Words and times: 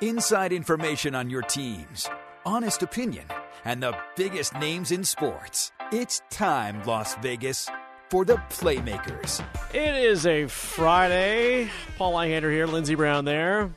Inside 0.00 0.52
information 0.52 1.14
on 1.14 1.30
your 1.30 1.42
teams, 1.42 2.08
honest 2.44 2.82
opinion, 2.82 3.24
and 3.64 3.82
the 3.82 3.96
biggest 4.16 4.54
names 4.54 4.90
in 4.90 5.04
sports. 5.04 5.70
It's 5.92 6.22
time, 6.30 6.82
Las 6.84 7.14
Vegas, 7.16 7.68
for 8.10 8.24
the 8.24 8.36
Playmakers. 8.50 9.44
It 9.72 9.94
is 9.94 10.26
a 10.26 10.46
Friday. 10.46 11.70
Paul 11.98 12.14
Lyhander 12.14 12.50
here, 12.50 12.66
Lindsey 12.66 12.94
Brown 12.94 13.24
there. 13.24 13.70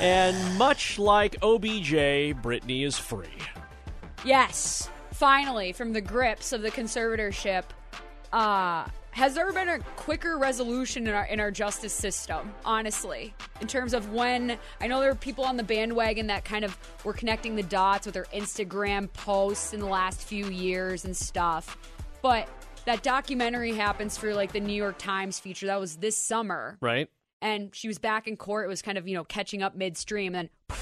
And 0.00 0.58
much 0.58 0.98
like 0.98 1.36
OBJ, 1.42 1.92
Britney 2.40 2.86
is 2.86 2.96
free. 2.96 3.26
Yes, 4.24 4.88
finally, 5.12 5.72
from 5.72 5.92
the 5.92 6.00
grips 6.00 6.52
of 6.52 6.62
the 6.62 6.70
conservatorship. 6.70 7.64
Uh, 8.32 8.86
has 9.12 9.34
there 9.34 9.52
been 9.52 9.68
a 9.68 9.78
quicker 9.96 10.38
resolution 10.38 11.06
in 11.06 11.14
our 11.14 11.24
in 11.26 11.40
our 11.40 11.50
justice 11.50 11.92
system? 11.92 12.52
Honestly, 12.64 13.34
in 13.60 13.66
terms 13.66 13.94
of 13.94 14.12
when 14.12 14.58
I 14.80 14.86
know 14.86 15.00
there 15.00 15.10
are 15.10 15.14
people 15.14 15.44
on 15.44 15.56
the 15.56 15.62
bandwagon 15.62 16.26
that 16.28 16.44
kind 16.44 16.64
of 16.64 16.76
were 17.04 17.12
connecting 17.12 17.56
the 17.56 17.62
dots 17.62 18.06
with 18.06 18.14
their 18.14 18.26
Instagram 18.26 19.12
posts 19.12 19.72
in 19.72 19.80
the 19.80 19.86
last 19.86 20.22
few 20.22 20.46
years 20.46 21.04
and 21.04 21.16
stuff, 21.16 21.76
but 22.22 22.48
that 22.84 23.02
documentary 23.02 23.74
happens 23.74 24.16
for 24.16 24.34
like 24.34 24.52
the 24.52 24.60
New 24.60 24.72
York 24.74 24.98
Times 24.98 25.38
feature 25.40 25.66
that 25.66 25.80
was 25.80 25.96
this 25.96 26.16
summer, 26.16 26.78
Right? 26.80 27.08
and 27.42 27.74
she 27.74 27.88
was 27.88 27.98
back 27.98 28.26
in 28.28 28.36
court. 28.36 28.66
It 28.66 28.68
was 28.68 28.82
kind 28.82 28.98
of 28.98 29.08
you 29.08 29.14
know 29.14 29.24
catching 29.24 29.62
up 29.62 29.74
midstream, 29.76 30.34
and 30.34 30.48
then 30.70 30.76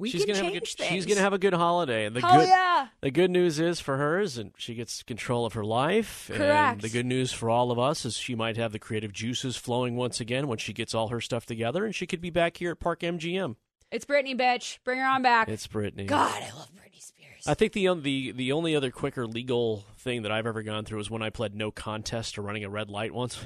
we 0.00 0.10
she's 0.10 0.24
can 0.24 0.34
gonna 0.34 0.44
have 0.46 0.54
a 0.54 0.60
change 0.60 0.76
good, 0.76 0.86
She's 0.86 1.06
gonna 1.06 1.20
have 1.20 1.32
a 1.32 1.38
good 1.38 1.54
holiday, 1.54 2.06
and 2.06 2.16
the 2.16 2.20
Hell 2.20 2.40
good 2.40 2.48
yeah! 2.48 2.88
the 3.00 3.10
good 3.10 3.30
news 3.30 3.60
is 3.60 3.78
for 3.80 3.96
hers, 3.96 4.38
and 4.38 4.52
she 4.56 4.74
gets 4.74 5.02
control 5.02 5.46
of 5.46 5.52
her 5.52 5.64
life. 5.64 6.28
And 6.30 6.38
Correct. 6.38 6.82
the 6.82 6.88
good 6.88 7.06
news 7.06 7.32
for 7.32 7.48
all 7.50 7.70
of 7.70 7.78
us 7.78 8.04
is 8.04 8.16
she 8.16 8.34
might 8.34 8.56
have 8.56 8.72
the 8.72 8.78
creative 8.78 9.12
juices 9.12 9.56
flowing 9.56 9.96
once 9.96 10.20
again 10.20 10.48
when 10.48 10.58
she 10.58 10.72
gets 10.72 10.94
all 10.94 11.08
her 11.08 11.20
stuff 11.20 11.46
together, 11.46 11.84
and 11.84 11.94
she 11.94 12.06
could 12.06 12.20
be 12.20 12.30
back 12.30 12.56
here 12.56 12.72
at 12.72 12.80
Park 12.80 13.00
MGM. 13.00 13.56
It's 13.92 14.04
Britney, 14.04 14.38
bitch. 14.38 14.78
Bring 14.84 14.98
her 15.00 15.06
on 15.06 15.22
back. 15.22 15.48
It's 15.48 15.66
Britney. 15.66 16.06
God, 16.06 16.42
I 16.42 16.50
love 16.56 16.70
Britney 16.74 17.02
Spears. 17.02 17.44
I 17.46 17.54
think 17.54 17.72
the 17.72 17.92
the 17.94 18.32
the 18.32 18.52
only 18.52 18.76
other 18.76 18.90
quicker 18.90 19.26
legal 19.26 19.84
thing 19.98 20.22
that 20.22 20.30
I've 20.32 20.46
ever 20.46 20.62
gone 20.62 20.84
through 20.84 20.98
was 20.98 21.10
when 21.10 21.22
I 21.22 21.30
pled 21.30 21.54
no 21.54 21.70
contest 21.70 22.34
to 22.36 22.42
running 22.42 22.64
a 22.64 22.70
red 22.70 22.88
light 22.90 23.12
once. 23.12 23.38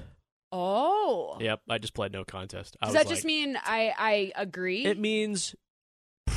oh. 0.53 1.37
Yep, 1.41 1.63
I 1.69 1.79
just 1.79 1.95
pled 1.95 2.13
no 2.13 2.25
contest. 2.25 2.77
I 2.81 2.87
Does 2.87 2.95
that 2.95 3.09
just 3.09 3.25
mean 3.25 3.57
I 3.65 3.93
I 3.99 4.33
agree? 4.37 4.85
It 4.85 4.99
means 4.99 5.55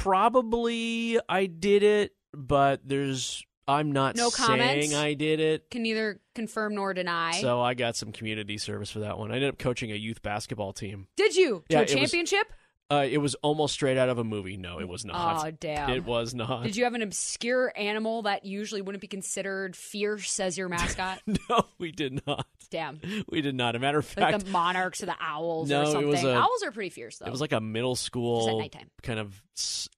probably 0.03 1.19
I 1.27 1.45
did 1.47 1.83
it, 1.83 2.13
but 2.33 2.81
there's 2.85 3.43
I'm 3.67 3.91
not 3.91 4.15
No 4.15 4.29
saying 4.29 4.47
comments? 4.59 4.95
I 4.95 5.13
did 5.13 5.39
it. 5.41 5.69
Can 5.69 5.83
neither 5.83 6.21
confirm 6.35 6.75
nor 6.75 6.93
deny. 6.93 7.33
So 7.41 7.61
I 7.61 7.73
got 7.73 7.95
some 7.97 8.11
community 8.13 8.57
service 8.57 8.89
for 8.89 8.99
that 8.99 9.17
one. 9.17 9.31
I 9.31 9.35
ended 9.35 9.49
up 9.49 9.57
coaching 9.59 9.91
a 9.91 9.95
youth 9.95 10.21
basketball 10.21 10.71
team. 10.71 11.07
Did 11.17 11.35
you? 11.35 11.63
Yeah, 11.69 11.83
to 11.83 11.93
a 11.93 11.97
it 11.97 12.01
was- 12.01 12.11
championship? 12.11 12.47
Uh, 12.89 13.05
it 13.09 13.17
was 13.17 13.35
almost 13.35 13.73
straight 13.73 13.97
out 13.97 14.07
of 14.07 14.17
a 14.17 14.23
movie. 14.23 14.55
No, 14.55 14.79
it 14.79 14.87
was 14.87 15.03
not. 15.03 15.45
Oh, 15.45 15.51
damn. 15.59 15.89
It 15.89 16.05
was 16.05 16.33
not. 16.33 16.63
Did 16.63 16.77
you 16.77 16.85
have 16.85 16.93
an 16.93 17.01
obscure 17.01 17.73
animal 17.75 18.21
that 18.21 18.45
usually 18.45 18.81
wouldn't 18.81 19.01
be 19.01 19.07
considered 19.07 19.75
fierce 19.75 20.39
as 20.39 20.57
your 20.57 20.69
mascot? 20.69 21.21
no, 21.49 21.65
we 21.79 21.91
did 21.91 22.25
not. 22.25 22.47
Damn. 22.69 22.99
We 23.29 23.41
did 23.41 23.55
not. 23.55 23.75
A 23.75 23.79
matter 23.79 23.99
of 23.99 24.17
Like 24.17 24.31
fact, 24.31 24.45
the 24.45 24.51
monarchs 24.51 25.03
or 25.03 25.07
the 25.07 25.15
owls 25.19 25.69
No, 25.69 25.93
or 25.95 26.01
it 26.01 26.05
was 26.07 26.23
a- 26.23 26.33
owls 26.35 26.63
are 26.63 26.71
pretty 26.71 26.89
fierce 26.89 27.17
though. 27.17 27.25
it 27.25 27.31
was 27.31 27.41
like 27.41 27.51
a 27.51 27.59
middle 27.61 27.95
school 27.97 28.63
kind 29.03 29.19
of 29.19 29.41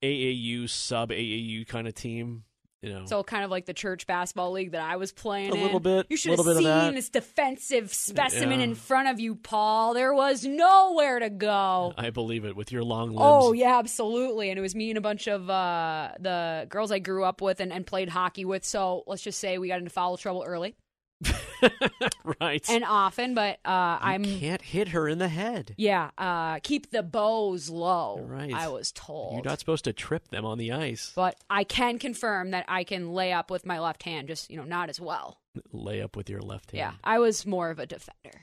AAU 0.02 0.68
sub 0.70 1.12
AAU 1.12 1.68
kind 1.68 1.88
of 1.88 1.94
team. 1.94 2.44
You 2.82 2.94
know, 2.94 3.06
so 3.08 3.24
kind 3.24 3.44
of 3.44 3.52
like 3.52 3.66
the 3.66 3.74
church 3.74 4.08
basketball 4.08 4.52
league 4.54 4.72
that 4.72 4.82
I 4.82 4.96
was 4.96 5.12
playing 5.12 5.52
A 5.52 5.56
in. 5.56 5.62
little 5.64 5.82
bit, 5.82 6.06
You 6.10 6.16
should 6.16 6.38
have 6.40 6.46
seen 6.46 6.96
this 6.96 7.10
defensive 7.10 7.94
specimen 7.94 8.60
Yeah. 8.60 8.66
in 8.68 8.76
front 8.76 9.10
of 9.10 9.20
you, 9.20 9.36
Paul. 9.36 9.94
There 9.94 10.14
was 10.14 10.46
nowhere 10.46 11.20
to 11.20 11.30
go. 11.30 11.94
I 11.98 12.10
believe 12.12 12.46
it 12.46 12.56
with 12.56 12.72
your 12.72 12.84
long 12.84 13.10
limbs. 13.10 13.20
Oh 13.22 13.52
yeah, 13.52 13.78
absolutely. 13.80 14.50
And 14.50 14.58
it 14.58 14.62
was 14.62 14.76
me 14.76 14.92
and 14.92 14.98
a 14.98 15.02
bunch 15.02 15.28
of 15.28 15.50
uh, 15.50 16.12
the 16.22 16.68
girls 16.70 16.92
I 16.92 17.00
grew 17.00 17.26
up 17.26 17.42
with 17.42 17.60
and, 17.60 17.74
and 17.74 17.86
played 17.86 18.08
hockey 18.08 18.46
with. 18.46 18.64
So 18.64 19.04
let's 19.08 19.22
just 19.24 19.40
say 19.40 19.58
we 19.58 19.68
got 19.68 19.80
into 19.80 19.90
foul 19.92 20.16
trouble 20.16 20.46
early 20.48 20.76
right. 22.42 22.68
and 22.70 22.84
often. 22.84 23.34
But 23.34 23.60
uh, 23.66 23.98
you 24.02 24.08
I'm 24.08 24.24
can't 24.24 24.62
hit 24.62 24.90
her 24.90 25.08
in 25.08 25.18
the 25.20 25.28
head. 25.28 25.76
yeah. 25.78 26.12
Uh, 26.18 26.60
keep 26.64 26.92
the 26.92 27.04
bows 27.04 27.70
low. 27.70 28.20
Right. 28.26 28.54
I 28.54 28.68
was 28.70 28.92
told. 28.92 29.34
You're 29.34 29.44
not 29.44 29.60
supposed 29.60 29.84
to 29.86 29.94
trip 29.94 30.30
them 30.30 30.46
on 30.46 30.58
the 30.58 30.72
ice. 30.72 31.12
but 31.16 31.36
I 31.50 31.64
can 31.64 32.00
confirm 32.00 32.52
that 32.52 32.66
I 32.68 32.84
can 32.84 33.14
lay 33.14 33.32
up 33.34 33.52
with 33.52 33.66
my 33.66 33.80
left 33.80 34.04
hand, 34.04 34.28
just 34.28 34.50
you 34.50 34.58
know, 34.58 34.64
not 34.64 34.90
as 34.90 35.00
well. 35.00 35.40
Lay 35.72 36.02
up 36.02 36.16
with 36.16 36.30
your 36.30 36.42
left 36.42 36.72
hand. 36.72 36.80
Yeah. 36.80 36.92
I 37.04 37.20
was 37.20 37.46
more 37.46 37.70
of 37.70 37.80
a 37.80 37.86
defender. 37.86 38.42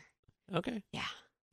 Okay. 0.55 0.83
Yeah, 0.93 1.03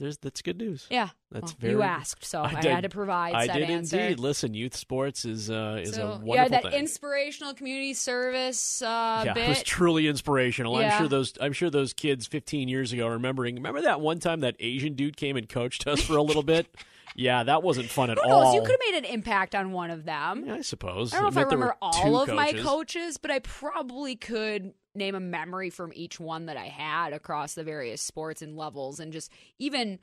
There's 0.03 0.17
that's 0.17 0.41
good 0.41 0.57
news. 0.57 0.85
yeah. 0.91 1.09
That's 1.31 1.53
Well, 1.53 1.57
very. 1.59 1.73
You 1.73 1.81
asked, 1.81 2.25
so 2.25 2.43
I, 2.43 2.59
did- 2.61 2.71
had 2.71 2.83
to 2.83 2.89
provide 2.89 3.33
I 3.33 3.47
did 3.47 3.63
answer. 3.69 3.97
indeed. 3.99 4.19
Listen, 4.19 4.53
youth 4.53 4.75
sports 4.75 5.23
is 5.25 5.49
uh, 5.49 5.79
is 5.81 5.95
So, 5.95 6.01
a 6.01 6.05
wonderful 6.09 6.35
yeah, 6.35 6.47
that 6.49 6.63
thing. 6.63 6.73
inspirational 6.73 7.53
community 7.53 7.93
service 7.93 8.81
uh, 8.81 9.23
yeah, 9.25 9.33
bit. 9.33 9.45
it 9.45 9.49
was 9.49 9.63
truly 9.63 10.07
inspirational. 10.07 10.75
I'm 10.75 10.97
sure 10.99 11.07
those 11.07 11.33
I'm 11.41 11.53
sure 11.53 11.69
those 11.69 11.93
kids 11.93 12.27
15 12.27 12.67
years 12.67 12.91
ago 12.93 13.07
remembering. 13.07 13.55
Remember 13.55 13.81
that 13.81 14.01
one 14.01 14.19
time 14.19 14.41
that 14.41 14.55
Asian 14.59 14.93
dude 14.93 15.15
came 15.17 15.37
and 15.37 15.47
coached 15.49 15.87
us 15.87 16.01
for 16.01 16.17
a 16.17 16.21
little 16.23 16.43
bit? 16.43 16.67
Yeah, 17.15 17.43
that 17.43 17.61
wasn't 17.61 17.89
fun 17.91 18.09
at 18.09 18.17
Who 18.17 18.27
all. 18.27 18.55
You 18.55 18.61
could 18.61 18.71
have 18.71 18.79
made 18.91 18.97
an 18.97 19.05
impact 19.05 19.53
on 19.53 19.71
one 19.71 19.91
of 19.91 20.03
them. 20.03 20.45
Yeah, 20.47 20.55
I 20.55 20.61
suppose. 20.61 21.13
I 21.13 21.17
don't 21.17 21.25
know 21.25 21.29
if 21.29 21.37
I 21.37 21.41
remember 21.43 21.75
all 21.79 22.19
of 22.19 22.27
my 22.33 22.47
coaches. 22.53 22.65
coaches, 22.65 23.17
but 23.17 23.29
I 23.29 23.37
probably 23.37 24.15
could 24.15 24.73
name 24.95 25.15
a 25.15 25.19
memory 25.19 25.69
from 25.69 25.91
each 25.95 26.19
one 26.19 26.45
that 26.45 26.57
I 26.57 26.67
had 26.67 27.13
across 27.13 27.53
the 27.53 27.63
various 27.63 28.01
sports 28.01 28.41
and 28.41 28.55
levels, 28.55 28.99
and 28.99 29.11
just 29.11 29.31
even 29.59 29.99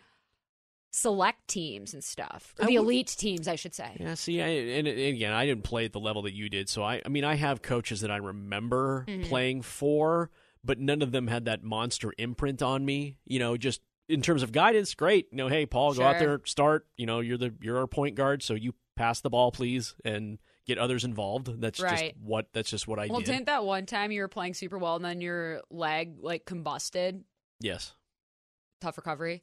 select 0.92 1.46
teams 1.46 1.94
and 1.94 2.02
stuff. 2.02 2.54
The 2.58 2.74
elite 2.74 3.14
teams, 3.16 3.46
I 3.46 3.54
should 3.54 3.74
say. 3.74 3.96
Yeah, 4.00 4.14
see, 4.14 4.42
I, 4.42 4.46
and, 4.48 4.88
and 4.88 4.98
again, 4.98 5.32
I 5.32 5.46
didn't 5.46 5.62
play 5.62 5.84
at 5.84 5.92
the 5.92 6.00
level 6.00 6.22
that 6.22 6.34
you 6.34 6.48
did, 6.48 6.68
so 6.68 6.82
I, 6.82 7.00
I 7.04 7.08
mean, 7.08 7.24
I 7.24 7.36
have 7.36 7.62
coaches 7.62 8.00
that 8.00 8.10
I 8.10 8.16
remember 8.16 9.06
Mhm. 9.08 9.28
playing 9.28 9.62
for, 9.62 10.30
but 10.64 10.78
none 10.80 11.00
of 11.02 11.12
them 11.12 11.28
had 11.28 11.44
that 11.44 11.62
monster 11.62 12.12
imprint 12.18 12.60
on 12.60 12.84
me. 12.84 13.18
You 13.24 13.38
know, 13.38 13.56
just 13.56 13.82
in 14.08 14.20
terms 14.20 14.42
of 14.42 14.50
guidance, 14.50 14.94
great. 14.94 15.28
You 15.30 15.36
know, 15.36 15.48
hey, 15.48 15.64
Paul, 15.64 15.94
go 15.94 16.02
out 16.02 16.18
there, 16.18 16.40
start. 16.44 16.86
You 16.96 17.06
know, 17.06 17.20
you're 17.20 17.38
the 17.38 17.54
you're 17.60 17.78
our 17.78 17.86
point 17.86 18.16
guard, 18.16 18.42
so 18.42 18.54
you 18.54 18.74
pass 18.96 19.20
the 19.20 19.30
ball, 19.30 19.52
please, 19.52 19.94
and 20.04 20.38
get 20.66 20.78
others 20.78 21.04
involved. 21.04 21.60
That's 21.60 21.80
Right. 21.80 22.14
just 22.14 22.22
what 22.22 22.46
that's 22.52 22.70
just 22.70 22.86
what 22.88 22.98
I 22.98 23.06
well, 23.06 23.20
did. 23.20 23.26
didn't 23.26 23.46
that 23.46 23.64
one 23.64 23.86
time 23.86 24.12
you 24.12 24.20
were 24.22 24.28
playing 24.28 24.54
super 24.54 24.78
well 24.78 24.96
and 24.96 25.04
then 25.04 25.20
your 25.20 25.62
leg 25.70 26.16
like 26.20 26.44
combusted? 26.44 27.22
yes, 27.60 27.94
Tough 28.80 28.96
recovery. 28.96 29.42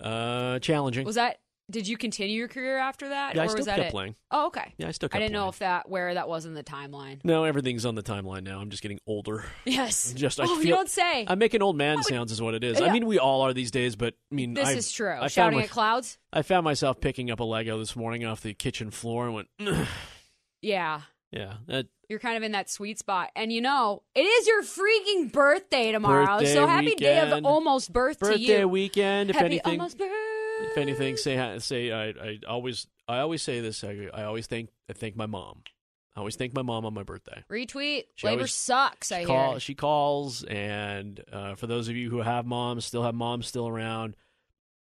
uh, 0.00 0.58
challenging. 0.60 1.04
Was 1.04 1.16
that? 1.16 1.38
Did 1.70 1.86
you 1.86 1.96
continue 1.96 2.36
your 2.36 2.48
career 2.48 2.78
after 2.78 3.10
that, 3.10 3.36
yeah, 3.36 3.42
I 3.42 3.44
or 3.44 3.48
still 3.50 3.58
was 3.58 3.66
that 3.66 3.76
kept 3.76 3.88
it? 3.90 3.92
playing. 3.92 4.16
Oh, 4.32 4.46
okay. 4.48 4.74
Yeah, 4.76 4.88
I 4.88 4.90
still 4.90 5.08
I 5.12 5.20
didn't 5.20 5.34
know 5.34 5.48
if 5.48 5.60
that 5.60 5.88
where 5.88 6.14
that 6.14 6.28
was 6.28 6.44
in 6.44 6.52
the 6.54 6.64
timeline. 6.64 7.20
No, 7.22 7.44
everything's 7.44 7.86
on 7.86 7.94
the 7.94 8.02
timeline 8.02 8.42
now. 8.42 8.58
I'm 8.58 8.70
just 8.70 8.82
getting 8.82 8.98
older. 9.06 9.44
Yes. 9.64 10.12
Just 10.16 10.40
I 10.40 10.46
oh, 10.48 10.56
feel 10.56 10.64
you 10.64 10.74
don't 10.74 10.88
say. 10.90 11.24
I'm 11.28 11.38
making 11.38 11.62
old 11.62 11.76
man 11.76 12.02
sounds 12.02 12.32
is 12.32 12.42
what 12.42 12.54
it 12.54 12.64
is. 12.64 12.80
I 12.80 12.90
mean, 12.90 13.06
we 13.06 13.20
all 13.20 13.42
are 13.42 13.52
these 13.54 13.70
days, 13.70 13.94
but 13.94 14.14
I 14.32 14.34
mean, 14.34 14.54
this 14.54 14.66
I, 14.66 14.72
is 14.72 14.90
true. 14.90 15.12
I 15.12 15.28
Shouting 15.28 15.58
my- 15.58 15.64
at 15.64 15.70
clouds. 15.70 16.18
I 16.32 16.42
found 16.42 16.64
myself 16.64 17.00
picking 17.00 17.30
up 17.30 17.38
a 17.38 17.44
Lego 17.44 17.78
this 17.78 17.94
morning 17.94 18.24
off 18.24 18.40
the 18.40 18.52
kitchen 18.52 18.90
floor 18.90 19.26
and 19.26 19.34
went, 19.34 19.48
"Ugh." 19.60 19.86
Yeah. 20.62 21.02
yeah, 21.30 21.54
that 21.68 21.86
You're 22.08 22.18
kind 22.18 22.36
of 22.36 22.42
in 22.42 22.52
that 22.52 22.68
sweet 22.68 22.98
spot. 22.98 23.30
And 23.36 23.52
you 23.52 23.60
know, 23.60 24.02
it 24.14 24.22
is 24.22 24.46
your 24.46 24.62
freaking 24.62 25.32
birthday 25.32 25.92
tomorrow. 25.92 26.38
Birthday 26.38 26.54
so 26.54 26.66
happy 26.66 26.94
day 26.94 27.18
of 27.20 27.44
almost 27.44 27.92
birth 27.92 28.18
to 28.20 28.38
you. 28.38 28.48
birthday 28.48 28.64
weekend. 28.64 29.30
If 29.30 29.36
happy 29.36 29.46
anything, 29.46 29.72
almost 29.80 29.98
birthday. 29.98 30.14
if 30.70 30.76
anything, 30.78 31.16
say 31.16 31.58
say 31.60 31.92
I, 31.92 32.08
I 32.08 32.38
always 32.48 32.86
I 33.08 33.18
always 33.20 33.42
say 33.42 33.60
this. 33.60 33.82
I, 33.84 34.08
I 34.12 34.24
always 34.24 34.46
thank 34.46 34.70
I 34.88 34.92
thank 34.92 35.16
my 35.16 35.26
mom. 35.26 35.62
I 36.16 36.18
always 36.20 36.34
thank 36.34 36.52
my 36.54 36.62
mom 36.62 36.84
on 36.84 36.92
my 36.92 37.04
birthday. 37.04 37.44
Retweet. 37.48 38.04
She 38.16 38.26
Labor 38.26 38.40
always- 38.40 38.52
sucks. 38.52 39.12
I 39.12 39.24
call, 39.24 39.52
hear. 39.52 39.60
she 39.60 39.74
calls, 39.74 40.42
and 40.42 41.22
uh, 41.32 41.54
for 41.54 41.68
those 41.68 41.88
of 41.88 41.94
you 41.94 42.10
who 42.10 42.18
have 42.22 42.44
moms, 42.46 42.84
still 42.84 43.04
have 43.04 43.14
moms 43.14 43.46
still 43.46 43.68
around, 43.68 44.16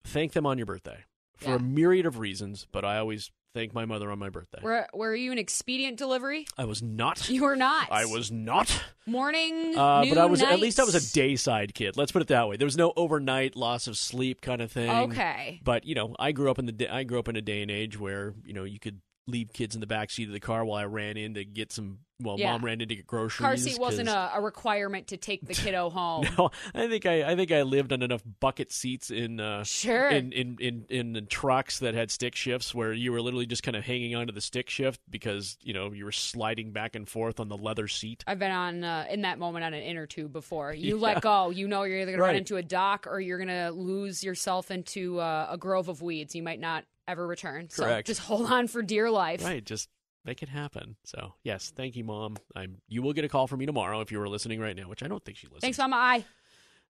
thank 0.05 0.33
them 0.33 0.47
on 0.47 0.57
your 0.57 0.65
birthday 0.67 1.05
for 1.37 1.51
Yeah. 1.51 1.57
a 1.57 1.59
myriad 1.59 2.07
of 2.07 2.19
reasons. 2.19 2.67
But 2.73 2.85
I 2.87 2.97
always 2.99 3.31
thank 3.55 3.75
my 3.75 3.85
mother 3.85 4.11
on 4.11 4.19
my 4.19 4.29
birthday. 4.29 4.61
Were 4.63 4.87
Were 4.93 5.15
you 5.15 5.33
an 5.33 5.39
expedient 5.39 5.97
delivery? 5.97 6.47
I 6.57 6.65
was 6.65 6.83
not. 6.83 7.29
You 7.29 7.45
were 7.45 7.57
not. 7.57 7.89
I 7.91 8.05
was 8.07 8.31
not. 8.31 8.83
morning. 9.07 9.77
Uh, 9.77 10.05
but 10.09 10.19
I 10.19 10.23
noon, 10.23 10.31
was 10.31 10.43
at 10.43 10.61
least 10.61 10.79
I 10.79 10.85
was 10.85 10.95
a 10.95 11.13
dayside 11.15 11.75
kid. 11.75 11.97
Let's 11.97 12.13
put 12.13 12.23
it 12.23 12.29
that 12.29 12.49
way. 12.49 12.57
There 12.57 12.67
was 12.67 12.77
no 12.77 12.93
overnight 12.97 13.57
loss 13.57 13.87
of 13.87 13.97
sleep 13.97 14.41
kind 14.41 14.63
of 14.63 14.71
thing. 14.71 14.91
Okay. 14.91 15.61
But 15.65 15.85
you 15.85 15.95
know, 15.95 16.15
I 16.19 16.33
grew 16.33 16.51
up 16.51 16.59
in 16.59 16.67
the 16.67 16.73
day, 16.73 16.89
I 16.89 17.05
grew 17.05 17.19
up 17.19 17.29
in 17.29 17.37
a 17.37 17.43
day 17.43 17.63
and 17.63 17.71
age 17.71 17.99
where 17.99 18.35
you 18.45 18.53
know 18.53 18.65
you 18.65 18.79
could 18.79 19.01
leave 19.29 19.53
kids 19.53 19.75
in 19.75 19.81
the 19.81 19.87
back 19.87 20.11
seat 20.11 20.27
of 20.27 20.33
the 20.33 20.41
car 20.41 20.65
while 20.65 20.79
I 20.79 20.85
ran 20.87 21.17
in 21.17 21.35
to 21.35 21.45
get 21.45 21.71
some. 21.73 21.99
Well, 22.21 22.37
Yeah. 22.37 22.51
mom 22.51 22.65
ran 22.65 22.81
in 22.81 22.89
to 22.89 22.97
get 22.97 23.07
groceries. 23.07 23.45
Car 23.47 23.57
seat 23.57 23.79
wasn't 23.79 24.09
a, 24.09 24.33
a 24.35 24.41
requirement 24.41 25.07
to 25.09 25.17
take 25.17 25.47
the 25.47 25.55
kiddo 25.55 25.89
home. 25.91 26.27
No, 26.37 26.51
I 26.75 26.89
think 26.89 27.07
I, 27.07 27.23
I 27.31 27.37
think 27.37 27.53
I 27.53 27.63
lived 27.63 27.93
on 27.93 28.03
enough 28.03 28.23
bucket 28.41 28.73
seats 28.73 29.13
in 29.13 29.39
uh, 29.39 29.63
Sure. 29.63 30.09
in, 30.09 30.33
in, 30.33 30.57
in, 30.59 30.87
in 30.89 31.13
the 31.13 31.21
trucks 31.21 31.79
that 31.79 31.95
had 31.95 32.11
stick 32.11 32.35
shifts 32.35 32.75
where 32.75 32.93
you 32.93 33.13
were 33.13 33.21
literally 33.23 33.47
just 33.47 33.63
kind 33.63 33.77
of 33.77 33.85
hanging 33.85 34.17
onto 34.17 34.33
the 34.33 34.41
stick 34.41 34.69
shift 34.69 35.01
because 35.09 35.57
you 35.63 35.73
know 35.73 35.93
you 35.93 36.05
were 36.05 36.11
sliding 36.11 36.73
back 36.73 36.97
and 36.97 37.09
forth 37.09 37.39
on 37.39 37.49
the 37.49 37.57
leather 37.57 37.87
seat. 37.87 38.25
I've 38.27 38.41
been 38.41 38.51
on 38.51 38.83
uh, 38.83 39.07
in 39.09 39.23
that 39.23 39.39
moment 39.39 39.65
on 39.65 39.73
an 39.73 39.83
inner 39.85 40.07
tube 40.07 40.33
before. 40.33 40.75
You 40.75 40.97
let 40.99 41.21
go. 41.21 41.51
You 41.51 41.69
know 41.69 41.85
you're 41.85 41.99
either 42.01 42.11
going 42.11 42.19
to 42.19 42.25
run 42.25 42.35
into 42.37 42.57
a 42.57 42.63
dock 42.65 43.07
or 43.07 43.21
you're 43.21 43.39
going 43.39 43.47
to 43.47 43.71
lose 43.71 44.25
yourself 44.25 44.73
into 44.73 45.21
uh, 45.21 45.47
a 45.51 45.57
grove 45.57 45.89
of 45.89 46.03
weeds. 46.03 46.35
You 46.35 46.43
might 46.43 46.59
not 46.59 46.83
ever 47.09 47.27
return. 47.27 47.71
So 47.71 47.85
Correct. 47.85 48.07
just 48.07 48.21
hold 48.21 48.47
on 48.53 48.69
for 48.69 48.83
dear 48.83 49.11
life. 49.11 49.45
Right, 49.45 49.65
just 49.65 49.89
make 50.25 50.43
it 50.43 50.49
happen. 50.49 50.97
So 51.05 51.35
yes, 51.43 51.73
thank 51.75 51.97
you, 51.97 52.05
mom. 52.05 52.37
I'm. 52.55 52.77
You 52.87 53.03
will 53.03 53.13
get 53.13 53.25
a 53.25 53.29
call 53.29 53.47
from 53.49 53.59
me 53.59 53.67
tomorrow 53.67 54.01
if 54.01 54.13
you 54.13 54.19
were 54.19 54.29
listening 54.29 54.61
right 54.61 54.77
now, 54.77 54.89
which 54.89 55.03
I 55.03 55.09
don't 55.09 55.25
think 55.25 55.39
she 55.39 55.47
listens. 55.47 55.63
Thanks, 55.63 55.79
Mama. 55.79 55.97
I 55.97 56.25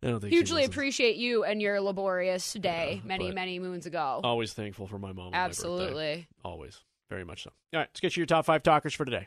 I 0.02 0.06
don't 0.08 0.20
think 0.20 0.32
hugely 0.32 0.64
appreciate 0.64 1.16
you 1.16 1.44
and 1.44 1.60
your 1.60 1.80
laborious 1.80 2.52
day 2.52 3.00
Yeah, 3.02 3.08
many, 3.08 3.32
many 3.32 3.58
moons 3.58 3.86
ago. 3.86 4.20
Always 4.22 4.52
thankful 4.52 4.86
for 4.86 4.98
my 4.98 5.12
mom. 5.12 5.34
Absolutely. 5.34 6.28
Always, 6.44 6.80
very 7.08 7.24
much 7.24 7.44
so. 7.44 7.50
All 7.74 7.80
right, 7.80 7.88
let's 7.90 8.00
get 8.00 8.16
you 8.16 8.20
your 8.20 8.26
top 8.26 8.44
five 8.44 8.62
talkers 8.62 8.94
for 8.94 9.04
today. 9.04 9.26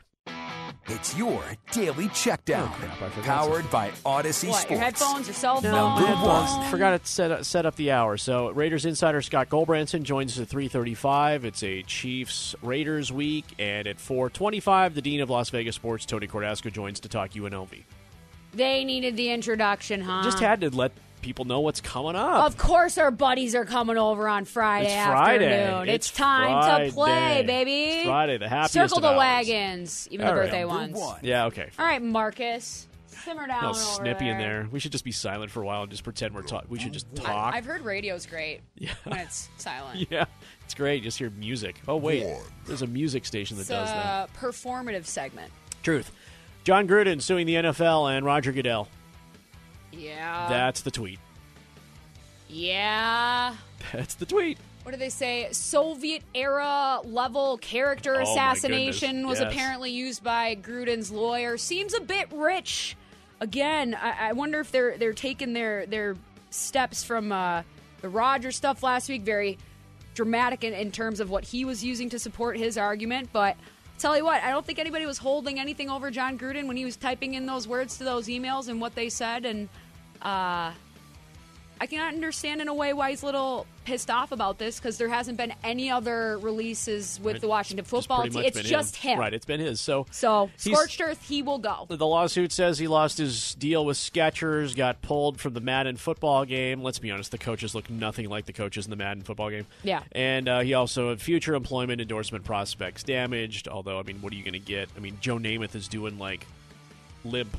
It's 0.88 1.16
your 1.16 1.42
daily 1.70 2.08
checkdown. 2.08 2.68
Oh, 2.68 2.96
crap, 2.98 3.24
powered 3.24 3.70
by 3.70 3.92
Odyssey 4.04 4.48
What, 4.48 4.62
Sports. 4.62 4.70
your 4.70 4.80
headphones, 4.80 5.26
your 5.28 5.34
cell 5.34 5.60
phone? 5.60 5.70
Number 5.70 6.06
I 6.06 6.22
one. 6.58 6.70
Forgot 6.70 7.04
to 7.04 7.10
set 7.10 7.30
up, 7.30 7.44
set 7.44 7.66
up 7.66 7.76
the 7.76 7.92
hour. 7.92 8.16
So 8.16 8.50
Raiders 8.50 8.84
insider 8.84 9.22
Scott 9.22 9.48
Gulbransen 9.48 10.02
joins 10.02 10.32
us 10.38 10.42
at 10.42 10.48
3:35. 10.48 11.44
It's 11.44 11.62
a 11.62 11.82
Chiefs 11.82 12.56
Raiders 12.62 13.12
week, 13.12 13.44
and 13.58 13.86
at 13.86 13.98
4:25, 13.98 14.94
the 14.94 15.02
dean 15.02 15.20
of 15.20 15.30
Las 15.30 15.50
Vegas 15.50 15.76
sports, 15.76 16.04
Tony 16.04 16.26
Cordasco, 16.26 16.72
joins 16.72 16.98
to 17.00 17.08
talk 17.08 17.30
UNLV. 17.36 17.84
They 18.54 18.84
needed 18.84 19.16
the 19.16 19.30
introduction, 19.30 20.00
huh? 20.02 20.22
Just 20.24 20.40
had 20.40 20.60
to 20.62 20.70
let 20.70 20.92
people 21.22 21.44
know 21.44 21.60
what's 21.60 21.80
coming 21.80 22.16
up. 22.16 22.44
Of 22.44 22.58
course, 22.58 22.98
our 22.98 23.10
buddies 23.10 23.54
are 23.54 23.64
coming 23.64 23.96
over 23.96 24.28
on 24.28 24.44
Friday 24.44 24.86
It's 24.94 25.06
Friday. 25.06 25.46
afternoon. 25.62 25.88
It's, 25.88 26.08
It's 26.08 26.16
time 26.18 26.86
to 26.88 26.92
play, 26.92 27.44
baby. 27.46 27.84
It's 28.00 28.06
Friday, 28.06 28.36
the 28.38 28.48
happiest 28.48 28.74
Circle 28.74 28.98
of 28.98 29.02
the 29.02 29.08
hours. 29.10 29.18
wagons, 29.18 30.08
even 30.10 30.26
All 30.26 30.34
the 30.34 30.40
right. 30.40 30.46
birthday 30.46 30.64
ones. 30.64 30.98
one. 30.98 31.18
yeah, 31.22 31.46
okay. 31.46 31.70
All 31.78 31.86
right, 31.86 32.02
Marcus, 32.02 32.86
simmer 33.06 33.46
down 33.46 33.64
over 33.64 33.74
snippy 33.78 34.24
there. 34.26 34.32
in 34.34 34.38
there. 34.38 34.68
We 34.70 34.80
should 34.80 34.92
just 34.92 35.04
be 35.04 35.12
silent 35.12 35.50
for 35.52 35.62
a 35.62 35.66
while 35.66 35.82
and 35.82 35.90
just 35.90 36.02
pretend 36.04 36.34
we're 36.34 36.42
talking. 36.42 36.68
We 36.68 36.78
should 36.80 36.92
just 36.92 37.06
I- 37.18 37.22
talk. 37.22 37.54
I've 37.54 37.64
heard 37.64 37.82
radio's 37.82 38.26
great 38.26 38.60
Yeah. 38.76 38.90
when 39.04 39.18
it's 39.20 39.48
silent. 39.56 40.06
yeah, 40.10 40.24
it's 40.64 40.74
great. 40.74 41.02
Just 41.04 41.18
hear 41.18 41.30
music. 41.30 41.80
Oh 41.88 41.96
wait, 41.96 42.26
there's 42.66 42.82
a 42.82 42.86
music 42.86 43.24
station 43.24 43.56
that 43.56 43.62
It's 43.62 43.70
does 43.70 43.88
that. 43.88 44.28
a 44.28 44.38
performative 44.44 45.06
segment. 45.06 45.50
Truth. 45.82 46.10
Jon 46.64 46.86
Gruden 46.86 47.20
suing 47.22 47.46
the 47.46 47.54
NFL 47.54 48.12
and 48.16 48.24
Roger 48.26 48.52
Goodell. 48.52 48.88
Yeah. 49.92 50.48
That's 50.48 50.80
the 50.82 50.90
tweet. 50.90 51.18
yeah. 52.48 53.54
That's 53.92 54.14
the 54.14 54.26
tweet. 54.26 54.58
What 54.82 54.92
do 54.92 54.96
they 54.98 55.10
say? 55.10 55.48
Soviet 55.52 56.22
era 56.34 57.00
level 57.04 57.56
character 57.58 58.16
Oh, 58.18 58.22
assassination 58.22 59.26
was 59.26 59.38
Yes. 59.40 59.52
apparently 59.52 59.90
used 59.90 60.24
by 60.24 60.56
Gruden's 60.56 61.10
lawyer. 61.10 61.56
Seems 61.56 61.94
a 61.94 62.00
bit 62.00 62.26
rich. 62.32 62.96
Again, 63.40 63.94
I, 64.00 64.28
I 64.28 64.32
wonder 64.32 64.60
if 64.60 64.72
they're 64.72 64.96
they're 64.98 65.12
taking 65.12 65.52
their 65.52 65.86
their 65.86 66.16
steps 66.50 67.04
from 67.04 67.30
uh, 67.32 67.62
the 68.00 68.08
Roger 68.08 68.50
stuff 68.50 68.82
last 68.82 69.08
week. 69.08 69.22
Very 69.22 69.56
dramatic 70.14 70.64
in, 70.64 70.72
in 70.74 70.90
terms 70.90 71.20
of 71.20 71.30
what 71.30 71.44
he 71.44 71.64
was 71.64 71.82
using 71.84 72.10
to 72.10 72.18
support 72.18 72.56
his 72.56 72.76
argument, 72.78 73.30
but. 73.32 73.56
Tell 73.98 74.16
you 74.16 74.24
what, 74.24 74.42
I 74.42 74.50
don't 74.50 74.66
think 74.66 74.80
anybody 74.80 75.06
was 75.06 75.18
holding 75.18 75.60
anything 75.60 75.88
over 75.88 76.10
Jon 76.10 76.36
Gruden 76.36 76.66
when 76.66 76.76
he 76.76 76.84
was 76.84 76.96
typing 76.96 77.34
in 77.34 77.46
those 77.46 77.68
words 77.68 77.98
to 77.98 78.04
those 78.04 78.26
emails 78.26 78.66
and 78.68 78.80
what 78.80 78.96
they 78.96 79.08
said, 79.08 79.44
and 79.44 79.68
uh, 80.22 80.72
I 81.82 81.86
can 81.86 82.00
understand 82.00 82.60
in 82.60 82.68
a 82.68 82.74
way 82.74 82.92
why 82.92 83.10
he's 83.10 83.22
a 83.22 83.26
little 83.26 83.66
pissed 83.84 84.08
off 84.08 84.30
about 84.30 84.56
this 84.56 84.78
because 84.78 84.98
there 84.98 85.08
hasn't 85.08 85.36
been 85.36 85.52
any 85.64 85.90
other 85.90 86.38
releases 86.38 87.18
with 87.20 87.40
the 87.40 87.48
Washington 87.48 87.84
football 87.84 88.22
team. 88.22 88.44
It's 88.44 88.62
just 88.62 88.94
him. 88.94 89.18
Right, 89.18 89.34
it's 89.34 89.46
been 89.46 89.58
his. 89.58 89.80
So, 89.80 90.06
So 90.12 90.48
scorched 90.58 91.00
earth, 91.00 91.26
he 91.28 91.42
will 91.42 91.58
go. 91.58 91.86
the 91.88 92.06
lawsuit 92.06 92.52
says 92.52 92.78
he 92.78 92.86
lost 92.86 93.18
his 93.18 93.56
deal 93.56 93.84
with 93.84 93.96
Skechers, 93.96 94.76
got 94.76 95.02
pulled 95.02 95.40
from 95.40 95.54
the 95.54 95.60
Madden 95.60 95.96
football 95.96 96.44
game. 96.44 96.84
Let's 96.84 97.00
be 97.00 97.10
honest, 97.10 97.32
the 97.32 97.38
coaches 97.38 97.74
look 97.74 97.90
nothing 97.90 98.28
like 98.28 98.46
the 98.46 98.52
coaches 98.52 98.86
in 98.86 98.90
the 98.90 98.96
Madden 98.96 99.24
football 99.24 99.50
game. 99.50 99.66
Yeah. 99.82 100.04
And 100.12 100.48
uh, 100.48 100.60
he 100.60 100.74
also 100.74 101.08
had 101.08 101.20
future 101.20 101.56
employment 101.56 102.00
endorsement 102.00 102.44
prospects 102.44 103.02
damaged. 103.02 103.66
Although, 103.66 103.98
I 103.98 104.04
mean, 104.04 104.22
what 104.22 104.32
are 104.32 104.36
you 104.36 104.44
going 104.44 104.52
to 104.52 104.60
get? 104.60 104.88
I 104.96 105.00
mean, 105.00 105.18
Joe 105.20 105.38
Namath 105.38 105.74
is 105.74 105.88
doing 105.88 106.16
like 106.20 106.46
limp 107.24 107.56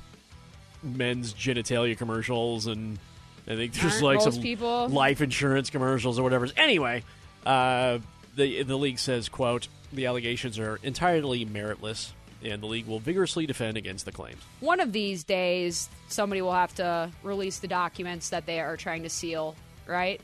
men's 0.84 1.34
genitalia 1.34 1.98
commercials 1.98 2.68
and 2.68 3.00
I 3.48 3.56
think 3.56 3.74
there's 3.74 4.02
Aren't 4.02 4.04
like 4.04 4.22
some 4.22 4.42
people- 4.42 4.88
life 4.90 5.22
insurance 5.22 5.70
commercials 5.70 6.18
or 6.20 6.24
whatever. 6.24 6.48
Anyway, 6.56 7.04
uh, 7.46 8.00
the 8.36 8.64
the 8.64 8.78
league 8.78 9.00
says, 9.00 9.28
"quote 9.30 9.68
The 9.92 10.06
allegations 10.08 10.58
are 10.58 10.80
entirely 10.82 11.46
meritless, 11.46 12.12
and 12.44 12.64
the 12.64 12.68
league 12.68 12.88
will 12.88 13.00
vigorously 13.00 13.46
defend 13.46 13.76
against 13.78 14.06
the 14.06 14.12
claims." 14.12 14.42
One 14.62 14.80
of 14.80 14.92
these 14.94 15.24
days, 15.26 15.90
somebody 16.08 16.42
will 16.42 16.54
have 16.54 16.74
to 16.76 17.12
release 17.22 17.60
the 17.60 17.68
documents 17.68 18.30
that 18.30 18.46
they 18.46 18.60
are 18.62 18.78
trying 18.78 19.04
to 19.04 19.10
seal, 19.10 19.56
right? 19.88 20.22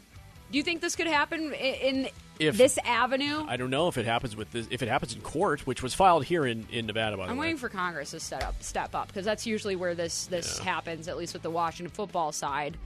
Do 0.51 0.57
you 0.57 0.63
think 0.63 0.81
this 0.81 0.95
could 0.95 1.07
happen 1.07 1.53
in 1.53 2.09
If- 2.39 2.57
this 2.57 2.77
avenue? 2.85 3.45
I 3.47 3.57
don't 3.57 3.69
know 3.69 3.87
if 3.89 3.97
it 3.97 4.05
happens 4.05 4.35
with 4.35 4.51
this. 4.51 4.67
If 4.71 4.81
it 4.81 4.87
happens 4.87 5.13
in 5.13 5.21
court, 5.21 5.67
which 5.67 5.83
was 5.83 5.93
filed 5.93 6.23
here 6.25 6.45
in, 6.45 6.65
in 6.71 6.85
Nevada, 6.85 7.17
by 7.17 7.25
the 7.25 7.31
I'm 7.31 7.37
way. 7.37 7.47
waiting 7.47 7.57
for 7.57 7.67
Congress 7.69 8.11
to 8.11 8.19
step 8.19 8.43
up, 8.43 8.55
step 8.63 8.95
up, 8.95 9.07
because 9.07 9.25
that's 9.25 9.45
usually 9.45 9.75
where 9.75 9.93
this 9.93 10.25
this 10.27 10.57
Yeah. 10.57 10.63
happens. 10.63 11.07
At 11.09 11.17
least 11.17 11.33
with 11.33 11.41
the 11.43 11.49
Washington 11.49 11.93
football 11.93 12.31
side, 12.31 12.77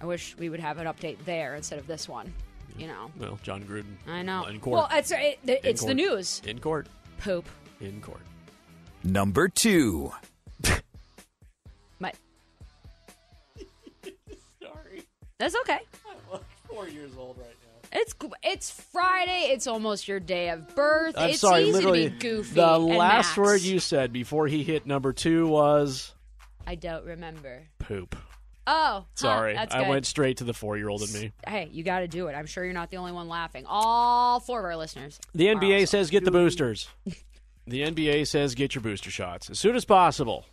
I 0.00 0.06
wish 0.06 0.34
we 0.38 0.48
would 0.48 0.60
have 0.60 0.78
an 0.78 0.86
update 0.86 1.18
there 1.26 1.54
instead 1.54 1.78
of 1.78 1.86
this 1.86 2.08
one. 2.08 2.32
You 2.78 2.86
know, 2.88 3.10
well, 3.18 3.38
Jon 3.42 3.62
Gruden. 3.64 3.94
I 4.08 4.22
know. 4.22 4.46
In 4.46 4.58
court. 4.58 4.74
Well, 4.74 4.88
it's 4.90 5.12
it, 5.12 5.38
it's 5.44 5.84
the 5.84 5.94
news. 5.94 6.40
in 6.46 6.58
court. 6.58 6.88
Poop. 7.18 7.44
In 7.80 8.00
court. 8.00 8.20
Number 9.04 9.48
two. 9.48 10.12
My, 12.00 12.12
Sorry, 14.62 15.02
that's 15.38 15.54
okay. 15.56 15.80
I'm 16.32 16.40
four 16.68 16.88
years 16.88 17.12
old 17.18 17.36
right 17.38 17.46
now. 17.62 17.63
It's 17.94 18.14
it's 18.42 18.70
Friday. 18.70 19.50
It's 19.52 19.66
almost 19.68 20.08
your 20.08 20.18
day 20.18 20.48
of 20.50 20.74
birth. 20.74 21.14
I'm 21.16 21.30
it's 21.30 21.40
sorry. 21.40 21.64
easy 21.64 21.82
to 21.82 21.92
be 21.92 22.08
goofy. 22.10 22.54
the 22.54 22.78
last 22.78 23.36
word 23.36 23.62
you 23.62 23.78
said 23.78 24.12
before 24.12 24.48
he 24.48 24.64
hit 24.64 24.84
number 24.84 25.12
two 25.12 25.46
was 25.46 26.12
I 26.66 26.74
don't 26.74 27.04
remember. 27.04 27.62
poop. 27.78 28.16
Oh, 28.66 28.72
huh, 28.72 29.02
Sorry, 29.14 29.54
that's 29.54 29.74
I 29.74 29.88
went 29.88 30.06
straight 30.06 30.38
to 30.38 30.44
the 30.44 30.54
four-year-old 30.54 31.02
in 31.02 31.12
me. 31.12 31.32
Hey, 31.46 31.68
you 31.70 31.84
got 31.84 32.00
to 32.00 32.08
do 32.08 32.28
it. 32.28 32.32
I'm 32.32 32.46
sure 32.46 32.64
you're 32.64 32.72
not 32.72 32.90
the 32.90 32.96
only 32.96 33.12
one 33.12 33.28
laughing. 33.28 33.64
All 33.68 34.40
four 34.40 34.60
of 34.60 34.64
our 34.64 34.76
listeners. 34.76 35.20
The 35.34 35.48
NBA 35.48 35.86
says 35.86 36.08
get 36.08 36.24
the 36.24 36.30
boosters. 36.30 36.88
the 37.66 37.82
NBA 37.82 38.26
says 38.26 38.54
get 38.54 38.74
your 38.74 38.80
booster 38.82 39.10
shots 39.10 39.50
as 39.50 39.58
soon 39.58 39.76
as 39.76 39.84
possible. 39.84 40.46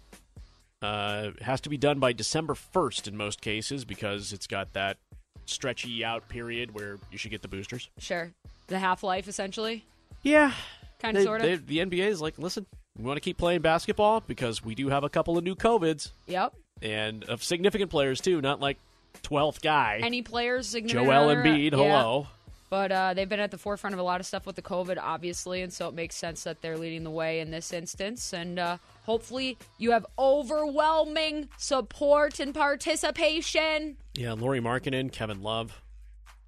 Uh, 0.82 1.30
it 1.38 1.44
has 1.44 1.62
to 1.62 1.70
be 1.70 1.78
done 1.78 2.00
by 2.00 2.12
December 2.12 2.54
1st 2.54 3.08
in 3.08 3.16
most 3.16 3.40
cases 3.40 3.86
because 3.86 4.34
it's 4.34 4.48
got 4.48 4.74
that 4.74 4.98
stretchy 5.46 6.04
out 6.06 6.28
period 6.30 6.74
where 6.74 6.98
you 7.12 7.18
should 7.18 7.32
get 7.32 7.42
the 7.42 7.48
boosters. 7.48 7.90
Sure. 7.98 8.32
The 8.68 8.80
half 8.80 9.04
life, 9.04 9.28
essentially. 9.28 9.86
Yeah. 10.24 10.54
Kind 11.00 11.18
of, 11.18 11.24
sort 11.24 11.42
of. 11.44 11.66
the 11.68 11.80
NBA 11.80 12.08
is 12.08 12.22
like, 12.22 12.38
listen, 12.38 12.66
we 12.98 13.04
want 13.06 13.18
to 13.18 13.22
keep 13.22 13.38
playing 13.38 13.62
basketball 13.62 14.22
because 14.22 14.64
we 14.64 14.76
do 14.76 14.90
have 14.90 15.04
a 15.04 15.10
couple 15.10 15.38
of 15.38 15.44
new 15.44 15.56
COVIDs 15.56 16.12
Yep. 16.28 16.54
and 16.82 17.24
of 17.26 17.44
significant 17.44 17.90
players 17.90 18.22
too, 18.22 18.40
not 18.42 18.60
like 18.60 18.78
12th 19.24 19.62
guy. 19.62 20.00
Any 20.04 20.22
players? 20.22 20.68
significant 20.68 21.06
Joel? 21.08 21.36
Embiid, 21.36 21.72
Yeah. 21.72 21.78
hello. 21.78 22.28
But 22.70 22.92
uh, 22.92 23.14
they've 23.14 23.28
been 23.28 23.42
at 23.42 23.52
the 23.52 23.58
forefront 23.58 23.94
of 23.96 24.00
a 24.00 24.04
lot 24.04 24.22
of 24.22 24.26
stuff 24.26 24.46
with 24.46 24.56
the 24.56 24.62
COVID, 24.62 24.98
obviously, 25.02 25.62
and 25.62 25.74
so 25.74 25.90
it 25.90 25.94
makes 25.94 26.16
sense 26.16 26.44
that 26.44 26.62
they're 26.62 26.78
leading 26.78 27.04
the 27.04 27.10
way 27.10 27.42
in 27.42 27.52
this 27.52 27.74
instance. 27.74 28.32
And 28.32 28.58
uh, 28.60 28.78
hopefully, 29.04 29.58
you 29.78 29.92
have 29.92 30.06
overwhelming 30.18 31.50
support 31.58 32.40
and 32.40 32.54
participation. 32.54 33.98
Yeah, 34.16 34.34
Lauri 34.34 34.60
Markkanen, 34.60 35.12
Kevin 35.12 35.42
Love. 35.42 35.82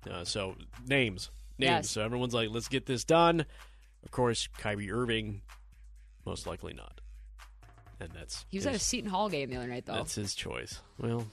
Uh, 0.10 0.24
so 0.26 0.56
names, 0.88 1.30
names. 1.58 1.70
Yes. 1.70 1.90
So 1.90 2.02
everyone's 2.02 2.34
like, 2.34 2.50
let's 2.52 2.68
get 2.68 2.86
this 2.86 3.04
done. 3.04 3.46
Of 4.04 4.12
course, 4.12 4.48
Kyrie 4.58 4.92
Irving, 4.92 5.42
most 6.26 6.46
likely 6.46 6.74
not. 6.74 7.00
And 8.02 8.10
that's 8.12 8.46
He 8.50 8.58
was 8.58 8.66
at 8.66 8.72
a 8.72 8.74
his, 8.74 8.84
Seton 8.84 9.10
Hall 9.10 9.30
game 9.30 9.50
the 9.50 9.56
other 9.56 9.68
night, 9.68 9.86
though. 9.86 9.94
that's 9.94 10.16
his 10.16 10.36
choice. 10.36 10.82
Well, 11.00 11.26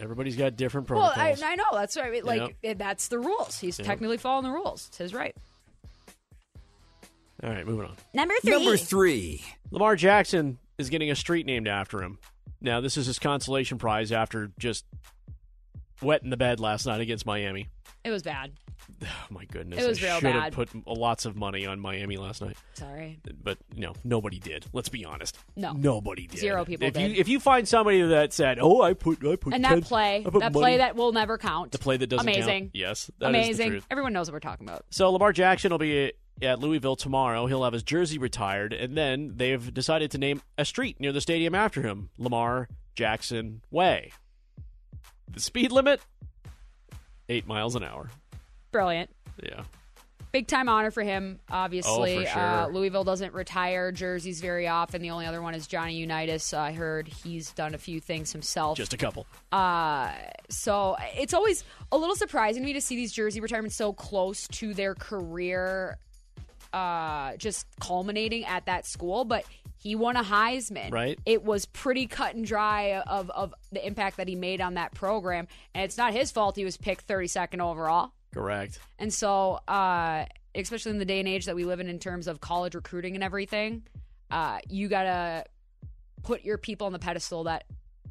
everybody's 0.00 0.34
got 0.36 0.56
different 0.56 0.90
well, 0.90 1.12
protocols. 1.12 1.40
I, 1.42 1.52
I 1.52 1.54
know 1.54 1.64
that's 1.72 1.96
right. 1.96 2.06
I 2.06 2.10
mean. 2.10 2.24
Like 2.24 2.56
it- 2.62 2.78
that's 2.78 3.06
the 3.08 3.20
rules. 3.20 3.58
He's 3.60 3.78
Yep. 3.78 3.86
technically 3.86 4.16
following 4.16 4.44
the 4.44 4.50
rules. 4.50 4.86
It's 4.88 4.98
his 4.98 5.14
right. 5.14 5.36
All 7.44 7.50
right, 7.50 7.66
moving 7.66 7.86
on. 7.86 7.94
Number 8.14 8.34
three. 8.42 8.50
Number 8.50 8.76
three. 8.76 9.44
Lamar 9.70 9.94
Jackson 9.94 10.58
is 10.78 10.90
getting 10.90 11.10
a 11.10 11.16
street 11.16 11.46
named 11.46 11.68
after 11.68 12.02
him. 12.02 12.18
Now, 12.60 12.80
this 12.80 12.96
is 12.96 13.06
his 13.06 13.18
consolation 13.18 13.78
prize 13.78 14.12
after 14.12 14.50
just 14.58 14.84
wetting 16.02 16.30
the 16.30 16.36
bed 16.36 16.60
last 16.60 16.86
night 16.86 17.00
against 17.00 17.26
Miami. 17.26 17.68
It 18.04 18.10
was 18.10 18.22
bad. 18.22 18.52
Oh 19.02 19.26
my 19.30 19.44
goodness! 19.46 19.82
It 19.82 19.88
was 19.88 20.02
I 20.02 20.06
real 20.06 20.14
should 20.20 20.22
bad. 20.32 20.42
have 20.44 20.52
put 20.52 20.86
lots 20.86 21.24
of 21.26 21.34
money 21.36 21.66
on 21.66 21.80
Miami 21.80 22.16
last 22.16 22.40
night, 22.40 22.56
Sorry. 22.74 23.18
but 23.42 23.58
you 23.74 23.80
know 23.82 23.94
nobody 24.04 24.38
did. 24.38 24.64
Let's 24.72 24.88
be 24.88 25.04
honest. 25.04 25.36
No. 25.56 25.72
nobody 25.72 26.26
did. 26.28 26.38
Zero 26.38 26.64
people 26.64 26.86
if 26.86 26.94
did. 26.94 27.10
You, 27.10 27.20
if 27.20 27.26
you 27.28 27.40
find 27.40 27.66
somebody 27.66 28.00
that 28.00 28.32
said, 28.32 28.58
"Oh, 28.60 28.80
I 28.82 28.92
put, 28.94 29.18
I 29.26 29.34
put," 29.36 29.54
And 29.54 29.64
10 29.64 29.80
that 29.80 29.84
play, 29.88 30.22
that 30.24 30.32
money- 30.32 30.52
play 30.52 30.76
that 30.78 30.94
will 30.94 31.12
never 31.12 31.36
count. 31.36 31.72
the 31.72 31.78
play 31.78 31.96
that 31.96 32.06
doesn't 32.06 32.24
count. 32.26 32.36
amazing. 32.36 32.70
Yes, 32.74 33.10
that 33.18 33.34
is 33.34 33.56
the 33.58 33.64
amazing. 33.64 33.82
Everyone 33.90 34.12
knows 34.12 34.28
what 34.28 34.34
we're 34.34 34.40
talking 34.40 34.66
about. 34.68 34.84
So 34.90 35.10
Lamar 35.10 35.32
Jackson 35.32 35.72
will 35.72 35.78
be 35.78 36.12
at 36.42 36.58
Louisville 36.60 36.96
tomorrow. 36.96 37.46
He'll 37.46 37.64
have 37.64 37.72
his 37.72 37.82
jersey 37.82 38.18
retired, 38.18 38.72
and 38.72 38.96
then 38.96 39.32
they've 39.36 39.72
decided 39.72 40.10
to 40.12 40.18
name 40.18 40.42
a 40.58 40.64
street 40.64 41.00
near 41.00 41.12
the 41.12 41.20
stadium 41.20 41.54
after 41.54 41.82
him, 41.82 42.10
Lamar 42.18 42.68
Jackson 42.94 43.62
Way. 43.70 44.12
The 45.32 45.40
speed 45.40 45.72
limit, 45.72 46.00
eight 47.28 47.46
miles 47.46 47.74
an 47.74 47.82
hour. 47.82 48.10
Brilliant. 48.72 49.10
Yeah, 49.42 49.64
Big 50.32 50.46
time 50.48 50.68
honor 50.68 50.90
for 50.90 51.02
him, 51.02 51.40
obviously. 51.50 52.16
Oh, 52.18 52.20
for 52.20 52.26
sure. 52.26 52.42
uh, 52.42 52.66
Louisville 52.68 53.04
doesn't 53.04 53.32
retire 53.32 53.90
jerseys 53.90 54.40
very 54.42 54.68
often. 54.68 55.00
The 55.00 55.08
only 55.10 55.24
other 55.24 55.40
one 55.40 55.54
is 55.54 55.66
Johnny 55.66 55.94
Unitas. 55.96 56.52
I 56.52 56.72
heard 56.72 57.08
he's 57.08 57.52
done 57.52 57.74
a 57.74 57.78
few 57.78 58.00
things 58.00 58.32
himself. 58.32 58.76
just 58.76 58.92
a 58.92 58.98
couple. 58.98 59.26
Uh, 59.50 60.10
so 60.50 60.96
it's 61.16 61.32
always 61.32 61.64
a 61.90 61.96
little 61.96 62.16
surprising 62.16 62.62
to 62.62 62.66
me 62.66 62.74
to 62.74 62.80
see 62.82 62.96
these 62.96 63.12
jersey 63.12 63.40
retirements 63.40 63.76
so 63.76 63.92
close 63.94 64.46
to 64.48 64.74
their 64.74 64.94
career, 64.94 65.96
uh, 66.76 67.36
just 67.38 67.66
culminating 67.80 68.44
at 68.44 68.66
that 68.66 68.86
school. 68.86 69.24
But 69.24 69.44
he 69.78 69.94
won 69.94 70.16
a 70.16 70.22
Heisman. 70.22 70.92
Right. 70.92 71.18
It 71.24 71.42
was 71.42 71.64
pretty 71.64 72.06
cut 72.06 72.34
and 72.34 72.44
dry 72.44 73.00
of 73.00 73.30
of 73.30 73.54
the 73.72 73.84
impact 73.86 74.18
that 74.18 74.28
he 74.28 74.34
made 74.34 74.60
on 74.60 74.74
that 74.74 74.92
program, 74.92 75.48
and 75.74 75.84
it's 75.84 75.96
not 75.96 76.12
his 76.12 76.30
fault 76.30 76.56
he 76.56 76.64
was 76.64 76.76
picked 76.76 77.06
32nd 77.06 77.60
overall. 77.60 78.12
Correct. 78.34 78.78
And 78.98 79.12
so, 79.12 79.60
uh, 79.66 80.26
especially 80.54 80.92
in 80.92 80.98
the 80.98 81.06
day 81.06 81.18
and 81.18 81.28
age 81.28 81.46
that 81.46 81.56
we 81.56 81.64
live 81.64 81.80
in, 81.80 81.88
in 81.88 81.98
terms 81.98 82.28
of 82.28 82.40
college 82.40 82.74
recruiting 82.74 83.14
and 83.14 83.24
everything, 83.24 83.84
uh, 84.30 84.58
you 84.68 84.88
gotta 84.88 85.44
put 86.22 86.44
your 86.44 86.58
people 86.58 86.86
on 86.86 86.92
the 86.92 86.98
pedestal 86.98 87.44
that 87.44 87.64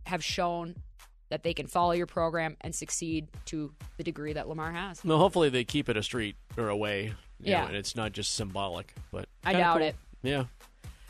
have 0.07 0.24
shown 0.24 0.75
that 1.29 1.43
they 1.43 1.53
can 1.53 1.67
follow 1.67 1.91
your 1.91 2.05
program 2.07 2.55
and 2.62 2.74
succeed 2.74 3.27
to 3.45 3.72
the 3.98 4.03
degree 4.03 4.34
that 4.34 4.48
Lamar 4.48 4.72
has. 4.72 5.03
No, 5.03 5.17
hopefully 5.17 5.50
they 5.50 5.63
keep 5.63 5.89
it 5.89 5.98
a 5.98 6.03
street 6.03 6.36
or 6.57 6.69
a 6.69 6.77
way. 6.77 7.05
you 7.05 7.13
Yeah. 7.42 7.62
know, 7.62 7.68
and 7.68 7.75
it's 7.75 7.96
not 7.96 8.12
just 8.12 8.36
symbolic. 8.36 8.94
But 9.12 9.27
I 9.44 9.54
doubt 9.54 9.77
cool. 9.77 9.88
it. 9.88 9.96
Yeah, 10.24 10.46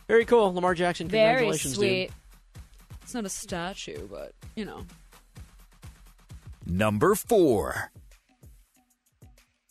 very 0.08 0.25
cool. 0.25 0.53
Lamar 0.53 0.74
Jackson. 0.74 1.08
Very 1.08 1.46
Congratulations, 1.46 1.75
sweet. 1.75 2.08
dude. 2.08 2.62
It's 3.03 3.13
not 3.13 3.25
a 3.25 3.29
statue, 3.29 4.08
but 4.08 4.34
you 4.55 4.65
know. 4.65 4.86
Number 6.65 7.15
four. 7.15 7.91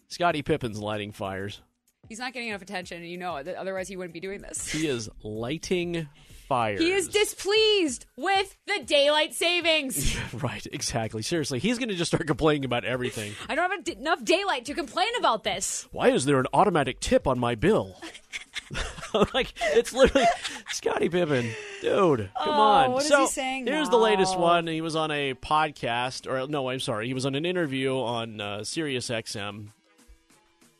Scottie 0.09 0.43
Pippen's 0.43 0.79
lighting 0.79 1.11
fires. 1.11 1.61
He's 2.09 2.21
not 2.21 2.33
getting 2.33 2.51
enough 2.51 2.63
attention, 2.63 2.99
and 2.99 3.09
you 3.11 3.19
know 3.19 3.37
it. 3.37 3.49
Otherwise, 3.49 3.89
he 3.89 3.97
wouldn't 3.97 4.15
be 4.15 4.21
doing 4.21 4.41
this. 4.43 4.69
He 4.71 4.87
is 4.87 5.11
lighting 5.23 6.07
fires. 6.45 6.81
He 6.81 6.93
is 6.93 7.09
displeased 7.09 8.07
with 8.17 8.57
the 8.67 8.83
daylight 8.85 9.35
savings. 9.35 10.17
Right, 10.35 10.67
exactly. 10.73 11.23
Seriously, 11.23 11.59
he's 11.59 11.79
going 11.79 11.91
to 11.91 11.95
just 11.95 12.11
start 12.11 12.27
complaining 12.27 12.65
about 12.65 12.85
everything. 12.85 13.35
I 13.49 13.55
don't 13.55 13.71
have 13.71 13.97
enough 13.97 14.25
daylight 14.25 14.65
to 14.67 14.75
complain 14.75 15.09
about 15.19 15.45
this. 15.45 15.87
Why 15.93 16.09
is 16.11 16.25
there 16.25 16.41
an 16.41 16.47
automatic 16.53 17.01
tip 17.01 17.27
on 17.27 17.39
my 17.39 17.55
bill? 17.55 17.97
like 19.33 19.53
it's 19.75 19.93
literally 19.93 20.27
Scottie 20.71 21.09
Pippen, 21.09 21.51
dude. 21.81 22.31
Come 22.43 22.55
on. 22.55 22.91
Oh, 22.91 22.93
what 22.95 23.03
is 23.05 23.09
so 23.09 23.21
he 23.21 23.27
saying 23.29 23.67
here's 23.67 23.91
the 23.91 23.97
latest 23.97 24.39
one. 24.39 24.67
He 24.67 24.81
was 24.81 24.97
on 24.97 25.11
a 25.11 25.35
podcast, 25.35 26.31
or 26.31 26.47
no, 26.49 26.69
I'm 26.69 26.81
sorry, 26.81 27.07
he 27.07 27.15
was 27.15 27.27
on 27.27 27.35
an 27.35 27.47
interview 27.47 27.97
on 27.97 28.41
uh, 28.41 28.65
Sirius 28.65 29.09
XM, 29.09 29.69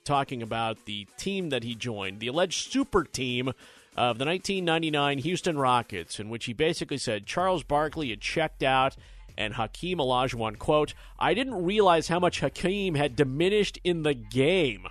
talking 0.05 0.43
about 0.43 0.85
the 0.85 1.07
team 1.17 1.51
that 1.51 1.63
he 1.63 1.75
joined, 1.75 2.21
the 2.21 2.29
alleged 2.29 2.73
super 2.73 3.05
team 3.05 3.53
of 3.97 4.19
the 4.19 4.25
1999 4.25 5.19
Houston 5.19 5.59
Rockets, 5.59 6.19
in 6.19 6.29
which 6.29 6.47
he 6.47 6.53
basically 6.53 6.99
said 6.99 7.27
Charles 7.27 7.63
Barkley 7.63 8.11
had 8.11 8.21
checked 8.21 8.63
out. 8.63 8.97
And 9.37 9.55
Hakeem 9.55 9.99
Olajuwon, 9.99 10.59
quote, 10.59 10.95
I 11.19 11.35
didn't 11.35 11.65
realize 11.65 12.07
how 12.07 12.21
much 12.21 12.39
Hakeem 12.39 12.95
had 12.95 13.17
diminished 13.17 13.81
in 13.83 14.05
the 14.05 14.15
game. 14.15 14.87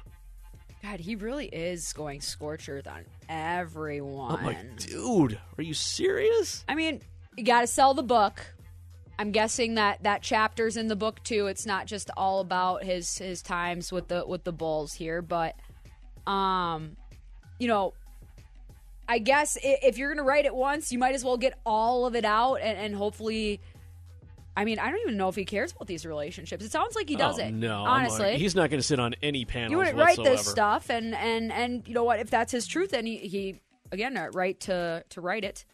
God, 0.82 1.00
he 1.00 1.16
really 1.16 1.46
is 1.46 1.94
going 1.94 2.20
scorch 2.20 2.68
earth 2.68 2.88
on 2.88 3.06
everyone. 3.30 4.36
I'm 4.36 4.46
like, 4.46 4.78
dude, 4.78 5.40
are 5.58 5.64
you 5.64 5.74
serious? 5.74 6.66
I 6.68 6.76
mean, 6.76 7.02
you 7.38 7.46
got 7.46 7.62
to 7.62 7.68
sell 7.68 7.94
the 7.94 8.04
book. 8.04 8.46
I'm 9.18 9.32
guessing 9.32 9.76
that 9.76 10.04
that 10.04 10.22
chapter's 10.22 10.76
in 10.76 10.88
the 10.88 10.96
book 10.98 11.24
too. 11.24 11.48
It's 11.48 11.66
not 11.66 11.86
just 11.86 12.10
all 12.18 12.42
about 12.42 12.84
his 12.84 13.18
his 13.18 13.42
times 13.42 13.92
with 13.94 14.10
the 14.10 14.26
with 14.28 14.44
the 14.44 14.52
Bulls 14.52 14.92
here, 14.94 15.22
but 15.22 15.56
um, 16.28 16.98
you 17.60 17.68
know, 17.68 17.94
I 19.08 19.20
guess 19.20 19.58
if 19.62 19.98
you're 19.98 20.14
gonna 20.14 20.26
write 20.28 20.46
it 20.46 20.56
once, 20.56 20.92
you 20.92 21.00
might 21.00 21.16
as 21.16 21.24
well 21.24 21.38
get 21.38 21.58
all 21.66 22.06
of 22.06 22.16
it 22.16 22.26
out 22.26 22.56
and, 22.56 22.78
and 22.78 22.96
hopefully. 22.96 23.60
I 24.56 24.66
mean, 24.66 24.78
I 24.78 24.92
don't 24.92 25.00
even 25.02 25.18
know 25.18 25.30
if 25.30 25.36
he 25.36 25.46
cares 25.46 25.72
about 25.72 25.88
these 25.88 26.06
relationships. 26.06 26.64
It 26.64 26.72
sounds 26.72 26.96
like 26.96 27.10
he 27.10 27.16
Oh, 27.16 27.18
doesn't. 27.18 27.60
no, 27.60 27.86
honestly, 27.86 28.34
like, 28.34 28.38
he's 28.38 28.54
not 28.54 28.70
going 28.70 28.80
to 28.80 28.86
sit 28.86 29.00
on 29.00 29.16
any 29.24 29.46
panels. 29.46 29.72
you 29.72 29.78
wouldn't 29.78 29.98
write 29.98 30.18
this 30.24 30.48
stuff 30.48 30.92
and 30.92 31.16
and 31.16 31.52
and 31.52 31.88
you 31.88 31.96
know 31.96 32.04
what 32.04 32.20
if 32.20 32.30
that's 32.30 32.52
his 32.52 32.68
truth 32.68 32.92
then 32.92 33.08
he, 33.08 33.18
he 33.18 33.62
again 33.92 34.16
uh, 34.16 34.28
right 34.32 34.60
to 34.60 35.04
to 35.10 35.22
write 35.22 35.44
it 35.44 35.66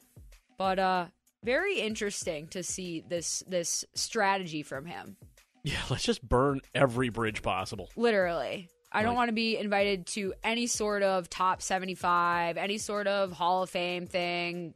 but 0.57 0.79
uh 0.79 1.07
very 1.43 1.79
interesting 1.81 2.47
to 2.47 2.63
see 2.63 3.03
this 3.07 3.43
this 3.47 3.83
strategy 3.95 4.63
from 4.63 4.85
him 4.85 5.17
Yeah, 5.65 5.75
let's 5.89 6.03
just 6.03 6.23
burn 6.27 6.61
every 6.73 7.09
bridge 7.09 7.41
possible. 7.41 7.89
literally 7.97 8.69
i 8.91 9.03
don't 9.03 9.15
want 9.15 9.29
to 9.29 9.33
be 9.33 9.57
invited 9.57 10.05
to 10.05 10.33
any 10.43 10.67
sort 10.67 11.03
of 11.03 11.29
top 11.29 11.61
75 11.61 12.57
any 12.57 12.77
sort 12.77 13.07
of 13.07 13.31
hall 13.31 13.63
of 13.63 13.69
fame 13.69 14.07
thing 14.07 14.73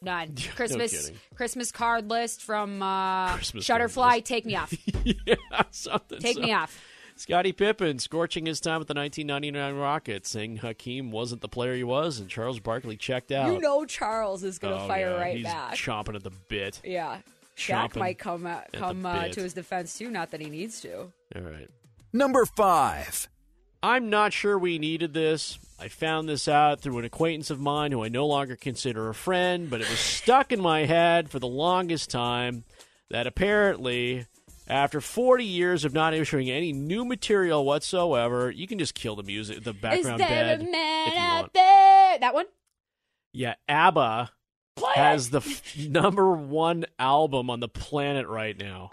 none 0.00 0.34
christmas 0.56 1.06
kidding. 1.06 1.20
christmas 1.34 1.70
card 1.72 2.10
list 2.10 2.42
from 2.42 2.82
uh 2.82 3.34
Christmas 3.34 3.64
shutterfly 3.66 4.14
list. 4.16 4.26
take 4.26 4.44
me 4.44 4.56
off 4.56 4.72
yeah, 5.04 5.34
something. 5.70 6.18
take 6.18 6.36
so- 6.36 6.42
me 6.42 6.52
off 6.52 6.80
Scottie 7.14 7.52
Pippen 7.52 7.98
scorching 7.98 8.46
his 8.46 8.58
time 8.58 8.78
with 8.78 8.88
the 8.88 8.94
1999 8.94 9.76
Rockets, 9.80 10.30
saying 10.30 10.56
Hakeem 10.56 11.12
wasn't 11.12 11.42
the 11.42 11.46
player 11.48 11.74
he 11.76 11.84
was, 11.84 12.18
and 12.18 12.28
Charles 12.28 12.58
Barkley 12.58 12.96
checked 12.96 13.30
out. 13.30 13.52
you 13.52 13.60
know 13.60 13.84
charles 13.84 14.42
is 14.42 14.58
gonna 14.58 14.82
Oh, 14.82 14.88
fire 14.88 15.10
yeah, 15.10 15.20
right 15.20 15.36
he's 15.36 15.44
back 15.44 15.74
chomping 15.74 16.16
at 16.16 16.24
the 16.24 16.32
bit. 16.48 16.80
Yeah. 16.82 17.18
Shaq 17.54 17.90
Chomping 17.92 17.96
might 17.96 18.18
come 18.18 18.46
uh, 18.46 18.62
come 18.72 19.04
uh, 19.06 19.28
to 19.28 19.40
his 19.42 19.52
defense 19.52 19.96
too. 19.96 20.10
Not 20.10 20.30
that 20.30 20.40
he 20.40 20.48
needs 20.48 20.80
to. 20.80 21.12
All 21.36 21.42
right. 21.42 21.68
Number 22.14 22.44
five. 22.46 23.28
I'm 23.82 24.10
not 24.10 24.32
sure 24.32 24.58
we 24.58 24.78
needed 24.78 25.12
this. 25.12 25.58
I 25.78 25.88
found 25.88 26.28
this 26.28 26.46
out 26.46 26.80
through 26.80 26.98
an 26.98 27.04
acquaintance 27.04 27.50
of 27.50 27.58
mine 27.58 27.90
who 27.90 28.04
I 28.04 28.08
no 28.08 28.26
longer 28.26 28.54
consider 28.54 29.08
a 29.08 29.14
friend, 29.14 29.68
but 29.68 29.80
it 29.80 29.90
was 29.90 29.98
stuck 29.98 30.52
in 30.52 30.60
my 30.60 30.84
head 30.84 31.28
for 31.28 31.40
the 31.40 31.48
longest 31.48 32.08
time 32.08 32.62
that 33.10 33.26
apparently, 33.26 34.26
after 34.68 35.00
40 35.00 35.44
years 35.44 35.84
of 35.84 35.92
not 35.92 36.14
issuing 36.14 36.48
any 36.48 36.72
new 36.72 37.04
material 37.04 37.64
whatsoever, 37.64 38.50
you 38.50 38.68
can 38.68 38.78
just 38.78 38.94
kill 38.94 39.16
the 39.16 39.24
music, 39.24 39.64
the 39.64 39.72
background 39.72 40.20
Is 40.20 40.28
there 40.28 40.56
bed 40.56 40.60
a 40.60 40.70
man 40.70 41.16
out 41.16 41.52
there? 41.52 42.18
That 42.20 42.34
one. 42.34 42.46
Yeah, 43.32 43.54
ABBA 43.68 44.30
Play 44.76 44.92
has 44.94 45.26
it. 45.26 45.32
the 45.32 45.38
f- 45.38 45.76
number 45.88 46.30
one 46.32 46.84
album 47.00 47.50
on 47.50 47.58
the 47.58 47.68
planet 47.68 48.28
right 48.28 48.56
now. 48.56 48.90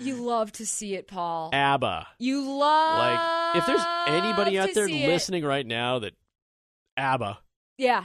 You 0.00 0.16
love 0.16 0.52
to 0.52 0.66
see 0.66 0.94
it, 0.94 1.06
Paul. 1.08 1.50
ABBA. 1.52 2.06
You 2.18 2.42
love 2.50 2.98
Like, 2.98 3.56
if 3.56 3.66
there's 3.66 3.84
anybody 4.06 4.58
out 4.58 4.70
there 4.74 4.86
see 4.88 5.04
it. 5.04 5.08
listening 5.08 5.44
right 5.44 5.66
now 5.66 5.98
that 6.00 6.14
ABBA, 6.96 7.38
yeah, 7.78 8.04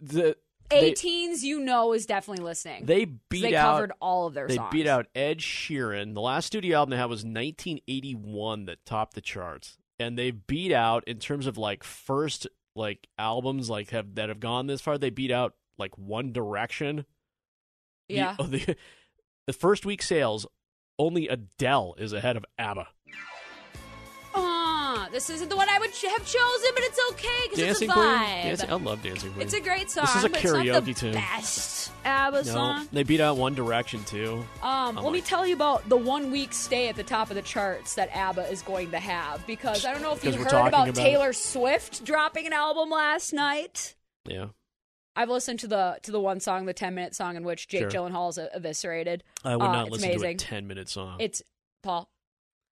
the 0.00 0.36
they, 0.70 0.92
18s, 0.92 1.42
you 1.42 1.60
know, 1.60 1.92
is 1.92 2.06
definitely 2.06 2.44
listening. 2.44 2.84
they 2.86 3.04
beat 3.04 3.42
they 3.42 3.54
out 3.56 3.74
covered 3.74 3.92
all 4.00 4.26
of 4.26 4.34
their 4.34 4.46
They 4.46 4.56
songs. 4.56 4.70
beat 4.72 4.86
out 4.86 5.06
Ed 5.14 5.38
Sheeran. 5.38 6.14
The 6.14 6.20
last 6.20 6.46
studio 6.46 6.78
album 6.78 6.90
they 6.90 6.96
had 6.96 7.10
was 7.10 7.24
1981 7.24 8.66
that 8.66 8.84
topped 8.86 9.14
the 9.14 9.20
charts, 9.20 9.76
and 9.98 10.16
they 10.18 10.30
beat 10.30 10.72
out 10.72 11.04
in 11.08 11.18
terms 11.18 11.46
of 11.46 11.58
like 11.58 11.82
first 11.84 12.46
like 12.76 13.08
albums 13.18 13.68
like 13.68 13.90
have 13.90 14.14
that 14.14 14.28
have 14.28 14.40
gone 14.40 14.66
this 14.68 14.80
far. 14.80 14.96
They 14.98 15.10
beat 15.10 15.32
out 15.32 15.54
like 15.78 15.96
One 15.98 16.32
Direction. 16.32 17.04
The- 18.08 18.14
Yeah. 18.14 18.36
oh, 18.38 18.44
the, 18.46 18.76
the 19.46 19.52
first 19.52 19.84
week 19.84 20.02
sales, 20.02 20.46
only 21.00 21.28
Adele 21.28 21.94
is 21.98 22.12
ahead 22.12 22.36
of 22.36 22.44
ABBA. 22.58 22.86
Ah, 24.32 25.08
this 25.10 25.28
isn't 25.30 25.48
the 25.48 25.56
one 25.56 25.68
I 25.68 25.78
would 25.80 25.92
ch- 25.92 26.04
have 26.04 26.24
chosen, 26.24 26.70
but 26.74 26.84
it's 26.84 27.00
okay 27.12 27.28
because 27.44 27.58
it's 27.58 27.82
a 27.82 27.86
Dancing 27.86 27.88
vibe. 27.88 27.94
Queen. 27.94 28.44
Dancing, 28.44 28.70
I 28.70 28.74
love 28.74 29.02
Dancing 29.02 29.32
Queen. 29.32 29.42
It's 29.42 29.54
a 29.54 29.60
great 29.60 29.90
song. 29.90 30.04
This 30.04 30.16
is 30.16 30.24
a 30.24 30.28
but 30.28 30.44
it's 30.44 30.52
not 30.52 30.64
the 30.64 30.70
karaoke 30.70 30.96
tune. 30.96 31.14
Best 31.14 31.90
ABBA 32.04 32.36
no, 32.36 32.42
song. 32.42 32.88
they 32.92 33.02
beat 33.02 33.20
out 33.20 33.36
One 33.36 33.54
Direction 33.54 34.04
too. 34.04 34.44
Um, 34.62 34.96
let 34.96 35.12
me 35.12 35.20
tell 35.20 35.46
you 35.46 35.54
about 35.54 35.88
the 35.88 35.96
one 35.96 36.30
week 36.30 36.52
stay 36.52 36.88
at 36.88 36.96
the 36.96 37.02
top 37.02 37.30
of 37.30 37.36
the 37.36 37.42
charts 37.42 37.94
that 37.94 38.14
ABBA 38.14 38.50
is 38.50 38.62
going 38.62 38.90
to 38.92 38.98
have 38.98 39.44
because 39.46 39.84
I 39.84 39.92
don't 39.92 40.02
know 40.02 40.12
if 40.12 40.22
you 40.22 40.30
Because 40.30 40.44
we're 40.44 40.44
heard 40.44 40.50
talking 40.50 40.68
about, 40.68 40.88
about 40.90 41.02
Taylor 41.02 41.32
Swift 41.32 42.04
dropping 42.04 42.46
an 42.46 42.52
album 42.52 42.90
last 42.90 43.32
night. 43.32 43.96
Yeah, 44.26 44.48
I've 45.16 45.28
listened 45.28 45.60
to 45.60 45.66
the 45.68 45.98
to 46.02 46.12
the 46.12 46.20
one 46.20 46.40
song, 46.40 46.66
the 46.66 46.72
ten 46.72 46.94
minute 46.94 47.14
song 47.14 47.36
in 47.36 47.44
which 47.44 47.68
Jake 47.68 47.90
Sure. 47.90 48.08
Gyllenhaal 48.08 48.30
is 48.30 48.38
eviscerated. 48.38 49.24
I 49.44 49.56
would 49.56 49.64
Uh, 49.64 49.72
not 49.72 49.86
it's 49.88 49.92
listen 49.92 50.10
amazing. 50.10 50.36
to 50.38 50.44
a 50.46 50.48
ten-minute 50.48 50.88
song. 50.88 51.16
It's 51.20 51.42
Paul. 51.82 52.08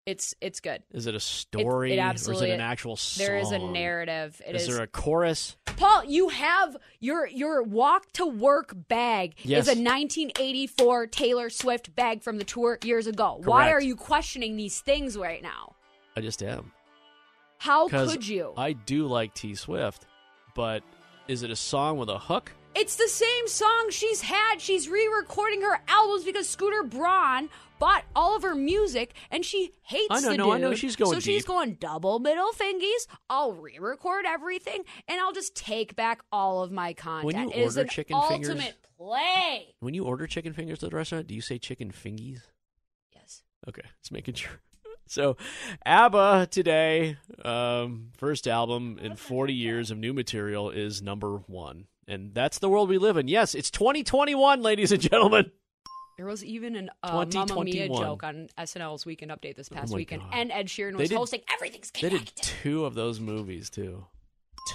It's 0.06 0.34
it's 0.40 0.60
good. 0.60 0.82
is 0.92 1.06
it 1.06 1.14
a 1.14 1.20
story 1.20 1.92
it 1.92 1.98
or 2.00 2.32
is 2.32 2.40
it 2.40 2.50
an 2.50 2.60
actual 2.62 2.96
song? 2.96 3.26
There 3.26 3.36
is 3.38 3.50
a 3.50 3.58
narrative. 3.58 4.40
It 4.46 4.54
Is 4.56 4.62
is 4.66 4.74
there 4.74 4.82
a 4.82 4.86
chorus? 4.86 5.56
Paul, 5.76 6.04
you 6.04 6.30
have 6.30 6.76
your 6.98 7.26
your 7.26 7.62
walk 7.62 8.10
to 8.12 8.24
work 8.24 8.72
bag 8.88 9.34
Yes. 9.42 9.68
is 9.68 9.76
a 9.76 9.80
1984 9.82 11.06
Taylor 11.08 11.50
Swift 11.50 11.94
bag 11.94 12.22
from 12.22 12.38
the 12.38 12.44
tour 12.44 12.78
years 12.82 13.06
ago. 13.06 13.40
Why 13.44 13.70
are 13.70 13.82
you 13.82 13.96
questioning 13.96 14.56
these 14.56 14.80
things 14.80 15.16
right 15.18 15.42
now? 15.42 15.74
I 16.16 16.20
just 16.22 16.42
am. 16.42 16.72
How 17.58 17.88
could 17.88 18.26
you? 18.26 18.54
I 18.56 18.72
do 18.72 19.06
like 19.08 19.34
T 19.34 19.54
Swift, 19.54 20.06
but 20.54 20.82
is 21.28 21.42
it 21.42 21.50
a 21.50 21.56
song 21.56 21.98
with 21.98 22.08
a 22.08 22.18
hook? 22.18 22.52
it's 22.74 22.94
the 22.94 23.08
same 23.08 23.48
song 23.48 23.88
she's 23.90 24.20
had. 24.20 24.60
She's 24.60 24.88
re-recording 24.88 25.62
her 25.62 25.80
albums 25.88 26.24
because 26.24 26.48
Scooter 26.48 26.84
Braun 26.84 27.48
bought 27.80 28.04
all 28.14 28.36
of 28.36 28.42
her 28.42 28.54
music 28.54 29.14
and 29.32 29.44
she 29.44 29.72
hates 29.82 30.06
I 30.10 30.20
know, 30.20 30.30
the 30.30 30.36
no, 30.36 30.52
I 30.52 30.58
know 30.58 30.74
she's 30.74 30.94
going 30.94 31.12
So 31.12 31.18
she's 31.18 31.44
going 31.44 31.74
double 31.74 32.20
middle 32.20 32.50
fingies. 32.52 33.06
I'll 33.28 33.52
re-record 33.52 34.26
everything 34.26 34.84
and 35.08 35.20
I'll 35.20 35.32
just 35.32 35.56
take 35.56 35.96
back 35.96 36.20
all 36.30 36.62
of 36.62 36.70
my 36.70 36.92
content. 36.92 37.24
When 37.24 37.48
you 37.48 37.50
It 37.52 37.64
order 37.64 37.84
chicken 37.84 38.14
ultimate 38.14 38.46
fingers- 38.46 38.74
play. 38.96 39.74
When 39.80 39.94
you 39.94 40.04
order 40.04 40.26
chicken 40.28 40.52
fingers 40.52 40.82
at 40.82 40.90
the 40.90 40.96
restaurant, 40.96 41.26
do 41.26 41.34
you 41.34 41.40
say 41.40 41.58
chicken 41.58 41.90
fingies? 41.90 42.42
Yes. 43.12 43.42
Okay, 43.68 43.82
just 44.00 44.12
making 44.12 44.34
sure. 44.34 44.60
So, 45.08 45.36
ABBA 45.86 46.48
today, 46.50 47.16
um, 47.44 48.10
first 48.18 48.46
album 48.46 48.98
in 49.00 49.16
40 49.16 49.54
years 49.54 49.90
of 49.90 49.98
new 49.98 50.12
material 50.12 50.70
is 50.70 51.00
number 51.02 51.36
one. 51.46 51.86
And 52.06 52.32
that's 52.34 52.58
the 52.58 52.68
world 52.68 52.88
we 52.88 52.98
live 52.98 53.16
in. 53.16 53.28
Yes, 53.28 53.54
it's 53.54 53.70
2021, 53.70 54.62
ladies 54.62 54.92
and 54.92 55.00
gentlemen. 55.00 55.50
There 56.16 56.26
was 56.26 56.44
even 56.44 56.74
an 56.74 56.90
uh, 57.02 57.24
Mamma 57.32 57.64
Mia 57.64 57.88
joke 57.88 58.24
on 58.24 58.48
SNL's 58.58 59.06
Weekend 59.06 59.30
Update 59.30 59.56
this 59.56 59.68
past 59.68 59.92
my 59.92 59.96
weekend, 59.96 60.22
God. 60.22 60.30
and 60.34 60.50
Ed 60.52 60.66
Sheeran 60.66 60.94
was 60.96 61.08
did- 61.10 61.16
hosting. 61.16 61.40
Everything's 61.52 61.90
They 61.90 62.08
did 62.08 62.32
two 62.36 62.84
of 62.84 62.94
those 62.94 63.20
movies, 63.20 63.70
too. 63.70 64.04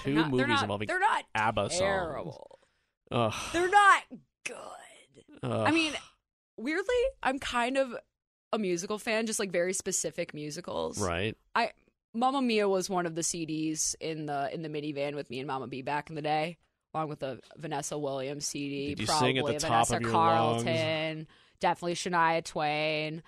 2 0.02 0.14
not- 0.14 0.30
movies 0.30 0.62
involving 0.62 0.88
They're 0.88 0.98
not 0.98 1.24
ABBA 1.34 1.70
songs. 1.70 1.78
terrible. 1.78 2.58
Ugh. 3.12 3.32
They're 3.52 3.68
not 3.70 4.02
good. 4.46 4.56
Ugh. 5.42 5.52
I 5.66 5.70
mean, 5.70 5.92
weirdly, 6.56 6.94
I'm 7.22 7.38
kind 7.38 7.76
of 7.76 7.94
a 8.54 8.58
musical 8.58 8.98
fan, 8.98 9.26
just 9.26 9.38
like 9.38 9.50
very 9.50 9.72
specific 9.72 10.34
musicals. 10.34 11.00
right. 11.00 11.36
I 11.54 11.72
Mamma 12.14 12.40
Mia 12.40 12.68
was 12.68 12.88
one 12.88 13.06
of 13.06 13.14
the 13.14 13.22
CDs 13.22 13.96
in 14.00 14.26
the 14.26 14.52
in 14.54 14.62
the 14.62 14.68
minivan 14.68 15.14
with 15.14 15.28
me 15.30 15.40
and 15.40 15.46
Mama 15.48 15.66
B 15.66 15.82
back 15.82 16.08
in 16.08 16.16
the 16.16 16.22
day, 16.22 16.58
along 16.94 17.08
with 17.08 17.18
the 17.18 17.40
Vanessa 17.56 17.98
Williams 17.98 18.46
CD. 18.46 18.90
Did 18.90 19.00
you 19.00 19.06
probably 19.06 19.28
sing 19.28 19.38
at 19.38 19.46
the 19.46 19.58
top 19.58 19.88
Vanessa 19.88 19.96
of 19.96 20.02
your 20.02 20.10
Carlton, 20.10 21.26
definitely 21.60 21.94
Shania 21.94 22.44
Twain. 22.44 23.22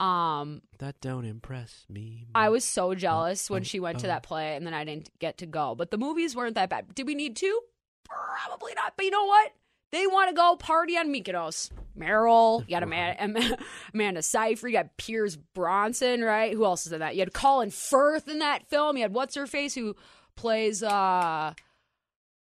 Um, 0.00 0.62
That 0.80 1.00
don't 1.00 1.24
impress 1.24 1.86
me. 1.88 2.26
I 2.34 2.48
was 2.48 2.64
so 2.64 2.94
jealous 2.96 3.48
when 3.48 3.60
oh, 3.60 3.64
she 3.64 3.78
went 3.78 4.00
to 4.00 4.06
oh. 4.06 4.08
that 4.08 4.24
play 4.24 4.56
and 4.56 4.66
then 4.66 4.74
I 4.74 4.84
didn't 4.84 5.08
get 5.20 5.38
to 5.38 5.46
go. 5.46 5.74
But 5.76 5.92
the 5.92 5.98
movies 5.98 6.34
weren't 6.34 6.56
that 6.56 6.68
bad. 6.68 6.94
Did 6.94 7.06
we 7.06 7.14
need 7.14 7.36
to? 7.36 7.60
Probably 8.04 8.74
not. 8.74 8.94
But 8.96 9.04
you 9.04 9.12
know 9.12 9.24
what? 9.24 9.52
They 9.94 10.06
want 10.08 10.28
to 10.28 10.34
go 10.34 10.56
party 10.56 10.96
on 10.98 11.08
Mykonos. 11.14 11.70
Meryl, 11.96 12.62
you 12.68 12.74
got 12.74 12.82
Amanda, 12.82 13.56
Amanda 13.94 14.20
Seyfried, 14.22 14.72
you 14.74 14.78
got 14.80 14.96
Pierce 14.96 15.36
Brosnan, 15.36 16.22
right? 16.22 16.52
Who 16.52 16.64
else 16.64 16.86
is 16.86 16.92
in 16.92 16.98
that? 16.98 17.14
You 17.14 17.20
had 17.20 17.32
Colin 17.32 17.70
Firth 17.70 18.26
in 18.26 18.40
that 18.40 18.68
film. 18.68 18.96
You 18.96 19.02
had 19.02 19.14
what's 19.14 19.36
her 19.36 19.46
face 19.46 19.74
who 19.76 19.94
plays 20.34 20.82
uh 20.82 21.52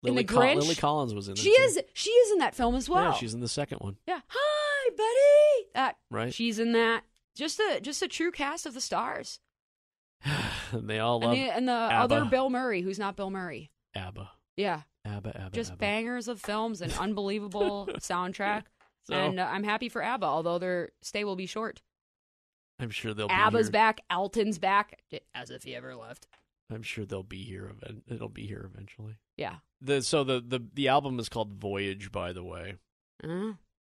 in 0.02 0.14
Lily, 0.14 0.24
The 0.24 0.32
Col- 0.34 0.42
Grinch? 0.42 0.56
Lily 0.56 0.74
Collins 0.74 1.14
was 1.14 1.28
in 1.28 1.34
it. 1.34 1.38
she 1.38 1.54
too. 1.54 1.62
is 1.62 1.78
she 1.94 2.10
is 2.10 2.32
in 2.32 2.38
that 2.38 2.56
film 2.56 2.74
as 2.74 2.88
well. 2.88 3.04
Yeah, 3.04 3.12
she's 3.12 3.32
in 3.34 3.38
the 3.40 3.48
second 3.48 3.78
one. 3.78 3.96
Yeah. 4.08 4.18
Hi, 4.26 4.90
buddy. 4.96 5.68
That 5.74 5.96
Right. 6.10 6.34
she's 6.34 6.58
in 6.58 6.72
that. 6.72 7.04
Just 7.36 7.60
a 7.60 7.80
just 7.80 8.02
a 8.02 8.08
true 8.08 8.32
cast 8.32 8.66
of 8.66 8.74
the 8.74 8.80
stars. 8.80 9.38
and 10.72 10.88
they 10.90 10.98
all 10.98 11.22
And 11.22 11.32
the, 11.32 11.38
and 11.54 11.68
the 11.68 11.72
other 11.72 12.24
Bill 12.24 12.50
Murray, 12.50 12.82
who's 12.82 12.98
not 12.98 13.14
Bill 13.14 13.30
Murray. 13.30 13.70
ABBA. 13.94 14.28
Yeah, 14.56 14.80
ABBA, 15.16 15.40
ABBA. 15.40 15.50
just 15.56 15.72
ABBA. 15.72 15.78
bangers 15.80 16.28
of 16.28 16.40
films 16.40 16.80
and 16.82 16.92
unbelievable 17.00 17.88
soundtrack. 17.98 18.64
So, 19.04 19.14
and 19.14 19.40
uh, 19.40 19.48
I'm 19.50 19.64
happy 19.64 19.88
for 19.88 20.02
ABBA, 20.02 20.26
although 20.26 20.58
their 20.58 20.90
stay 21.00 21.24
will 21.24 21.34
be 21.36 21.46
short. 21.46 21.80
I'm 22.78 22.90
sure 22.90 23.14
they'll 23.14 23.28
ABBA's 23.30 23.70
be 23.70 23.78
here. 23.78 23.80
back, 23.82 24.00
Elton's 24.10 24.58
back, 24.58 25.00
as 25.34 25.50
if 25.50 25.62
he 25.62 25.74
ever 25.74 25.94
left. 25.96 26.26
I'm 26.70 26.82
sure 26.82 27.06
they'll 27.06 27.22
be 27.22 27.42
here. 27.42 27.70
Event- 27.74 28.02
it'll 28.10 28.28
be 28.28 28.46
here 28.46 28.68
eventually. 28.70 29.14
Yeah. 29.38 29.56
The 29.80 30.02
so 30.02 30.24
the, 30.24 30.42
the 30.46 30.60
the 30.74 30.88
album 30.88 31.18
is 31.20 31.30
called 31.30 31.54
Voyage, 31.54 32.12
by 32.12 32.34
the 32.34 32.44
way, 32.44 32.74
Uh, 33.24 33.52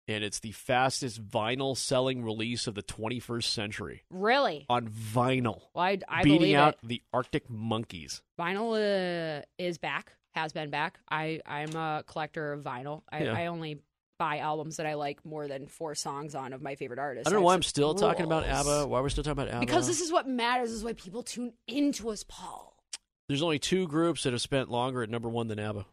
and 0.08 0.24
it's 0.24 0.40
the 0.40 0.52
fastest 0.52 1.24
vinyl 1.24 1.78
selling 1.78 2.24
release 2.24 2.66
of 2.66 2.74
the 2.74 2.82
21st 2.82 3.44
century 3.44 4.02
really? 4.10 4.66
on 4.68 4.88
vinyl, 4.90 5.62
Well, 5.76 5.84
I, 5.86 6.00
I 6.10 6.24
beating 6.24 6.40
believe 6.40 6.56
out 6.58 6.78
it. 6.82 6.88
the 6.88 7.04
Arctic 7.14 7.52
Monkeys. 7.52 8.24
Vinyl 8.40 8.74
uh, 8.74 9.44
is 9.60 9.78
back, 9.78 10.14
has 10.34 10.52
been 10.54 10.70
back. 10.70 11.00
I, 11.10 11.42
I'm 11.46 11.76
a 11.76 12.04
collector 12.06 12.54
of 12.54 12.64
vinyl. 12.64 13.04
I, 13.12 13.24
Yeah. 13.24 13.34
I 13.34 13.46
only 13.48 13.80
buy 14.20 14.38
albums 14.40 14.78
that 14.78 14.86
I 14.86 14.94
like 14.94 15.26
more 15.26 15.48
than 15.48 15.68
four 15.68 15.96
songs 15.96 16.36
on 16.36 16.54
of 16.54 16.62
my 16.62 16.76
favorite 16.76 17.00
artists. 17.00 17.28
I 17.28 17.32
don't 17.32 17.42
know 17.42 17.46
why 17.46 17.54
I'm 17.56 17.64
still 17.64 17.94
talking 17.96 18.26
about. 18.26 18.46
ABBA. 18.46 18.88
Why 18.88 19.02
we're 19.02 19.10
still 19.10 19.24
talking 19.24 19.42
about 19.42 19.50
ABBA? 19.50 19.60
Because 19.66 19.88
this 19.88 20.02
is 20.02 20.12
what 20.12 20.28
matters. 20.28 20.70
This 20.70 20.78
is 20.78 20.84
why 20.84 20.94
people 20.94 21.24
tune 21.24 21.54
into 21.68 22.10
us, 22.10 22.24
Paul. 22.28 22.78
There's 23.28 23.42
only 23.42 23.60
two 23.60 23.88
groups 23.88 24.24
that 24.24 24.34
have 24.34 24.42
spent 24.42 24.70
longer 24.70 25.02
at 25.02 25.10
number 25.10 25.30
one 25.30 25.48
than 25.48 25.60
ABBA. 25.60 25.86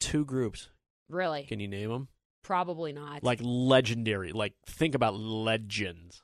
Two 0.00 0.24
groups. 0.24 0.68
Really? 1.08 1.44
Can 1.44 1.60
you 1.60 1.68
name 1.68 1.90
them? 1.90 2.08
Probably 2.42 2.92
not. 2.92 3.22
Like 3.24 3.40
legendary. 3.42 4.32
Like 4.32 4.52
think 4.66 4.94
about 4.94 5.14
legends. 5.18 6.22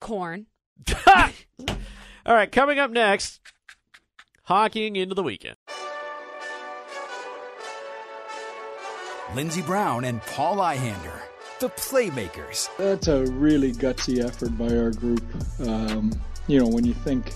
corn. 0.00 0.46
All 1.06 2.34
right, 2.34 2.50
coming 2.52 2.78
up 2.78 2.90
next, 2.90 3.40
hockeying 4.44 4.96
into 4.96 5.14
the 5.14 5.22
weekend. 5.22 5.56
Lindsey 9.34 9.60
Brown 9.60 10.04
and 10.04 10.22
Paul 10.22 10.56
Ihander, 10.56 11.20
the 11.60 11.68
Playmakers. 11.68 12.68
That's 12.78 13.08
a 13.08 13.26
really 13.26 13.72
gutsy 13.72 14.24
effort 14.24 14.56
by 14.56 14.74
our 14.74 14.90
group. 14.90 15.22
Um, 15.66 16.12
you 16.46 16.58
know, 16.58 16.66
when 16.66 16.84
you 16.84 16.94
think 16.94 17.34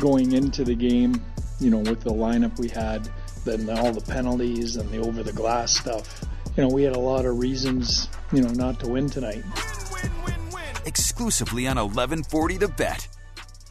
going 0.00 0.32
into 0.32 0.64
the 0.64 0.74
game, 0.74 1.22
you 1.60 1.70
know, 1.70 1.78
with 1.78 2.00
the 2.00 2.10
lineup 2.10 2.58
we 2.58 2.68
had, 2.68 3.08
then 3.44 3.68
all 3.68 3.92
the 3.92 4.00
penalties 4.00 4.76
and 4.76 4.88
the 4.90 4.98
over 4.98 5.22
the 5.22 5.32
glass 5.32 5.76
stuff, 5.76 6.24
you 6.56 6.62
know, 6.62 6.68
we 6.68 6.82
had 6.82 6.96
a 6.96 7.00
lot 7.00 7.26
of 7.26 7.38
reasons, 7.38 8.08
you 8.32 8.40
know, 8.40 8.50
not 8.52 8.80
to 8.80 8.88
win 8.88 9.10
tonight. 9.10 9.44
Exclusively 10.86 11.66
on 11.66 11.76
1140 11.76 12.56
The 12.56 12.68
Bet. 12.68 13.06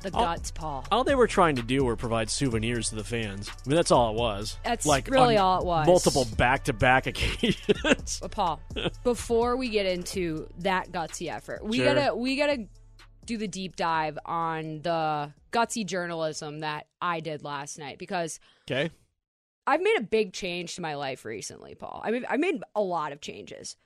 The 0.03 0.11
guts, 0.11 0.51
Paul. 0.51 0.85
All 0.91 1.03
they 1.03 1.15
were 1.15 1.27
trying 1.27 1.55
to 1.55 1.61
do 1.63 1.83
were 1.83 1.95
provide 1.95 2.29
souvenirs 2.29 2.89
to 2.89 2.95
the 2.95 3.03
fans. 3.03 3.49
I 3.49 3.69
mean, 3.69 3.75
that's 3.77 3.89
all 3.91 4.11
it 4.11 4.19
was. 4.19 4.57
That's 4.63 4.85
like 4.85 5.07
really 5.09 5.37
all 5.37 5.59
it 5.61 5.65
was. 5.65 5.87
Multiple 5.87 6.25
back-to-back 6.37 7.07
occasions. 7.07 8.19
But 8.21 8.31
Paul, 8.31 8.61
before 9.03 9.55
we 9.57 9.69
get 9.69 9.85
into 9.85 10.47
that 10.59 10.91
gutsy 10.91 11.31
effort, 11.33 11.63
we 11.65 11.77
Sure. 11.77 11.93
gotta 11.95 12.15
we 12.15 12.35
gotta 12.35 12.65
do 13.25 13.37
the 13.37 13.47
deep 13.47 13.75
dive 13.77 14.19
on 14.25 14.81
the 14.81 15.31
gutsy 15.51 15.85
journalism 15.85 16.59
that 16.59 16.87
I 17.01 17.21
did 17.21 17.43
last 17.43 17.79
night 17.79 17.97
because 17.97 18.39
okay. 18.69 18.91
I've 19.65 19.81
made 19.81 19.95
a 19.97 20.03
big 20.03 20.33
change 20.33 20.75
to 20.75 20.81
my 20.81 20.95
life 20.95 21.23
recently, 21.23 21.73
Paul. 21.75 22.01
I 22.03 22.11
mean, 22.11 22.25
I 22.29 22.35
made 22.35 22.61
a 22.75 22.81
lot 22.81 23.13
of 23.13 23.21
changes. 23.21 23.77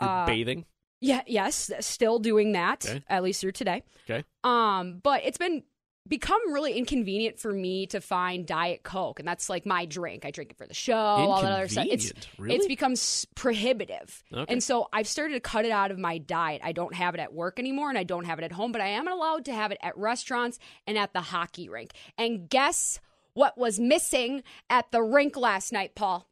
You're 0.00 0.08
Uh, 0.08 0.24
bathing. 0.26 0.64
Yeah, 1.00 1.22
yes, 1.26 1.70
still 1.80 2.18
doing 2.18 2.52
that 2.52 2.86
Okay. 2.88 3.02
at 3.08 3.22
least 3.22 3.40
through 3.40 3.52
today. 3.52 3.82
Okay. 4.08 4.24
Um, 4.44 5.00
but 5.02 5.22
it's 5.24 5.38
been 5.38 5.62
become 6.08 6.52
really 6.52 6.74
inconvenient 6.74 7.36
for 7.40 7.52
me 7.52 7.84
to 7.88 8.00
find 8.00 8.46
Diet 8.46 8.84
Coke, 8.84 9.18
and 9.18 9.26
that's 9.26 9.50
like 9.50 9.66
my 9.66 9.86
drink. 9.86 10.24
I 10.24 10.30
drink 10.30 10.52
it 10.52 10.56
for 10.56 10.64
the 10.66 10.72
show, 10.72 10.94
all 10.94 11.42
that 11.42 11.50
other 11.50 11.66
stuff. 11.68 11.86
It's 11.90 12.12
Really? 12.38 12.54
it's 12.54 12.66
become 12.68 12.92
s- 12.92 13.26
prohibitive, 13.34 14.22
Okay. 14.32 14.44
and 14.52 14.62
so 14.62 14.88
I've 14.92 15.08
started 15.08 15.34
to 15.34 15.40
cut 15.40 15.64
it 15.64 15.72
out 15.72 15.90
of 15.90 15.98
my 15.98 16.18
diet. 16.18 16.60
I 16.64 16.70
don't 16.70 16.94
have 16.94 17.14
it 17.14 17.20
at 17.20 17.34
work 17.34 17.58
anymore, 17.58 17.88
and 17.88 17.98
I 17.98 18.04
don't 18.04 18.24
have 18.24 18.38
it 18.38 18.44
at 18.44 18.52
home, 18.52 18.70
but 18.70 18.80
I 18.80 18.86
am 18.86 19.08
allowed 19.08 19.44
to 19.46 19.52
have 19.52 19.72
it 19.72 19.78
at 19.82 19.98
restaurants 19.98 20.60
and 20.86 20.96
at 20.96 21.12
the 21.12 21.20
hockey 21.22 21.68
rink. 21.68 21.90
And 22.16 22.48
guess 22.48 23.00
what 23.34 23.58
was 23.58 23.80
missing 23.80 24.44
at 24.70 24.92
the 24.92 25.02
rink 25.02 25.36
last 25.36 25.72
night, 25.72 25.96
Paul? 25.96 26.30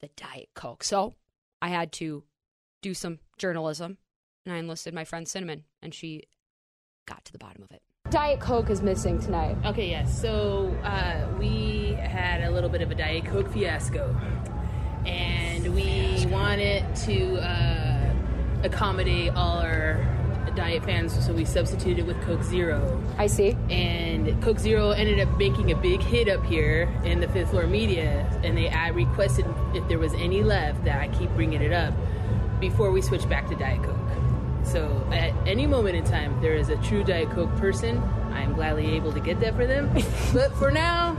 The 0.00 0.08
Diet 0.14 0.50
Coke. 0.54 0.84
So 0.84 1.14
I 1.60 1.68
had 1.68 1.90
to 1.94 2.22
do 2.80 2.94
some 2.94 3.18
journalism, 3.36 3.98
and 4.44 4.54
I 4.54 4.58
enlisted 4.58 4.94
my 4.94 5.04
friend 5.04 5.28
Cinnamon, 5.28 5.64
and 5.82 5.94
she 5.94 6.24
got 7.06 7.24
to 7.24 7.32
the 7.32 7.38
bottom 7.38 7.62
of 7.62 7.70
it. 7.70 7.82
Diet 8.10 8.40
Coke 8.40 8.70
is 8.70 8.82
missing 8.82 9.20
tonight. 9.20 9.56
Okay, 9.64 9.90
yes. 9.90 10.20
So 10.20 10.76
uh, 10.84 11.28
we 11.38 11.96
had 11.98 12.42
a 12.42 12.50
little 12.50 12.70
bit 12.70 12.82
of 12.82 12.90
a 12.90 12.94
Diet 12.94 13.24
Coke 13.26 13.52
fiasco, 13.52 14.16
and 15.04 15.74
we 15.74 16.24
wanted 16.26 16.84
to 16.96 17.36
uh, 17.36 18.14
accommodate 18.62 19.32
all 19.34 19.58
our 19.58 20.04
diet 20.54 20.84
fans, 20.84 21.24
so 21.24 21.32
we 21.34 21.44
substituted 21.44 22.06
with 22.06 22.20
Coke 22.22 22.42
Zero. 22.42 23.02
I 23.18 23.26
see. 23.26 23.56
And 23.68 24.42
Coke 24.42 24.58
Zero 24.58 24.90
ended 24.90 25.20
up 25.20 25.36
making 25.36 25.70
a 25.70 25.76
big 25.76 26.00
hit 26.00 26.28
up 26.28 26.44
here 26.46 26.84
in 27.04 27.20
the 27.20 27.28
fifth 27.28 27.50
floor 27.50 27.66
media, 27.66 28.26
and 28.42 28.56
they 28.56 28.68
I 28.70 28.88
requested 28.88 29.46
if 29.74 29.86
there 29.88 29.98
was 29.98 30.14
any 30.14 30.42
left 30.42 30.82
that 30.84 31.00
I 31.00 31.08
keep 31.08 31.30
bringing 31.30 31.60
it 31.60 31.72
up 31.72 31.92
before 32.60 32.90
we 32.90 33.02
switch 33.02 33.28
back 33.28 33.48
to 33.48 33.54
Diet 33.54 33.82
Coke. 33.82 33.96
So 34.64 35.06
at 35.12 35.32
any 35.46 35.66
moment 35.66 35.96
in 35.96 36.04
time, 36.04 36.40
there 36.40 36.54
is 36.54 36.68
a 36.68 36.76
true 36.78 37.04
Diet 37.04 37.30
Coke 37.30 37.54
person, 37.56 38.02
I'm 38.32 38.54
gladly 38.54 38.94
able 38.96 39.12
to 39.12 39.20
get 39.20 39.40
that 39.40 39.54
for 39.54 39.66
them. 39.66 39.92
but 40.32 40.52
for 40.56 40.70
now, 40.70 41.16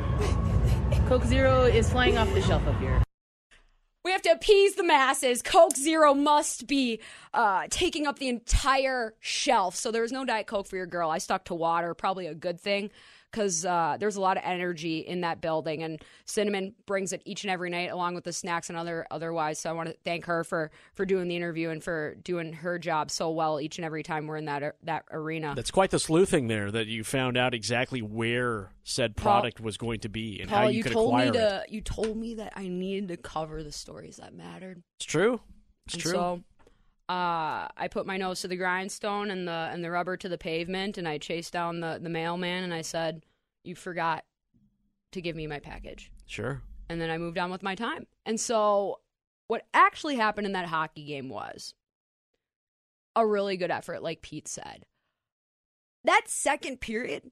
Coke 1.07 1.23
Zero 1.23 1.63
is 1.63 1.89
flying 1.89 2.17
off 2.17 2.31
the 2.33 2.41
shelf 2.41 2.67
up 2.67 2.79
here. 2.79 3.01
We 4.03 4.11
have 4.11 4.21
to 4.21 4.31
appease 4.31 4.75
the 4.75 4.83
masses. 4.83 5.41
Coke 5.41 5.75
Zero 5.75 6.13
must 6.13 6.67
be 6.67 7.01
uh, 7.33 7.67
taking 7.69 8.07
up 8.07 8.19
the 8.19 8.29
entire 8.29 9.15
shelf. 9.19 9.75
So 9.75 9.91
there 9.91 10.03
is 10.03 10.11
no 10.11 10.23
Diet 10.25 10.47
Coke 10.47 10.67
for 10.67 10.77
your 10.77 10.85
girl. 10.85 11.09
I 11.09 11.17
stuck 11.17 11.45
to 11.45 11.55
water, 11.55 11.93
probably 11.93 12.27
a 12.27 12.35
good 12.35 12.59
thing 12.59 12.89
because 13.31 13.65
uh, 13.65 13.97
there's 13.99 14.15
a 14.15 14.21
lot 14.21 14.37
of 14.37 14.43
energy 14.45 14.99
in 14.99 15.21
that 15.21 15.41
building, 15.41 15.83
and 15.83 16.01
Cinnamon 16.25 16.73
brings 16.85 17.13
it 17.13 17.21
each 17.25 17.43
and 17.43 17.51
every 17.51 17.69
night, 17.69 17.91
along 17.91 18.15
with 18.15 18.23
the 18.23 18.33
snacks 18.33 18.69
and 18.69 18.77
other 18.77 19.05
otherwise. 19.11 19.59
So 19.59 19.69
I 19.69 19.73
want 19.73 19.89
to 19.89 19.95
thank 20.03 20.25
her 20.25 20.43
for 20.43 20.71
for 20.93 21.05
doing 21.05 21.27
the 21.27 21.35
interview 21.35 21.69
and 21.69 21.83
for 21.83 22.15
doing 22.23 22.53
her 22.53 22.79
job 22.79 23.11
so 23.11 23.29
well 23.31 23.59
each 23.59 23.77
and 23.77 23.85
every 23.85 24.03
time 24.03 24.27
we're 24.27 24.37
in 24.37 24.45
that 24.45 24.75
that 24.83 25.03
arena. 25.11 25.53
That's 25.55 25.71
quite 25.71 25.91
the 25.91 25.99
sleuthing 25.99 26.47
there 26.47 26.71
that 26.71 26.87
you 26.87 27.03
found 27.03 27.37
out 27.37 27.53
exactly 27.53 28.01
where 28.01 28.71
said 28.83 29.15
product 29.15 29.57
Paul- 29.57 29.65
was 29.65 29.77
going 29.77 29.99
to 30.01 30.09
be 30.09 30.39
and 30.39 30.49
Paul, 30.49 30.59
how 30.59 30.67
you, 30.67 30.77
you 30.77 30.83
could 30.83 30.93
told 30.93 31.09
acquire 31.09 31.31
me 31.31 31.39
it. 31.39 31.69
you 31.69 31.81
told 31.81 32.17
me 32.17 32.35
that 32.35 32.53
I 32.55 32.67
needed 32.67 33.09
to 33.09 33.17
cover 33.17 33.63
the 33.63 33.71
stories 33.71 34.17
that 34.17 34.33
mattered. 34.33 34.81
It's 34.99 35.05
true. 35.05 35.41
It's 35.85 35.95
and 35.95 36.03
true. 36.03 36.11
So 36.11 36.43
uh, 37.09 37.67
I 37.77 37.87
put 37.89 38.05
my 38.05 38.17
nose 38.17 38.41
to 38.41 38.47
the 38.47 38.57
grindstone 38.57 39.31
and 39.31 39.47
the 39.47 39.69
and 39.71 39.83
the 39.83 39.91
rubber 39.91 40.17
to 40.17 40.29
the 40.29 40.37
pavement, 40.37 40.97
and 40.97 41.07
I 41.07 41.17
chased 41.17 41.53
down 41.53 41.79
the 41.79 41.99
the 42.01 42.09
mailman, 42.09 42.63
and 42.63 42.73
I 42.73 42.81
said, 42.81 43.23
"You 43.63 43.75
forgot 43.75 44.25
to 45.13 45.21
give 45.21 45.35
me 45.35 45.47
my 45.47 45.59
package." 45.59 46.11
sure. 46.25 46.61
And 46.89 47.01
then 47.01 47.09
I 47.09 47.17
moved 47.17 47.37
on 47.37 47.51
with 47.51 47.63
my 47.63 47.75
time. 47.75 48.07
And 48.25 48.39
so, 48.39 48.99
what 49.47 49.65
actually 49.73 50.15
happened 50.15 50.47
in 50.47 50.53
that 50.53 50.67
hockey 50.67 51.05
game 51.05 51.29
was 51.29 51.73
a 53.15 53.25
really 53.25 53.57
good 53.57 53.71
effort, 53.71 54.03
like 54.03 54.21
Pete 54.21 54.47
said. 54.47 54.85
That 56.03 56.23
second 56.27 56.79
period 56.79 57.31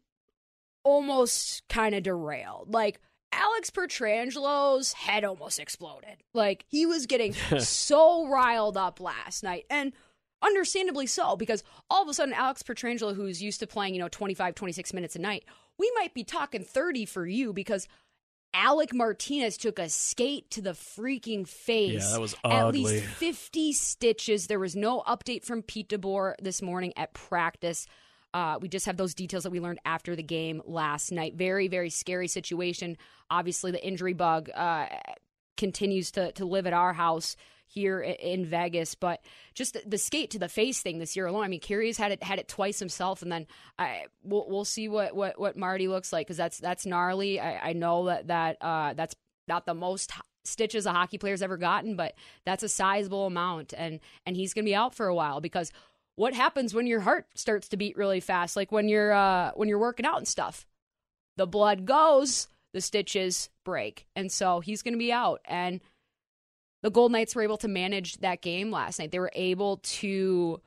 almost 0.84 1.64
kind 1.70 1.96
of 1.96 2.04
derailed. 2.04 2.74
Like, 2.74 3.00
Alex 3.32 3.70
Pietrangelo's 3.70 4.94
head 4.94 5.24
almost 5.24 5.60
exploded. 5.60 6.18
Like, 6.34 6.66
he 6.68 6.86
was 6.86 7.06
getting 7.06 7.34
so 7.60 8.28
riled 8.28 8.78
up 8.78 9.00
last 9.00 9.44
night. 9.44 9.66
And 9.70 9.94
understandably 10.42 11.08
so, 11.08 11.36
because 11.36 11.64
all 11.90 12.04
of 12.04 12.10
a 12.10 12.14
sudden, 12.14 12.34
Alex 12.34 12.64
Pietrangelo, 12.64 13.16
who's 13.16 13.42
used 13.42 13.60
to 13.60 13.68
playing, 13.68 13.94
you 13.94 14.00
know, 14.00 14.10
25, 14.10 14.56
26 14.56 14.94
minutes 14.94 15.16
a 15.16 15.20
night, 15.20 15.44
we 15.78 15.92
might 15.96 16.14
be 16.14 16.24
talking 16.24 16.64
30 16.64 17.06
for 17.06 17.26
you 17.26 17.52
because 17.52 17.88
Alec 18.54 18.94
Martinez 18.94 19.58
took 19.58 19.80
a 19.80 19.90
skate 19.90 20.50
to 20.52 20.62
the 20.62 20.72
freaking 20.72 21.46
face. 21.46 22.04
Yeah, 22.04 22.12
that 22.14 22.22
was 22.22 22.36
ugly. 22.44 22.58
At 22.58 22.74
least 22.74 23.06
50 23.06 23.74
stitches. 23.74 24.48
There 24.48 24.60
was 24.60 24.78
no 24.78 25.02
update 25.02 25.44
from 25.44 25.62
Pete 25.62 25.90
DeBoer 25.90 26.36
this 26.42 26.62
morning 26.62 26.94
at 26.96 27.14
practice. 27.14 27.86
Uh, 28.36 28.60
we 28.60 28.68
just 28.68 28.86
have 28.86 28.98
those 28.98 29.14
details 29.14 29.44
that 29.44 29.50
we 29.50 29.62
learned 29.62 29.80
after 29.86 30.14
the 30.14 30.22
game 30.22 30.62
last 30.66 31.10
night. 31.10 31.36
Very, 31.36 31.70
very 31.70 31.90
scary 31.90 32.28
situation. 32.28 32.98
Obviously, 33.32 33.72
the 33.72 33.82
injury 33.82 34.12
bug 34.12 34.50
uh, 34.54 34.88
continues 35.56 36.12
to, 36.12 36.34
to 36.34 36.44
live 36.44 36.68
at 36.68 36.74
our 36.74 36.92
house 36.92 37.38
here 37.66 38.02
in 38.02 38.46
Vegas, 38.46 38.94
but 38.94 39.22
just 39.54 39.74
the, 39.74 39.84
the 39.88 39.98
skate 39.98 40.32
to 40.32 40.40
the 40.40 40.50
face 40.50 40.82
thing 40.82 41.00
this 41.00 41.16
year 41.16 41.28
alone. 41.28 41.46
I 41.46 41.48
mean, 41.48 41.62
Curious 41.62 41.96
had 41.98 42.12
it 42.12 42.22
had 42.22 42.38
it 42.38 42.50
twice 42.50 42.78
himself, 42.78 43.22
and 43.22 43.32
then 43.32 43.48
I 43.80 44.08
we'll, 44.22 44.46
we'll 44.50 44.66
see 44.66 44.90
what, 44.90 45.16
what 45.16 45.40
what 45.40 45.56
Marty 45.56 45.88
looks 45.88 46.12
like 46.12 46.28
because 46.28 46.38
that's 46.38 46.60
that's 46.60 46.86
gnarly. 46.86 47.40
I, 47.40 47.70
I 47.70 47.74
know 47.74 48.08
that 48.08 48.28
that 48.28 48.58
uh, 48.60 48.96
that's 48.96 49.16
not 49.48 49.66
the 49.66 49.74
most 49.74 50.12
stitches 50.44 50.86
a 50.86 50.92
hockey 50.92 51.18
player's 51.18 51.42
ever 51.42 51.56
gotten, 51.56 51.96
but 51.96 52.16
that's 52.46 52.64
a 52.64 52.70
sizable 52.70 53.28
amount, 53.28 53.74
and 53.78 54.02
and 54.26 54.36
he's 54.36 54.54
gonna 54.54 54.66
be 54.66 54.76
out 54.76 54.94
for 54.94 55.08
a 55.08 55.16
while 55.16 55.40
because 55.40 55.72
what 56.16 56.34
happens 56.34 56.74
when 56.74 56.88
your 56.88 57.02
heart 57.02 57.28
starts 57.36 57.70
to 57.70 57.78
beat 57.78 57.98
really 57.98 58.20
fast, 58.20 58.56
like 58.56 58.72
when 58.72 58.88
you're 58.88 59.12
uh, 59.12 59.52
when 59.56 59.70
you're 59.70 59.80
working 59.80 60.06
out 60.06 60.18
and 60.18 60.28
stuff 60.28 60.66
the 61.38 61.48
blood 61.48 61.86
goes, 61.86 62.48
the 62.74 62.82
stitches 62.82 63.50
break. 63.64 64.08
And 64.16 64.32
so 64.32 64.60
he's 64.60 64.82
going 64.82 64.94
to 64.94 65.00
be 65.00 65.12
out. 65.12 65.42
And 65.46 65.82
the 66.82 66.92
Gold 66.92 67.12
Knights 67.12 67.36
were 67.36 67.42
able 67.42 67.58
to 67.58 67.68
manage 67.68 68.18
that 68.18 68.42
game 68.42 68.72
last 68.72 69.00
night. 69.00 69.12
They 69.12 69.20
were 69.20 69.32
able 69.34 69.78
to 69.78 70.62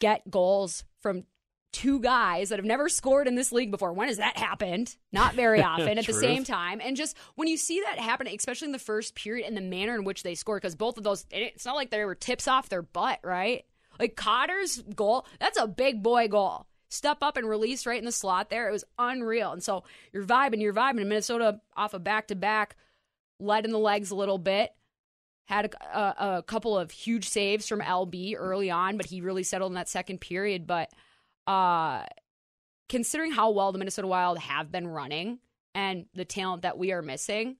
get 0.00 0.30
goals 0.30 0.84
from 1.00 1.24
two 1.72 2.00
guys 2.00 2.50
that 2.50 2.58
have 2.58 2.66
never 2.66 2.88
scored 2.88 3.26
in 3.26 3.34
this 3.34 3.50
league 3.50 3.70
before. 3.70 3.94
When 3.94 4.08
has 4.08 4.18
that 4.18 4.36
happened? 4.36 4.94
Not 5.10 5.34
very 5.34 5.62
often 5.62 5.96
at 5.96 6.06
the 6.06 6.12
same 6.12 6.44
time. 6.44 6.80
And 6.84 6.96
just 6.96 7.16
when 7.34 7.48
you 7.48 7.56
see 7.56 7.80
that 7.80 7.98
happen, 7.98 8.26
especially 8.26 8.66
in 8.66 8.72
the 8.72 8.78
first 8.78 9.14
period 9.14 9.46
and 9.46 9.56
the 9.56 9.62
manner 9.62 9.94
in 9.94 10.04
which 10.04 10.22
they 10.22 10.34
scored, 10.34 10.60
because 10.60 10.74
both 10.74 10.98
of 10.98 11.04
those, 11.04 11.24
it's 11.30 11.64
not 11.64 11.76
like 11.76 11.90
they 11.90 12.04
were 12.04 12.14
tips 12.14 12.46
off 12.46 12.68
their 12.68 12.82
butt, 12.82 13.20
right? 13.22 13.64
Like 14.02 14.16
Cotter's 14.16 14.82
goal, 14.96 15.26
that's 15.38 15.56
a 15.56 15.68
big 15.68 16.02
boy 16.02 16.26
goal. 16.26 16.66
Step 16.88 17.18
up 17.22 17.36
and 17.36 17.48
release 17.48 17.86
right 17.86 18.00
in 18.00 18.04
the 18.04 18.10
slot 18.10 18.50
there. 18.50 18.68
It 18.68 18.72
was 18.72 18.82
unreal. 18.98 19.52
And 19.52 19.62
so 19.62 19.84
you're 20.12 20.24
vibing, 20.24 20.60
you're 20.60 20.74
vibing. 20.74 21.06
Minnesota 21.06 21.60
off 21.76 21.94
a 21.94 22.00
back 22.00 22.26
to 22.26 22.34
back, 22.34 22.74
led 23.38 23.64
in 23.64 23.70
the 23.70 23.78
legs 23.78 24.10
a 24.10 24.16
little 24.16 24.38
bit. 24.38 24.72
Had 25.44 25.72
a, 25.72 25.98
a, 25.98 26.38
a 26.38 26.42
couple 26.42 26.76
of 26.76 26.90
huge 26.90 27.28
saves 27.28 27.68
from 27.68 27.80
LB 27.80 28.34
early 28.36 28.72
on, 28.72 28.96
but 28.96 29.06
he 29.06 29.20
really 29.20 29.44
settled 29.44 29.70
in 29.70 29.76
that 29.76 29.88
second 29.88 30.20
period. 30.20 30.66
But 30.66 30.90
uh, 31.46 32.04
considering 32.88 33.30
how 33.30 33.50
well 33.52 33.70
the 33.70 33.78
Minnesota 33.78 34.08
Wild 34.08 34.40
have 34.40 34.72
been 34.72 34.88
running 34.88 35.38
and 35.76 36.06
the 36.12 36.24
talent 36.24 36.62
that 36.62 36.76
we 36.76 36.90
are 36.90 37.02
missing, 37.02 37.56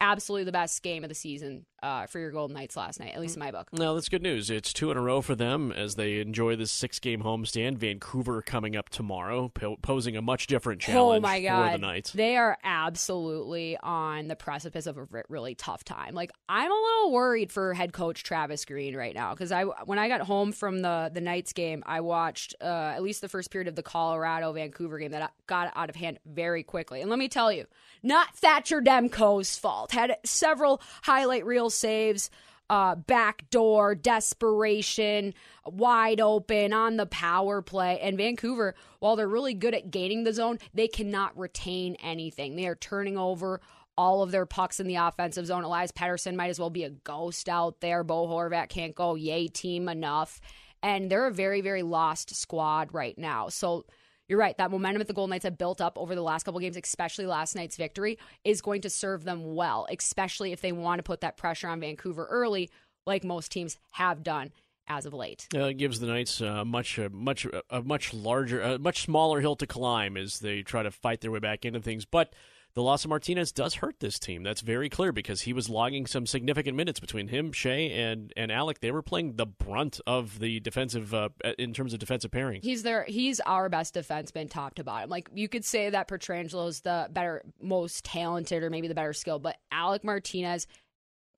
absolutely 0.00 0.44
the 0.44 0.52
best 0.52 0.82
game 0.82 1.02
of 1.04 1.08
the 1.08 1.14
season 1.14 1.66
uh, 1.82 2.06
for 2.06 2.18
your 2.18 2.30
Golden 2.30 2.56
Knights 2.56 2.76
last 2.76 2.98
night, 2.98 3.14
at 3.14 3.20
least 3.20 3.36
in 3.36 3.40
my 3.40 3.50
book. 3.50 3.68
No, 3.72 3.94
that's 3.94 4.08
good 4.08 4.22
news. 4.22 4.50
It's 4.50 4.72
two 4.72 4.90
in 4.90 4.96
a 4.96 5.00
row 5.00 5.20
for 5.20 5.34
them 5.34 5.70
as 5.72 5.94
they 5.94 6.20
enjoy 6.20 6.56
this 6.56 6.72
six-game 6.72 7.22
homestand. 7.22 7.78
Vancouver 7.78 8.42
coming 8.42 8.76
up 8.76 8.88
tomorrow, 8.88 9.48
po- 9.48 9.76
posing 9.82 10.16
a 10.16 10.22
much 10.22 10.46
different 10.46 10.80
challenge 10.80 11.18
oh 11.18 11.28
my 11.28 11.40
god, 11.40 11.72
for 11.72 11.78
the 11.78 11.86
Knights. 11.86 12.12
they 12.12 12.36
are 12.36 12.58
absolutely 12.64 13.76
on 13.82 14.28
the 14.28 14.36
precipice 14.36 14.86
of 14.86 14.98
a 14.98 15.06
really 15.28 15.54
tough 15.54 15.84
time. 15.84 16.14
Like 16.14 16.32
I'm 16.48 16.70
a 16.70 16.74
little 16.74 17.12
worried 17.12 17.52
for 17.52 17.74
head 17.74 17.92
coach 17.92 18.24
Travis 18.24 18.64
Green 18.64 18.96
right 18.96 19.14
now 19.14 19.32
because 19.34 19.52
I 19.52 19.64
when 19.64 19.98
I 19.98 20.08
got 20.08 20.22
home 20.22 20.52
from 20.52 20.80
the 20.80 21.10
the 21.12 21.20
Knights 21.20 21.52
game, 21.52 21.82
I 21.86 22.00
watched 22.00 22.54
uh, 22.60 22.64
at 22.64 23.02
least 23.02 23.20
the 23.20 23.28
first 23.28 23.50
period 23.50 23.68
of 23.68 23.76
the 23.76 23.82
Colorado 23.82 24.52
Vancouver 24.52 24.98
game 24.98 25.12
that 25.12 25.32
got 25.46 25.72
out 25.76 25.90
of 25.90 25.96
hand 25.96 26.18
very 26.26 26.62
quickly. 26.62 27.00
And 27.00 27.10
let 27.10 27.18
me 27.18 27.28
tell 27.28 27.52
you, 27.52 27.66
not 28.02 28.34
Thatcher 28.34 28.80
Demko's 28.80 29.56
fault. 29.56 29.85
Had 29.90 30.16
several 30.24 30.80
highlight 31.02 31.46
reel 31.46 31.70
saves. 31.70 32.30
Uh, 32.68 32.96
backdoor 32.96 33.94
desperation, 33.94 35.32
wide 35.64 36.20
open 36.20 36.72
on 36.72 36.96
the 36.96 37.06
power 37.06 37.62
play. 37.62 38.00
And 38.00 38.18
Vancouver, 38.18 38.74
while 38.98 39.14
they're 39.14 39.28
really 39.28 39.54
good 39.54 39.72
at 39.72 39.92
gaining 39.92 40.24
the 40.24 40.32
zone, 40.32 40.58
they 40.74 40.88
cannot 40.88 41.38
retain 41.38 41.94
anything. 42.02 42.56
They 42.56 42.66
are 42.66 42.74
turning 42.74 43.16
over 43.16 43.60
all 43.96 44.22
of 44.22 44.32
their 44.32 44.46
pucks 44.46 44.80
in 44.80 44.88
the 44.88 44.96
offensive 44.96 45.46
zone. 45.46 45.62
Elias 45.62 45.92
Pettersson 45.92 46.34
might 46.34 46.50
as 46.50 46.58
well 46.58 46.70
be 46.70 46.82
a 46.82 46.90
ghost 46.90 47.48
out 47.48 47.80
there. 47.80 48.02
Bo 48.02 48.26
Horvat 48.26 48.68
can't 48.68 48.96
go 48.96 49.14
yay 49.14 49.46
team 49.46 49.88
enough. 49.88 50.40
And 50.82 51.08
they're 51.08 51.28
a 51.28 51.32
very, 51.32 51.60
very 51.60 51.82
lost 51.82 52.34
squad 52.34 52.92
right 52.92 53.16
now. 53.16 53.48
So 53.48 53.86
you're 54.28 54.38
right. 54.38 54.56
That 54.58 54.70
momentum 54.70 54.98
that 54.98 55.08
the 55.08 55.14
Golden 55.14 55.30
Knights 55.30 55.44
have 55.44 55.58
built 55.58 55.80
up 55.80 55.96
over 55.98 56.14
the 56.14 56.22
last 56.22 56.44
couple 56.44 56.60
games, 56.60 56.76
especially 56.76 57.26
last 57.26 57.54
night's 57.54 57.76
victory, 57.76 58.18
is 58.44 58.60
going 58.60 58.82
to 58.82 58.90
serve 58.90 59.24
them 59.24 59.54
well, 59.54 59.86
especially 59.90 60.52
if 60.52 60.60
they 60.60 60.72
want 60.72 60.98
to 60.98 61.02
put 61.02 61.20
that 61.20 61.36
pressure 61.36 61.68
on 61.68 61.80
Vancouver 61.80 62.26
early, 62.30 62.70
like 63.06 63.24
most 63.24 63.52
teams 63.52 63.76
have 63.90 64.22
done 64.22 64.50
as 64.88 65.06
of 65.06 65.14
late. 65.14 65.48
Uh, 65.54 65.64
it 65.64 65.74
gives 65.74 66.00
the 66.00 66.06
Knights 66.06 66.40
uh, 66.40 66.64
much, 66.64 66.98
uh, 66.98 67.08
much, 67.12 67.46
a 67.70 67.82
much 67.82 68.14
larger, 68.14 68.60
a 68.60 68.78
much 68.78 69.02
smaller 69.02 69.40
hill 69.40 69.56
to 69.56 69.66
climb 69.66 70.16
as 70.16 70.40
they 70.40 70.62
try 70.62 70.82
to 70.82 70.90
fight 70.90 71.20
their 71.20 71.30
way 71.30 71.40
back 71.40 71.64
into 71.64 71.80
things. 71.80 72.04
But 72.04 72.32
the 72.76 72.82
loss 72.82 73.04
of 73.06 73.08
Martinez 73.08 73.52
does 73.52 73.76
hurt 73.76 74.00
this 74.00 74.18
team. 74.18 74.42
That's 74.42 74.60
very 74.60 74.90
clear 74.90 75.10
because 75.10 75.40
he 75.40 75.54
was 75.54 75.70
logging 75.70 76.04
some 76.04 76.26
significant 76.26 76.76
minutes 76.76 77.00
between 77.00 77.28
him, 77.28 77.50
Shea, 77.50 77.90
and 77.90 78.34
and 78.36 78.52
Alec. 78.52 78.80
They 78.80 78.90
were 78.90 79.00
playing 79.00 79.36
the 79.36 79.46
brunt 79.46 79.98
of 80.06 80.38
the 80.40 80.60
defensive 80.60 81.14
uh, 81.14 81.30
in 81.58 81.72
terms 81.72 81.94
of 81.94 82.00
defensive 82.00 82.30
pairing. 82.30 82.60
He's 82.62 82.82
their 82.82 83.04
he's 83.04 83.40
our 83.40 83.70
best 83.70 83.94
defenseman 83.94 84.50
top 84.50 84.74
to 84.74 84.84
bottom. 84.84 85.08
Like 85.08 85.30
you 85.34 85.48
could 85.48 85.64
say 85.64 85.88
that 85.88 86.06
Pietrangelo's 86.06 86.80
the 86.80 87.08
better 87.10 87.42
most 87.62 88.04
talented 88.04 88.62
or 88.62 88.68
maybe 88.68 88.88
the 88.88 88.94
better 88.94 89.14
skill, 89.14 89.38
but 89.38 89.56
Alec 89.72 90.04
Martinez, 90.04 90.66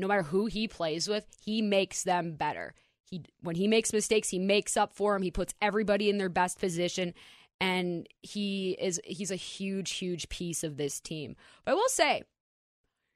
no 0.01 0.09
matter 0.09 0.25
who 0.25 0.47
he 0.47 0.67
plays 0.67 1.07
with, 1.07 1.25
he 1.45 1.63
makes 1.63 2.03
them 2.03 2.33
better. 2.33 2.75
He 3.05 3.23
when 3.43 3.55
he 3.55 3.69
makes 3.69 3.93
mistakes, 3.93 4.29
he 4.29 4.41
makes 4.41 4.77
up 4.77 4.93
for 4.93 5.13
them. 5.13 5.23
He 5.23 5.31
puts 5.31 5.55
everybody 5.63 6.11
in 6.11 6.19
their 6.19 6.29
best 6.29 6.59
position. 6.59 7.15
And 7.61 8.07
he 8.23 8.77
is 8.81 9.01
he's 9.05 9.31
a 9.31 9.37
huge, 9.37 9.93
huge 9.93 10.29
piece 10.29 10.63
of 10.63 10.77
this 10.77 11.01
team. 11.01 11.35
But 11.65 11.73
I 11.73 11.75
will 11.75 11.89
say, 11.89 12.23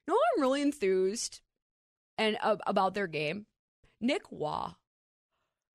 no, 0.07 0.15
I'm 0.15 0.41
really 0.41 0.61
enthused 0.61 1.41
and 2.17 2.37
uh, 2.41 2.57
about 2.67 2.93
their 2.93 3.07
game. 3.07 3.45
Nick 4.01 4.23
Roy. 4.31 4.67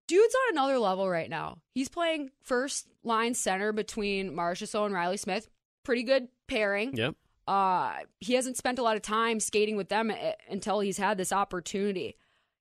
Dude's 0.06 0.34
on 0.34 0.54
another 0.54 0.78
level 0.78 1.08
right 1.08 1.28
now. 1.28 1.58
He's 1.74 1.88
playing 1.88 2.30
first 2.42 2.86
line 3.04 3.34
center 3.34 3.72
between 3.72 4.32
Marchessault 4.32 4.86
and 4.86 4.94
Reilly 4.94 5.18
Smith. 5.18 5.48
Pretty 5.84 6.02
good 6.02 6.28
pairing. 6.46 6.96
Yep. 6.96 7.14
Uh, 7.46 7.94
he 8.20 8.34
hasn't 8.34 8.56
spent 8.58 8.78
a 8.78 8.82
lot 8.82 8.96
of 8.96 9.02
time 9.02 9.40
skating 9.40 9.76
with 9.76 9.88
them 9.88 10.10
uh, 10.10 10.32
until 10.50 10.80
he's 10.80 10.98
had 10.98 11.16
this 11.16 11.32
opportunity. 11.32 12.16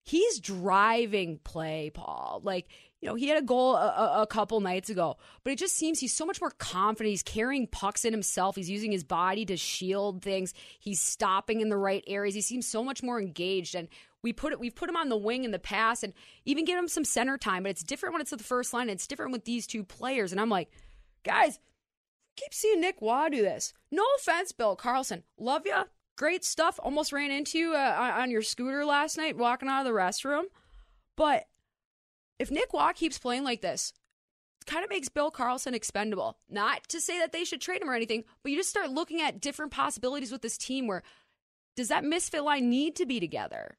He's 0.06 0.40
driving 0.40 1.40
play, 1.44 1.92
Paul. 1.94 2.42
Like, 2.44 2.70
you 3.02 3.08
know, 3.08 3.16
he 3.16 3.28
had 3.28 3.38
a 3.38 3.46
goal 3.46 3.76
a, 3.76 4.22
a, 4.22 4.28
couple 4.28 4.60
nights 4.60 4.90
ago, 4.90 5.18
but 5.44 5.54
it 5.54 5.60
just 5.60 5.76
seems 5.76 6.00
he's 6.00 6.16
so 6.16 6.26
much 6.26 6.42
more 6.42 6.50
confident. 6.50 7.12
He's 7.12 7.22
carrying 7.22 7.68
pucks 7.68 8.06
in 8.06 8.12
himself. 8.12 8.56
He's 8.56 8.70
using 8.70 8.92
his 8.92 9.04
body 9.04 9.46
to 9.46 9.56
shield 9.56 10.24
things. 10.24 10.54
He's 10.80 11.00
stopping 11.00 11.62
in 11.62 11.70
the 11.70 11.78
right 11.78 12.04
areas. 12.08 12.34
He 12.34 12.42
seems 12.42 12.66
so 12.66 12.84
much 12.84 13.04
more 13.04 13.22
engaged. 13.22 13.76
And 13.76 13.88
we 14.24 14.34
put 14.34 14.52
it, 14.52 14.60
we've 14.60 14.74
put 14.74 14.90
him 14.90 14.96
on 14.96 15.10
the 15.10 15.18
wing 15.18 15.44
in 15.44 15.52
the 15.52 15.60
past 15.60 16.04
and 16.04 16.14
even 16.46 16.66
give 16.66 16.78
him 16.78 16.88
some 16.88 17.06
center 17.06 17.38
time, 17.38 17.64
but 17.64 17.70
it's 17.70 17.84
different 17.84 18.14
when 18.14 18.22
it's 18.22 18.34
at 18.34 18.40
the 18.40 18.44
first 18.44 18.74
line. 18.74 18.90
It's 18.90 19.06
different 19.06 19.32
with 19.32 19.46
these 19.46 19.68
two 19.68 19.84
players. 19.84 20.32
And 20.32 20.42
I'm 20.42 20.50
like, 20.50 20.72
guys, 21.24 21.60
keep 22.36 22.54
seeing 22.54 22.82
Nick 22.82 22.96
Roy 23.00 23.30
do 23.30 23.44
this. 23.44 23.74
No 23.92 24.04
offense, 24.18 24.52
Bill 24.52 24.76
Karlsson. 24.76 25.22
Love 25.38 25.64
you. 25.68 25.84
Great 26.16 26.44
stuff. 26.44 26.80
Almost 26.82 27.14
ran 27.14 27.30
into 27.30 27.60
you 27.60 27.76
uh, 27.76 28.16
on 28.18 28.32
your 28.32 28.42
scooter 28.42 28.84
last 28.84 29.18
night 29.18 29.38
walking 29.38 29.70
out 29.70 29.82
of 29.82 29.86
the 29.86 29.98
restroom. 29.98 30.46
But 31.16 31.46
if 32.40 32.52
Nick 32.52 32.72
Roy 32.74 32.92
keeps 32.94 33.18
playing 33.18 33.44
like 33.44 33.62
this, 33.62 33.94
it 34.62 34.66
kind 34.70 34.84
of 34.84 34.90
makes 34.90 35.10
Bill 35.10 35.32
Karlsson 35.32 35.74
expendable. 35.74 36.38
Not 36.50 36.88
to 36.90 37.02
say 37.02 37.20
that 37.20 37.32
they 37.32 37.44
should 37.44 37.62
trade 37.62 37.82
him 37.82 37.90
or 37.90 37.94
anything, 37.94 38.24
but 38.44 38.52
you 38.52 38.58
just 38.58 38.70
start 38.70 38.90
looking 38.90 39.22
at 39.22 39.40
different 39.42 39.72
possibilities 39.72 40.32
with 40.32 40.42
this 40.42 40.58
team 40.58 40.88
where 40.88 41.04
does 41.76 41.90
that 41.90 42.04
misfit 42.04 42.44
line 42.44 42.70
need 42.70 42.96
to 42.98 43.06
be 43.06 43.20
together? 43.20 43.78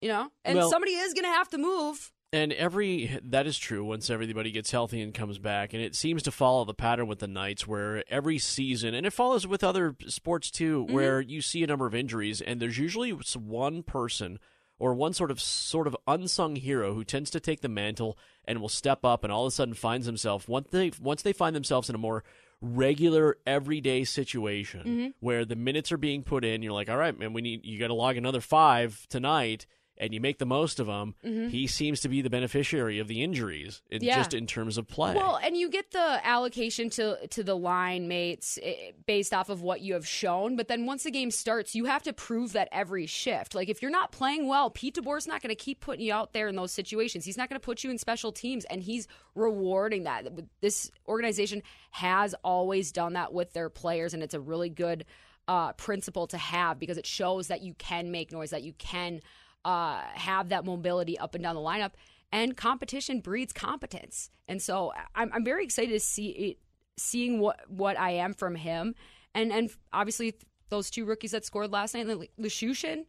You 0.00 0.08
know? 0.08 0.30
And 0.44 0.58
Well- 0.58 0.70
somebody 0.70 0.92
is 0.92 1.14
going 1.14 1.24
to 1.24 1.30
have 1.30 1.48
to 1.50 1.58
move. 1.58 2.12
And 2.32 2.52
every 2.52 3.18
that 3.22 3.46
is 3.46 3.56
true 3.56 3.84
once 3.84 4.10
everybody 4.10 4.50
gets 4.50 4.72
healthy 4.72 5.00
and 5.00 5.14
comes 5.14 5.38
back, 5.38 5.72
and 5.72 5.80
it 5.80 5.94
seems 5.94 6.24
to 6.24 6.32
follow 6.32 6.64
the 6.64 6.74
pattern 6.74 7.06
with 7.06 7.20
the 7.20 7.28
Knights, 7.28 7.68
where 7.68 8.02
every 8.12 8.38
season, 8.38 8.94
and 8.94 9.06
it 9.06 9.12
follows 9.12 9.46
with 9.46 9.62
other 9.62 9.96
sports 10.08 10.50
too, 10.50 10.84
Mm-hmm. 10.84 10.92
where 10.94 11.20
you 11.20 11.40
see 11.40 11.62
a 11.62 11.66
number 11.68 11.86
of 11.86 11.94
injuries, 11.94 12.42
and 12.42 12.60
there's 12.60 12.78
usually 12.78 13.10
one 13.12 13.84
person 13.84 14.38
or 14.78 14.94
one 14.94 15.12
sort 15.12 15.30
of 15.30 15.40
sort 15.40 15.86
of 15.86 15.96
unsung 16.06 16.56
hero 16.56 16.94
who 16.94 17.04
tends 17.04 17.30
to 17.30 17.40
take 17.40 17.60
the 17.60 17.68
mantle 17.68 18.18
and 18.44 18.60
will 18.60 18.68
step 18.68 19.04
up, 19.04 19.24
and 19.24 19.32
all 19.32 19.44
of 19.46 19.48
a 19.48 19.50
sudden 19.54 19.74
finds 19.74 20.06
himself 20.06 20.48
once 20.48 20.68
they 20.70 20.92
once 21.00 21.22
they 21.22 21.32
find 21.32 21.54
themselves 21.56 21.88
in 21.88 21.94
a 21.94 21.98
more 21.98 22.22
regular 22.60 23.36
everyday 23.46 24.02
situation 24.04 24.80
Mm-hmm. 24.80 25.06
where 25.20 25.44
the 25.44 25.56
minutes 25.56 25.92
are 25.92 25.96
being 25.98 26.22
put 26.22 26.44
in 26.44 26.62
you're 26.62 26.72
like 26.72 26.88
all 26.88 26.96
right 26.96 27.16
man 27.18 27.32
we 27.34 27.42
need 27.42 27.64
you 27.64 27.78
got 27.78 27.88
to 27.88 27.94
log 27.94 28.16
another 28.16 28.40
5 28.40 29.06
tonight 29.08 29.66
and 29.98 30.12
you 30.14 30.20
make 30.20 30.38
the 30.38 30.46
most 30.46 30.80
of 30.80 30.86
them 30.86 31.14
he 31.22 31.66
seems 31.66 32.00
to 32.00 32.08
be 32.08 32.22
the 32.22 32.30
beneficiary 32.30 32.98
of 32.98 33.08
the 33.08 33.22
injuries 33.22 33.82
in, 33.90 33.98
Mm-hmm. 33.98 34.06
Yeah. 34.06 34.16
just 34.16 34.34
in 34.34 34.46
terms 34.46 34.78
of 34.78 34.86
play 34.86 35.14
Well, 35.14 35.38
and 35.42 35.56
you 35.56 35.70
get 35.70 35.90
the 35.90 36.20
allocation 36.26 36.90
to 36.90 37.26
to 37.28 37.42
the 37.42 37.56
line 37.56 38.08
mates 38.08 38.58
eh, 38.62 38.92
based 39.06 39.32
off 39.34 39.48
of 39.48 39.62
what 39.62 39.80
you 39.80 39.94
have 39.94 40.06
shown, 40.06 40.56
but 40.56 40.68
then 40.68 40.86
once 40.86 41.02
the 41.04 41.10
game 41.10 41.30
starts, 41.30 41.74
you 41.74 41.86
have 41.86 42.02
to 42.04 42.12
prove 42.12 42.52
that 42.52 42.68
every 42.72 43.06
shift. 43.06 43.54
Like 43.54 43.68
if 43.68 43.82
you're 43.82 43.90
not 43.90 44.12
playing 44.12 44.46
well, 44.46 44.70
Pete 44.70 44.94
DeBoer's 44.96 45.26
not 45.26 45.42
going 45.42 45.48
to 45.54 45.54
keep 45.56 45.80
putting 45.80 46.04
you 46.04 46.12
out 46.12 46.32
there 46.32 46.48
in 46.48 46.56
those 46.56 46.72
situations. 46.72 47.24
He's 47.24 47.36
not 47.36 47.48
going 47.48 47.60
to 47.60 47.64
put 47.64 47.82
you 47.84 47.90
in 47.90 47.98
special 47.98 48.32
teams, 48.32 48.64
and 48.66 48.82
he's 48.82 49.08
rewarding 49.34 50.04
that. 50.04 50.26
This 50.60 50.90
organization 51.08 51.62
has 51.90 52.34
always 52.44 52.92
done 52.92 53.14
that 53.14 53.32
with 53.32 53.52
their 53.52 53.68
players, 53.70 54.14
and 54.14 54.22
it's 54.22 54.34
a 54.34 54.40
really 54.40 54.68
good 54.70 55.04
uh, 55.48 55.72
principle 55.74 56.26
to 56.28 56.38
have 56.38 56.78
because 56.78 56.98
it 56.98 57.06
shows 57.06 57.48
that 57.48 57.62
you 57.62 57.74
can 57.74 58.10
make 58.10 58.32
noise, 58.32 58.50
that 58.50 58.62
you 58.62 58.72
can 58.78 59.20
uh, 59.66 60.00
have 60.14 60.50
that 60.50 60.64
mobility 60.64 61.18
up 61.18 61.34
and 61.34 61.42
down 61.42 61.56
the 61.56 61.60
lineup. 61.60 61.90
And 62.30 62.56
competition 62.56 63.20
breeds 63.20 63.52
competence. 63.52 64.30
And 64.46 64.62
so 64.62 64.92
I'm, 65.14 65.30
I'm 65.32 65.44
very 65.44 65.64
excited 65.64 65.92
to 65.92 66.00
see 66.00 66.28
it, 66.28 66.58
seeing 66.96 67.40
what, 67.40 67.58
what 67.68 67.98
I 67.98 68.12
am 68.12 68.32
from 68.32 68.54
him. 68.54 68.94
And 69.34 69.52
and 69.52 69.70
obviously 69.92 70.34
those 70.70 70.88
two 70.88 71.04
rookies 71.04 71.32
that 71.32 71.44
scored 71.44 71.70
last 71.72 71.94
night, 71.94 72.06
Leschyshyn, 72.40 73.04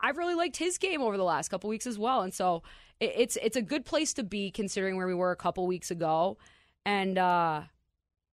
I've 0.00 0.16
really 0.16 0.34
liked 0.34 0.56
his 0.56 0.78
game 0.78 1.02
over 1.02 1.16
the 1.16 1.24
last 1.24 1.48
couple 1.48 1.68
weeks 1.68 1.86
as 1.86 1.98
well. 1.98 2.22
And 2.22 2.32
so 2.32 2.62
it, 3.00 3.12
it's 3.16 3.36
it's 3.42 3.56
a 3.56 3.62
good 3.62 3.84
place 3.84 4.14
to 4.14 4.22
be 4.22 4.50
considering 4.50 4.96
where 4.96 5.06
we 5.06 5.14
were 5.14 5.32
a 5.32 5.36
couple 5.36 5.66
weeks 5.66 5.90
ago. 5.90 6.38
And 6.86 7.18
uh, 7.18 7.62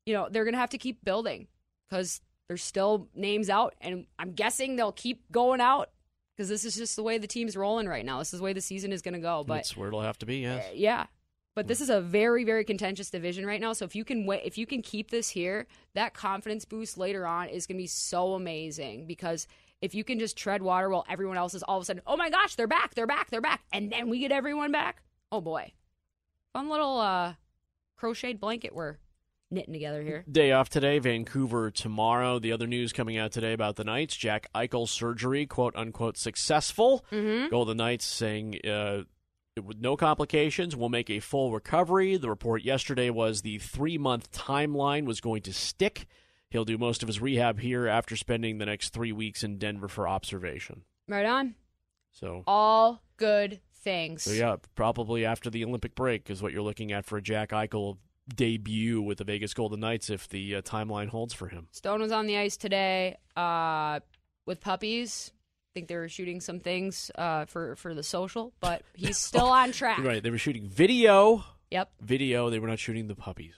you 0.06 0.14
know 0.14 0.28
they're 0.30 0.44
gonna 0.44 0.58
have 0.58 0.70
to 0.70 0.78
keep 0.78 1.04
building 1.04 1.48
because 1.88 2.20
there's 2.46 2.62
still 2.62 3.08
names 3.14 3.50
out, 3.50 3.74
and 3.80 4.06
I'm 4.18 4.32
guessing 4.32 4.76
they'll 4.76 4.92
keep 4.92 5.30
going 5.32 5.61
out 5.61 5.90
because 6.38 6.48
this 6.48 6.64
is 6.64 6.77
just 6.77 6.94
the 6.94 7.03
way 7.03 7.18
the 7.18 7.27
team's 7.27 7.57
rolling 7.57 7.88
right 7.88 8.05
now. 8.05 8.20
This 8.20 8.33
is 8.33 8.38
the 8.38 8.44
way 8.44 8.53
the 8.53 8.61
season 8.61 8.92
is 8.92 9.03
gonna 9.03 9.18
go. 9.18 9.42
But 9.44 9.57
that's 9.57 9.77
where 9.77 9.88
it'll 9.88 10.03
have 10.03 10.18
to 10.18 10.27
be 10.27 10.37
yes 10.38 10.64
uh, 10.64 10.70
yeah. 10.72 11.07
But 11.57 11.66
this 11.66 11.81
is 11.81 11.90
a 11.90 12.01
very, 12.01 12.44
very 12.44 12.62
contentious 12.62 13.11
division 13.11 13.44
right 13.44 13.61
now. 13.61 13.72
So 13.72 13.85
if 13.85 13.96
you 13.96 14.05
can 14.05 14.27
wait, 14.27 14.42
if 14.44 14.57
you 14.57 14.64
can 14.64 14.81
keep 14.81 15.11
this 15.11 15.31
here, 15.31 15.66
that 15.94 16.14
confidence 16.14 16.64
boost 16.64 16.96
later 16.96 17.27
on 17.27 17.48
is 17.48 17.66
going 17.66 17.77
to 17.77 17.83
be 17.83 17.88
so 17.88 18.35
amazing. 18.35 19.07
Because 19.09 19.48
if 19.81 19.92
you 19.92 20.05
can 20.05 20.20
just 20.20 20.37
tread 20.37 20.62
water 20.62 20.88
while 20.88 21.05
everyone 21.11 21.37
else 21.37 21.55
is 21.55 21.64
all 21.64 21.79
of 21.79 21.83
a 21.83 21.85
sudden, 21.87 22.03
oh 22.07 22.16
my 22.16 22.31
gosh, 22.31 22.55
they're 22.55 22.68
back, 22.68 22.94
they're 22.94 23.09
back, 23.09 23.31
they're 23.31 23.40
back, 23.40 23.62
and 23.72 23.90
then 23.90 24.09
we 24.09 24.20
get 24.20 24.31
everyone 24.31 24.70
back. 24.70 25.03
Oh 25.33 25.40
boy, 25.40 25.72
fun 26.53 26.68
little 26.68 27.01
uh, 27.01 27.35
crocheted 27.96 28.38
blanket 28.38 28.72
we're 28.72 28.98
knitting 29.50 29.72
together 29.72 30.02
here. 30.02 30.24
Day 30.30 30.52
off 30.52 30.68
today, 30.68 30.98
Vancouver 30.98 31.70
tomorrow. 31.70 32.38
The 32.38 32.52
other 32.52 32.66
news 32.66 32.92
coming 32.92 33.16
out 33.16 33.32
today 33.32 33.52
about 33.52 33.76
the 33.76 33.84
Knights: 33.84 34.16
Jack 34.16 34.48
Eichel 34.54 34.88
surgery, 34.88 35.46
quote 35.46 35.76
unquote, 35.76 36.16
successful. 36.16 37.04
Mm-hmm. 37.12 37.50
Golden 37.50 37.76
Knights 37.76 38.04
saying 38.04 38.61
uh, 38.66 39.02
with 39.61 39.78
no 39.80 39.96
complications, 39.96 40.76
will 40.76 40.88
make 40.88 41.11
a 41.11 41.20
full 41.20 41.52
recovery. 41.52 42.16
The 42.16 42.28
report 42.30 42.62
yesterday 42.62 43.11
was 43.11 43.42
the 43.42 43.58
three 43.58 43.98
month 43.98 44.30
timeline 44.32 45.04
was 45.06 45.20
going 45.20 45.42
to 45.42 45.52
stick. 45.52 46.06
He'll 46.50 46.64
do 46.64 46.78
most 46.78 47.02
of 47.02 47.08
his 47.08 47.20
rehab 47.20 47.61
here 47.61 47.87
after 47.87 48.16
spending 48.16 48.58
the 48.58 48.66
next 48.66 48.90
three 48.90 49.12
weeks 49.12 49.44
in 49.44 49.58
Denver 49.58 49.88
for 49.88 50.08
observation. 50.08 50.82
Right 51.06 51.26
on. 51.26 51.54
So, 52.11 52.42
All 52.46 53.02
good 53.16 53.61
things. 53.82 54.22
so 54.22 54.32
yeah, 54.32 54.56
probably 54.74 55.24
after 55.24 55.50
the 55.50 55.64
Olympic 55.64 55.94
break 55.94 56.30
is 56.30 56.42
what 56.42 56.52
you're 56.52 56.62
looking 56.62 56.90
at 56.92 57.04
for 57.04 57.18
a 57.18 57.22
Jack 57.22 57.50
Eichel 57.50 57.98
debut 58.34 59.00
with 59.00 59.18
the 59.18 59.24
Vegas 59.24 59.54
Golden 59.54 59.80
Knights 59.80 60.10
if 60.10 60.28
the 60.28 60.56
uh, 60.56 60.62
timeline 60.62 61.08
holds 61.08 61.34
for 61.34 61.48
him. 61.48 61.68
Stone 61.72 62.00
was 62.00 62.12
on 62.12 62.26
the 62.26 62.36
ice 62.36 62.56
today 62.56 63.16
uh, 63.36 64.00
with 64.46 64.60
puppies. 64.60 65.32
I 65.34 65.70
think 65.74 65.88
they 65.88 65.96
were 65.96 66.08
shooting 66.08 66.40
some 66.40 66.60
things 66.60 67.10
uh, 67.14 67.44
for 67.44 67.76
for 67.76 67.94
the 67.94 68.02
social, 68.02 68.52
but 68.60 68.82
he's 68.94 69.18
still 69.18 69.46
on 69.46 69.72
track. 69.72 69.98
Right, 69.98 70.22
they 70.22 70.30
were 70.30 70.38
shooting 70.38 70.68
video. 70.68 71.44
Yep. 71.70 71.90
Video. 72.00 72.50
They 72.50 72.58
were 72.58 72.68
not 72.68 72.78
shooting 72.78 73.08
the 73.08 73.14
puppies. 73.14 73.54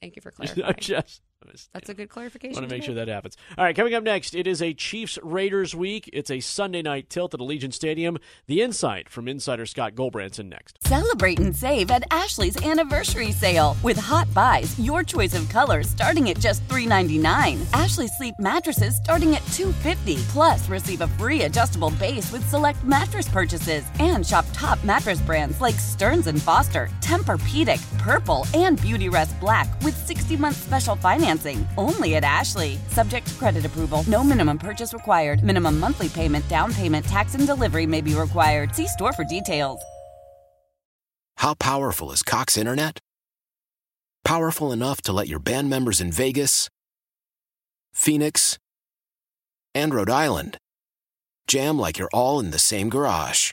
Thank 0.00 0.16
you 0.16 0.22
for 0.22 0.30
clarifying. 0.32 0.74
just 0.78 1.22
That's 1.72 1.88
a 1.88 1.94
good 1.94 2.10
clarification. 2.10 2.56
I 2.56 2.60
want 2.60 2.70
to 2.70 2.76
make 2.76 2.84
sure 2.84 2.94
that 2.94 3.08
happens. 3.08 3.36
All 3.56 3.64
right, 3.64 3.74
coming 3.74 3.94
up 3.94 4.02
next, 4.02 4.34
it 4.34 4.46
is 4.46 4.60
a 4.60 4.74
Chiefs 4.74 5.18
Raiders 5.22 5.74
week. 5.74 6.10
It's 6.12 6.30
a 6.30 6.40
Sunday 6.40 6.82
night 6.82 7.08
tilt 7.08 7.32
at 7.32 7.40
Allegiant 7.40 7.72
Stadium. 7.72 8.18
The 8.46 8.60
insight 8.60 9.08
from 9.08 9.26
insider 9.26 9.64
Scott 9.64 9.94
Gulbransen 9.94 10.48
next. 10.48 10.78
Celebrate 10.84 11.40
and 11.40 11.56
save 11.56 11.90
at 11.90 12.04
Ashley's 12.10 12.62
anniversary 12.64 13.32
sale. 13.32 13.76
With 13.82 13.96
Hot 13.96 14.32
Buys, 14.34 14.78
your 14.78 15.02
choice 15.02 15.34
of 15.34 15.48
colors 15.48 15.88
starting 15.88 16.28
at 16.28 16.38
just 16.38 16.66
$3.99. 16.68 17.60
Ashley 17.72 18.08
Sleep 18.08 18.34
mattresses 18.38 18.98
starting 18.98 19.34
at 19.34 19.42
$2.50. 19.42 20.22
Plus, 20.28 20.68
receive 20.68 21.00
a 21.00 21.08
free 21.08 21.42
adjustable 21.42 21.90
base 21.92 22.30
with 22.32 22.46
select 22.48 22.82
mattress 22.84 23.28
purchases. 23.28 23.84
And 23.98 24.26
shop 24.26 24.44
top 24.52 24.82
mattress 24.84 25.20
brands 25.22 25.60
like 25.60 25.76
Stearns 25.76 26.30
& 26.42 26.42
Foster, 26.42 26.90
Tempur-Pedic, 27.00 27.98
Purple, 27.98 28.46
and 28.52 28.78
Beautyrest 28.80 29.38
Black 29.40 29.68
with 29.82 29.96
60-month 30.06 30.56
special 30.56 30.96
financing. 30.96 31.29
Only 31.76 32.16
at 32.16 32.24
Ashley. 32.24 32.78
Subject 32.88 33.26
to 33.26 33.34
credit 33.34 33.64
approval. 33.64 34.04
No 34.06 34.24
minimum 34.24 34.58
purchase 34.58 34.92
required. 34.92 35.42
Minimum 35.42 35.78
monthly 35.78 36.08
payment, 36.08 36.48
down 36.48 36.72
payment, 36.72 37.04
tax, 37.06 37.34
and 37.34 37.46
delivery 37.46 37.86
may 37.86 38.00
be 38.00 38.14
required. 38.14 38.74
See 38.74 38.88
store 38.88 39.12
for 39.12 39.24
details. 39.24 39.80
How 41.36 41.54
powerful 41.54 42.12
is 42.12 42.22
Cox 42.22 42.58
Internet? 42.58 42.98
Powerful 44.24 44.72
enough 44.72 45.00
to 45.02 45.12
let 45.12 45.26
your 45.26 45.38
band 45.38 45.70
members 45.70 45.98
in 45.98 46.12
Vegas, 46.12 46.68
Phoenix, 47.94 48.58
and 49.74 49.94
Rhode 49.94 50.10
Island 50.10 50.58
jam 51.46 51.78
like 51.78 51.98
you're 51.98 52.10
all 52.12 52.38
in 52.38 52.50
the 52.50 52.58
same 52.58 52.88
garage. 52.88 53.52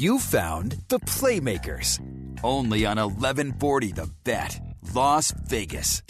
You 0.00 0.18
found 0.18 0.78
the 0.88 0.98
Playmakers. 1.00 2.00
Only 2.42 2.86
on 2.86 2.96
1140 2.96 3.92
The 3.92 4.10
Bet, 4.24 4.58
Las 4.94 5.30
Vegas. 5.30 6.02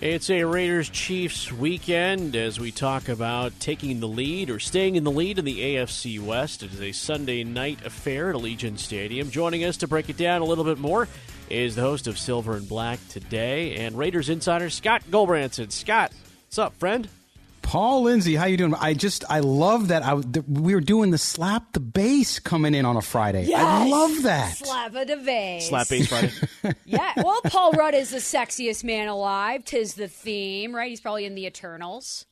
It's 0.00 0.30
a 0.30 0.44
Raiders 0.44 0.88
Chiefs 0.88 1.52
weekend 1.52 2.34
as 2.34 2.58
we 2.58 2.72
talk 2.72 3.10
about 3.10 3.52
taking 3.60 4.00
the 4.00 4.08
lead 4.08 4.48
or 4.48 4.58
staying 4.58 4.96
in 4.96 5.04
the 5.04 5.10
lead 5.10 5.38
in 5.38 5.44
the 5.44 5.60
AFC 5.60 6.18
West. 6.18 6.62
It 6.62 6.72
is 6.72 6.80
a 6.80 6.92
Sunday 6.92 7.44
night 7.44 7.84
affair 7.84 8.30
at 8.30 8.36
Allegiant 8.36 8.78
Stadium. 8.78 9.30
Joining 9.30 9.64
us 9.64 9.76
to 9.76 9.86
break 9.86 10.08
it 10.08 10.16
down 10.16 10.40
a 10.40 10.46
little 10.46 10.64
bit 10.64 10.78
more 10.78 11.06
is 11.50 11.74
the 11.74 11.82
host 11.82 12.06
of 12.06 12.18
Silver 12.18 12.56
and 12.56 12.66
Black 12.66 13.06
today 13.10 13.76
and 13.76 13.98
Raiders 13.98 14.30
insider 14.30 14.70
Scott 14.70 15.02
Gulbransen. 15.10 15.70
Scott, 15.70 16.10
what's 16.46 16.58
up, 16.58 16.74
friend? 16.78 17.06
Paul 17.70 18.02
Lindsay, 18.02 18.34
how 18.34 18.46
you 18.46 18.56
doing? 18.56 18.74
I 18.74 18.94
just 18.94 19.22
I 19.30 19.38
love 19.38 19.88
that 19.88 20.02
I 20.02 20.16
that 20.16 20.48
we 20.48 20.74
were 20.74 20.80
doing 20.80 21.12
the 21.12 21.18
slap 21.18 21.72
the 21.72 21.78
bass 21.78 22.40
coming 22.40 22.74
in 22.74 22.84
on 22.84 22.96
a 22.96 23.00
Friday. 23.00 23.44
Yes! 23.44 23.64
I 23.64 23.86
love 23.86 24.22
that. 24.24 24.56
Slap 24.56 24.92
of 24.96 25.06
the 25.06 25.16
vase. 25.16 25.68
Slap 25.68 25.88
bass 25.88 26.08
Friday. 26.08 26.32
yeah. 26.84 27.12
Well, 27.18 27.40
Paul 27.44 27.70
Rudd 27.70 27.94
is 27.94 28.10
the 28.10 28.16
sexiest 28.16 28.82
man 28.82 29.06
alive. 29.06 29.64
Tis 29.64 29.94
the 29.94 30.08
theme, 30.08 30.74
right? 30.74 30.90
He's 30.90 31.00
probably 31.00 31.26
in 31.26 31.36
the 31.36 31.46
Eternals. 31.46 32.26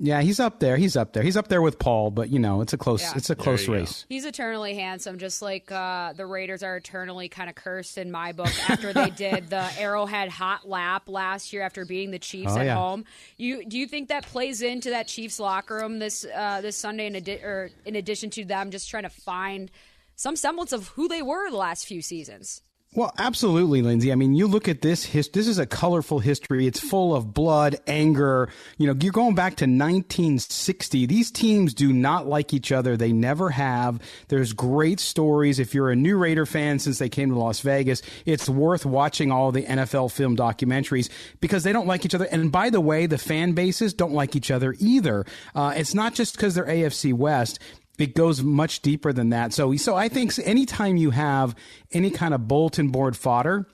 Yeah, 0.00 0.20
he's 0.22 0.38
up 0.38 0.60
there. 0.60 0.76
He's 0.76 0.96
up 0.96 1.12
there. 1.12 1.24
He's 1.24 1.36
up 1.36 1.48
there 1.48 1.60
with 1.60 1.80
Paul, 1.80 2.12
but 2.12 2.30
you 2.30 2.38
know, 2.38 2.60
it's 2.60 2.72
a 2.72 2.78
close 2.78 3.02
Yeah. 3.02 3.14
it's 3.16 3.30
a 3.30 3.34
close 3.34 3.62
you 3.62 3.66
go. 3.66 3.72
race. 3.80 4.06
He's 4.08 4.24
eternally 4.24 4.74
handsome, 4.76 5.18
just 5.18 5.42
like 5.42 5.72
uh, 5.72 6.12
the 6.12 6.24
Raiders 6.24 6.62
are 6.62 6.76
eternally 6.76 7.28
kind 7.28 7.50
of 7.50 7.56
cursed 7.56 7.98
in 7.98 8.12
my 8.12 8.30
book 8.30 8.52
after 8.70 8.92
they 8.92 9.10
did 9.10 9.50
the 9.50 9.66
Arrowhead 9.78 10.28
hot 10.28 10.68
lap 10.68 11.08
last 11.08 11.52
year 11.52 11.62
after 11.62 11.84
beating 11.84 12.12
the 12.12 12.20
Chiefs 12.20 12.52
Oh, 12.54 12.58
at 12.58 12.66
yeah. 12.66 12.76
home. 12.76 13.06
You 13.38 13.64
do 13.64 13.76
you 13.76 13.88
think 13.88 14.08
that 14.10 14.24
plays 14.26 14.62
into 14.62 14.90
that 14.90 15.08
Chiefs 15.08 15.40
locker 15.40 15.74
room 15.74 15.98
this 15.98 16.24
uh, 16.24 16.60
this 16.60 16.76
Sunday 16.76 17.08
in, 17.08 17.16
adi- 17.16 17.42
or 17.42 17.70
in 17.84 17.96
addition 17.96 18.30
to 18.30 18.44
them 18.44 18.70
just 18.70 18.88
trying 18.88 19.02
to 19.02 19.08
find 19.10 19.68
some 20.14 20.36
semblance 20.36 20.72
of 20.72 20.86
who 20.88 21.08
they 21.08 21.22
were 21.22 21.50
the 21.50 21.56
last 21.56 21.86
few 21.86 22.02
seasons? 22.02 22.62
Well, 22.94 23.12
absolutely, 23.18 23.82
Lindsay. 23.82 24.10
I 24.10 24.14
mean, 24.14 24.34
you 24.34 24.46
look 24.46 24.66
at 24.66 24.80
this. 24.80 25.04
His, 25.04 25.28
this 25.28 25.46
is 25.46 25.58
a 25.58 25.66
colorful 25.66 26.20
history. 26.20 26.66
It's 26.66 26.80
full 26.80 27.14
of 27.14 27.34
blood, 27.34 27.76
anger. 27.86 28.48
You 28.78 28.86
know, 28.86 28.96
you're 28.98 29.12
going 29.12 29.34
back 29.34 29.56
to 29.56 29.64
1960. 29.66 31.04
These 31.04 31.30
teams 31.30 31.74
do 31.74 31.92
not 31.92 32.26
like 32.26 32.54
each 32.54 32.72
other. 32.72 32.96
They 32.96 33.12
never 33.12 33.50
have. 33.50 34.00
There's 34.28 34.54
great 34.54 35.00
stories. 35.00 35.58
If 35.58 35.74
you're 35.74 35.90
a 35.90 35.96
new 35.96 36.16
Raider 36.16 36.46
fan 36.46 36.78
since 36.78 36.98
they 36.98 37.10
came 37.10 37.28
to 37.28 37.38
Las 37.38 37.60
Vegas, 37.60 38.00
it's 38.24 38.48
worth 38.48 38.86
watching 38.86 39.30
all 39.30 39.52
the 39.52 39.64
NFL 39.64 40.10
film 40.10 40.34
documentaries 40.34 41.10
because 41.40 41.64
they 41.64 41.74
don't 41.74 41.86
like 41.86 42.06
each 42.06 42.14
other. 42.14 42.26
And 42.32 42.50
by 42.50 42.70
the 42.70 42.80
way, 42.80 43.04
the 43.04 43.18
fan 43.18 43.52
bases 43.52 43.92
don't 43.92 44.14
like 44.14 44.34
each 44.34 44.50
other 44.50 44.74
either. 44.78 45.26
Uh, 45.54 45.74
it's 45.76 45.92
not 45.94 46.14
just 46.14 46.36
because 46.36 46.54
they're 46.54 46.64
AFC 46.64 47.12
West 47.12 47.58
it 47.98 48.14
goes 48.14 48.42
much 48.42 48.80
deeper 48.80 49.12
than 49.12 49.30
that. 49.30 49.52
So, 49.52 49.74
so 49.76 49.96
I 49.96 50.08
think 50.08 50.32
anytime 50.44 50.96
you 50.96 51.10
have 51.10 51.54
any 51.92 52.10
kind 52.10 52.34
of 52.34 52.48
bulletin 52.48 52.88
board 52.88 53.16
fodder 53.16 53.66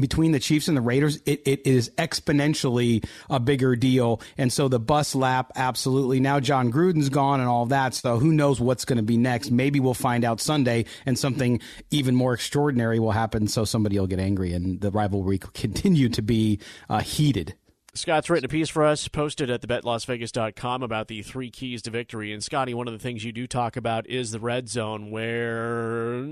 between 0.00 0.32
the 0.32 0.40
Chiefs 0.40 0.68
and 0.68 0.76
the 0.76 0.82
Raiders, 0.82 1.16
it, 1.24 1.42
it 1.46 1.66
is 1.66 1.90
exponentially 1.96 3.04
a 3.30 3.40
bigger 3.40 3.76
deal. 3.76 4.20
And 4.36 4.52
so 4.52 4.68
the 4.68 4.78
bus 4.78 5.14
lap, 5.14 5.52
absolutely. 5.56 6.20
Now 6.20 6.40
Jon 6.40 6.70
Gruden's 6.70 7.08
gone 7.08 7.40
and 7.40 7.48
all 7.48 7.66
that. 7.66 7.94
So 7.94 8.18
who 8.18 8.32
knows 8.32 8.60
what's 8.60 8.84
going 8.84 8.98
to 8.98 9.02
be 9.02 9.16
next? 9.16 9.50
Maybe 9.50 9.80
we'll 9.80 9.94
find 9.94 10.24
out 10.24 10.40
Sunday 10.40 10.84
and 11.06 11.18
something 11.18 11.60
even 11.90 12.14
more 12.14 12.34
extraordinary 12.34 12.98
will 12.98 13.12
happen. 13.12 13.48
So 13.48 13.64
somebody 13.64 13.98
will 13.98 14.06
get 14.06 14.18
angry 14.18 14.52
and 14.52 14.80
the 14.80 14.90
rivalry 14.90 15.40
will 15.42 15.50
continue 15.54 16.08
to 16.10 16.22
be 16.22 16.60
uh, 16.88 17.00
heated. 17.00 17.54
Scott's 17.96 18.28
written 18.28 18.44
a 18.44 18.48
piece 18.48 18.68
for 18.68 18.84
us, 18.84 19.08
posted 19.08 19.50
at 19.50 19.62
thebetlasvegas.com 19.62 20.82
about 20.82 21.08
the 21.08 21.22
three 21.22 21.50
keys 21.50 21.82
to 21.82 21.90
victory. 21.90 22.32
And 22.32 22.42
Scotty, 22.42 22.74
one 22.74 22.86
of 22.86 22.92
the 22.92 22.98
things 22.98 23.24
you 23.24 23.32
do 23.32 23.46
talk 23.46 23.76
about 23.76 24.06
is 24.06 24.30
the 24.30 24.40
red 24.40 24.68
zone, 24.68 25.10
where 25.10 26.22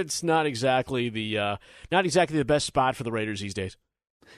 it's 0.00 0.22
not 0.22 0.46
exactly 0.46 1.08
the 1.08 1.38
uh, 1.38 1.56
not 1.90 2.04
exactly 2.04 2.38
the 2.38 2.44
best 2.44 2.66
spot 2.66 2.96
for 2.96 3.04
the 3.04 3.12
Raiders 3.12 3.40
these 3.40 3.54
days. 3.54 3.76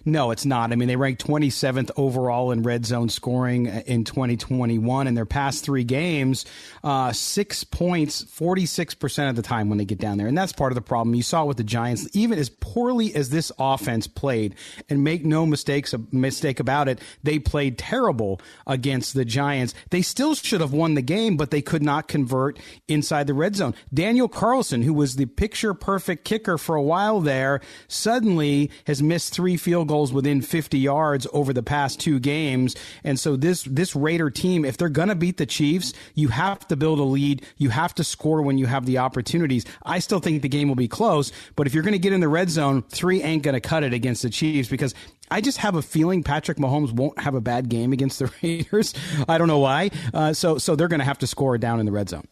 No, 0.05 0.31
it's 0.31 0.46
not. 0.46 0.72
I 0.72 0.77
mean, 0.77 0.88
they 0.88 0.96
ranked 0.96 1.24
27th 1.27 1.90
overall 1.96 2.51
in 2.51 2.62
red 2.62 2.87
zone 2.87 3.09
scoring 3.09 3.66
in 3.66 4.05
2021. 4.05 5.07
In 5.07 5.14
their 5.14 5.27
past 5.27 5.64
three 5.64 5.85
games, 5.85 6.44
uh, 6.83 7.12
six 7.12 7.64
points, 7.64 8.24
46% 8.24 9.31
of 9.31 9.37
the 9.37 9.42
time 9.42 9.68
when 9.68 9.79
they 9.79 9.85
get 9.85 9.98
down 9.98 10.18
there. 10.18 10.27
And 10.27 10.37
that's 10.37 10.53
part 10.53 10.72
of 10.72 10.77
the 10.77 10.83
problem. 10.83 11.14
You 11.14 11.22
saw 11.22 11.44
with 11.44 11.57
the 11.57 11.64
Giants, 11.64 12.09
even 12.12 12.38
as 12.38 12.48
poorly 12.48 13.14
as 13.14 13.31
this 13.31 13.53
offense 13.59 14.07
played, 14.07 14.55
and 14.88 15.05
make 15.05 15.24
no 15.24 15.46
mistakes, 15.46 15.94
mistake 16.11 16.61
about 16.61 16.88
it, 16.88 17.01
they 17.22 17.38
played 17.38 17.79
terrible 17.79 18.40
against 18.66 19.14
the 19.14 19.24
Giants. 19.24 19.74
They 19.90 20.03
still 20.03 20.35
should 20.35 20.61
have 20.61 20.72
won 20.72 20.94
the 20.94 21.03
game, 21.03 21.37
but 21.37 21.51
they 21.51 21.62
could 21.62 21.83
not 21.83 22.09
convert 22.09 22.59
inside 22.88 23.27
the 23.27 23.35
red 23.35 23.57
zone. 23.57 23.74
Daniel 23.92 24.29
Carlson, 24.29 24.83
who 24.83 24.94
was 24.94 25.16
the 25.16 25.27
picture 25.27 25.74
perfect 25.74 26.24
kicker 26.24 26.59
for 26.59 26.74
a 26.74 26.83
while 26.83 27.20
there, 27.20 27.61
suddenly 27.87 28.70
has 28.87 29.03
missed 29.03 29.33
three 29.35 29.57
field 29.57 29.78
goals 29.85 30.12
within 30.12 30.43
50 30.43 30.79
yards 30.79 31.27
over 31.33 31.53
the 31.53 31.62
past 31.62 32.01
two 32.01 32.19
games. 32.19 32.77
And 33.05 33.19
so 33.19 33.37
this 33.37 33.62
this 33.62 33.95
Raider 33.95 34.31
team, 34.31 34.64
if 34.64 34.77
they're 34.77 34.88
going 34.88 35.09
to 35.09 35.14
beat 35.14 35.37
the 35.37 35.47
Chiefs, 35.47 35.93
you 36.14 36.29
have 36.29 36.67
to 36.69 36.77
build 36.77 36.99
a 36.99 37.05
lead. 37.05 37.45
You 37.57 37.71
have 37.71 37.95
to 37.97 38.05
score 38.05 38.43
when 38.43 38.59
you 38.59 38.67
have 38.67 38.87
the 38.87 38.99
opportunities. 38.99 39.64
I 39.85 39.99
still 39.99 40.21
think 40.21 40.43
the 40.43 40.49
game 40.49 40.69
will 40.69 40.77
be 40.77 40.88
close, 40.88 41.33
but 41.57 41.67
if 41.67 41.75
you're 41.75 41.83
going 41.83 41.93
to 41.93 41.99
get 41.99 42.12
in 42.12 42.21
the 42.21 42.29
red 42.29 42.51
zone, 42.51 42.83
three 42.83 43.23
ain't 43.23 43.43
going 43.43 43.55
to 43.55 43.61
cut 43.61 43.83
it 43.83 43.93
against 43.93 44.23
the 44.23 44.31
Chiefs 44.31 44.69
because 44.69 44.95
I 45.31 45.41
just 45.41 45.59
have 45.59 45.75
a 45.75 45.83
feeling 45.83 46.23
Patrick 46.23 46.59
Mahomes 46.59 46.93
won't 46.93 47.19
have 47.21 47.35
a 47.35 47.41
bad 47.41 47.69
game 47.69 47.93
against 47.93 48.19
the 48.19 48.33
Raiders. 48.43 48.95
I 49.29 49.38
don't 49.38 49.49
know 49.49 49.59
why. 49.59 49.91
Uh, 50.12 50.33
so 50.33 50.59
so 50.59 50.77
they're 50.77 50.88
going 50.88 51.01
to 51.01 51.05
have 51.05 51.19
to 51.19 51.27
score 51.27 51.59
down 51.59 51.81
in 51.81 51.87
the 51.87 51.93
red 51.93 52.09
zone. 52.09 52.27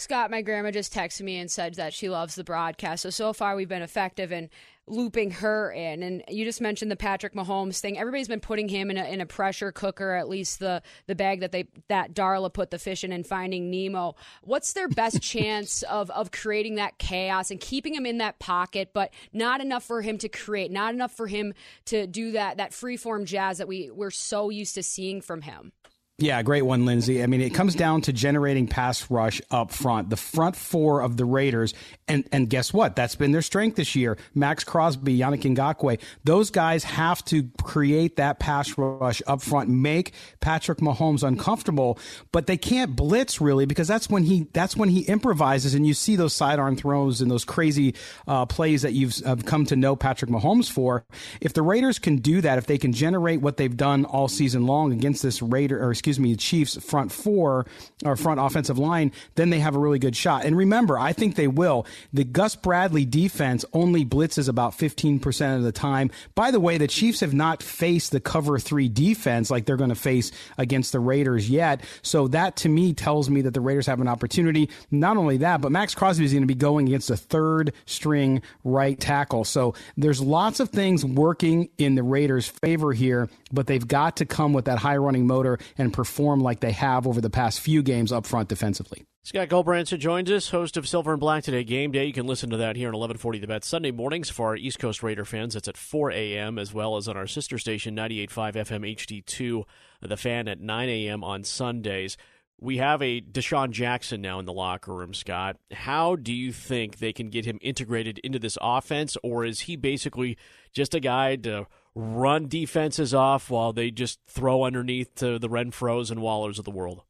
Scott, 0.00 0.30
my 0.30 0.42
grandma 0.42 0.70
just 0.70 0.94
texted 0.94 1.22
me 1.22 1.38
and 1.38 1.50
said 1.50 1.74
that 1.74 1.92
she 1.92 2.08
loves 2.08 2.36
the 2.36 2.44
broadcast. 2.44 3.02
So 3.02 3.10
so 3.10 3.32
far 3.32 3.56
we've 3.56 3.68
been 3.68 3.82
effective 3.82 4.30
in 4.30 4.48
looping 4.90 5.30
her 5.32 5.70
in. 5.70 6.02
And 6.02 6.24
you 6.28 6.44
just 6.44 6.60
mentioned 6.60 6.90
the 6.90 6.96
Patrick 6.96 7.34
Mahomes 7.34 7.80
thing. 7.80 7.98
Everybody's 7.98 8.28
been 8.28 8.40
putting 8.40 8.68
him 8.68 8.90
in 8.90 8.96
a, 8.96 9.04
in 9.04 9.20
a 9.20 9.26
pressure 9.26 9.72
cooker, 9.72 10.14
at 10.14 10.28
least 10.28 10.58
the 10.58 10.82
the 11.06 11.14
bag 11.14 11.40
that 11.40 11.52
they 11.52 11.68
that 11.88 12.14
Darla 12.14 12.52
put 12.52 12.70
the 12.70 12.78
fish 12.78 13.04
in 13.04 13.12
and 13.12 13.26
finding 13.26 13.70
Nemo. 13.70 14.16
What's 14.42 14.72
their 14.72 14.88
best 14.88 15.22
chance 15.22 15.82
of 15.82 16.10
of 16.10 16.30
creating 16.30 16.76
that 16.76 16.98
chaos 16.98 17.50
and 17.50 17.60
keeping 17.60 17.94
him 17.94 18.06
in 18.06 18.18
that 18.18 18.38
pocket, 18.38 18.90
but 18.92 19.12
not 19.32 19.60
enough 19.60 19.84
for 19.84 20.02
him 20.02 20.18
to 20.18 20.28
create, 20.28 20.70
not 20.70 20.94
enough 20.94 21.12
for 21.12 21.26
him 21.26 21.54
to 21.86 22.06
do 22.06 22.32
that 22.32 22.56
that 22.56 22.72
free 22.72 22.96
form 22.96 23.24
jazz 23.24 23.58
that 23.58 23.68
we 23.68 23.90
we're 23.90 24.10
so 24.10 24.50
used 24.50 24.74
to 24.74 24.82
seeing 24.82 25.20
from 25.20 25.42
him. 25.42 25.72
Yeah, 26.20 26.42
great 26.42 26.62
one, 26.62 26.84
Lindsay. 26.84 27.22
I 27.22 27.28
mean, 27.28 27.40
it 27.40 27.50
comes 27.50 27.76
down 27.76 28.00
to 28.00 28.12
generating 28.12 28.66
pass 28.66 29.08
rush 29.08 29.40
up 29.52 29.70
front. 29.70 30.10
The 30.10 30.16
front 30.16 30.56
four 30.56 31.00
of 31.00 31.16
the 31.16 31.24
Raiders, 31.24 31.74
and 32.08 32.28
and 32.32 32.50
guess 32.50 32.72
what? 32.72 32.96
That's 32.96 33.14
been 33.14 33.30
their 33.30 33.40
strength 33.40 33.76
this 33.76 33.94
year. 33.94 34.18
Maxx 34.34 34.64
Crosby, 34.64 35.16
Yannick 35.16 35.42
Ngakoue. 35.42 36.00
Those 36.24 36.50
guys 36.50 36.82
have 36.82 37.24
to 37.26 37.48
create 37.62 38.16
that 38.16 38.40
pass 38.40 38.76
rush 38.76 39.22
up 39.28 39.42
front, 39.42 39.68
make 39.68 40.12
Patrick 40.40 40.78
Mahomes 40.78 41.22
uncomfortable, 41.22 42.00
but 42.32 42.48
they 42.48 42.56
can't 42.56 42.96
blitz 42.96 43.40
really 43.40 43.64
because 43.64 43.86
that's 43.86 44.10
when 44.10 44.24
he 44.24 44.48
that's 44.52 44.76
when 44.76 44.88
he 44.88 45.02
improvises, 45.02 45.72
and 45.74 45.86
you 45.86 45.94
see 45.94 46.16
those 46.16 46.32
sidearm 46.34 46.74
throws 46.74 47.20
and 47.20 47.30
those 47.30 47.44
crazy 47.44 47.94
uh, 48.26 48.44
plays 48.44 48.82
that 48.82 48.92
you've 48.92 49.14
have 49.24 49.44
come 49.44 49.64
to 49.66 49.76
know 49.76 49.94
Patrick 49.94 50.32
Mahomes 50.32 50.68
for. 50.68 51.04
If 51.40 51.52
the 51.52 51.62
Raiders 51.62 52.00
can 52.00 52.16
do 52.16 52.40
that, 52.40 52.58
if 52.58 52.66
they 52.66 52.76
can 52.76 52.92
generate 52.92 53.40
what 53.40 53.56
they've 53.56 53.76
done 53.76 54.04
all 54.04 54.26
season 54.26 54.66
long 54.66 54.92
against 54.92 55.22
this 55.22 55.40
Raider 55.40 55.80
or 55.80 55.94
excuse 56.08 56.20
me, 56.20 56.32
the 56.32 56.38
Chiefs 56.38 56.76
front 56.82 57.12
four 57.12 57.66
or 58.04 58.16
front 58.16 58.40
offensive 58.40 58.78
line, 58.78 59.12
then 59.34 59.50
they 59.50 59.58
have 59.58 59.76
a 59.76 59.78
really 59.78 59.98
good 59.98 60.16
shot. 60.16 60.44
And 60.44 60.56
remember, 60.56 60.98
I 60.98 61.12
think 61.12 61.34
they 61.34 61.48
will. 61.48 61.84
The 62.12 62.24
Gus 62.24 62.56
Bradley 62.56 63.04
defense 63.04 63.64
only 63.72 64.04
blitzes 64.04 64.48
about 64.48 64.72
15% 64.72 65.56
of 65.56 65.62
the 65.62 65.72
time. 65.72 66.10
By 66.34 66.50
the 66.50 66.60
way, 66.60 66.78
the 66.78 66.88
Chiefs 66.88 67.20
have 67.20 67.34
not 67.34 67.62
faced 67.62 68.12
the 68.12 68.20
cover 68.20 68.58
three 68.58 68.88
defense 68.88 69.50
like 69.50 69.66
they're 69.66 69.76
going 69.76 69.90
to 69.90 69.94
face 69.94 70.32
against 70.56 70.92
the 70.92 71.00
Raiders 71.00 71.50
yet. 71.50 71.82
So 72.02 72.28
that 72.28 72.56
to 72.56 72.68
me 72.68 72.94
tells 72.94 73.28
me 73.28 73.42
that 73.42 73.52
the 73.52 73.60
Raiders 73.60 73.86
have 73.86 74.00
an 74.00 74.08
opportunity. 74.08 74.70
Not 74.90 75.16
only 75.18 75.36
that, 75.38 75.60
but 75.60 75.72
Maxx 75.72 75.94
Crosby 75.94 76.24
is 76.24 76.32
going 76.32 76.42
to 76.42 76.46
be 76.46 76.54
going 76.54 76.86
against 76.88 77.10
a 77.10 77.16
third 77.16 77.72
string 77.84 78.40
right 78.64 78.98
tackle. 78.98 79.44
So 79.44 79.74
there's 79.96 80.22
lots 80.22 80.60
of 80.60 80.70
things 80.70 81.04
working 81.04 81.68
in 81.76 81.96
the 81.96 82.02
Raiders' 82.02 82.48
favor 82.48 82.92
here, 82.92 83.28
but 83.52 83.66
they've 83.66 83.86
got 83.86 84.16
to 84.16 84.26
come 84.26 84.52
with 84.54 84.64
that 84.64 84.78
high 84.78 84.96
running 84.96 85.26
motor 85.26 85.58
and 85.76 85.92
perform 85.98 86.38
like 86.38 86.60
they 86.60 86.70
have 86.70 87.08
over 87.08 87.20
the 87.20 87.28
past 87.28 87.58
few 87.58 87.82
games 87.82 88.12
up 88.12 88.24
front 88.24 88.48
defensively. 88.48 89.04
Scott 89.24 89.48
Gulbransen 89.48 89.98
joins 89.98 90.30
us, 90.30 90.50
host 90.50 90.76
of 90.76 90.86
Silver 90.86 91.10
and 91.10 91.18
Black 91.18 91.42
Today 91.42 91.64
Game 91.64 91.90
Day. 91.90 92.04
You 92.04 92.12
can 92.12 92.28
listen 92.28 92.50
to 92.50 92.56
that 92.58 92.76
here 92.76 92.86
on 92.86 92.92
1140 92.92 93.40
The 93.40 93.48
Bet 93.48 93.64
Sunday 93.64 93.90
mornings 93.90 94.30
for 94.30 94.46
our 94.46 94.56
East 94.56 94.78
Coast 94.78 95.02
Raider 95.02 95.24
fans. 95.24 95.56
It's 95.56 95.66
at 95.66 95.76
4 95.76 96.12
a.m. 96.12 96.56
as 96.56 96.72
well 96.72 96.96
as 96.96 97.08
on 97.08 97.16
our 97.16 97.26
sister 97.26 97.58
station 97.58 97.96
98.5 97.96 98.52
FM 98.54 98.94
HD2, 98.94 99.64
The 100.02 100.16
Fan 100.16 100.46
at 100.46 100.60
9 100.60 100.88
a.m. 100.88 101.24
on 101.24 101.42
Sundays. 101.42 102.16
We 102.60 102.76
have 102.76 103.02
a 103.02 103.20
DeSean 103.20 103.70
Jackson 103.72 104.20
now 104.20 104.38
in 104.38 104.44
the 104.44 104.52
locker 104.52 104.94
room, 104.94 105.12
Scott. 105.12 105.56
How 105.72 106.14
do 106.14 106.32
you 106.32 106.52
think 106.52 106.98
they 106.98 107.12
can 107.12 107.28
get 107.28 107.44
him 107.44 107.58
integrated 107.60 108.20
into 108.20 108.38
this 108.38 108.56
offense, 108.60 109.16
or 109.24 109.44
is 109.44 109.62
he 109.62 109.74
basically 109.74 110.38
just 110.72 110.94
a 110.94 111.00
guy 111.00 111.34
to 111.34 111.66
run 111.98 112.46
defenses 112.46 113.12
off 113.12 113.50
while 113.50 113.72
they 113.72 113.90
just 113.90 114.20
throw 114.28 114.62
underneath 114.62 115.12
to 115.16 115.38
the 115.38 115.48
Renfrows 115.48 116.12
and 116.12 116.20
Wallers 116.20 116.58
of 116.58 116.64
the 116.64 116.70
world? 116.70 117.02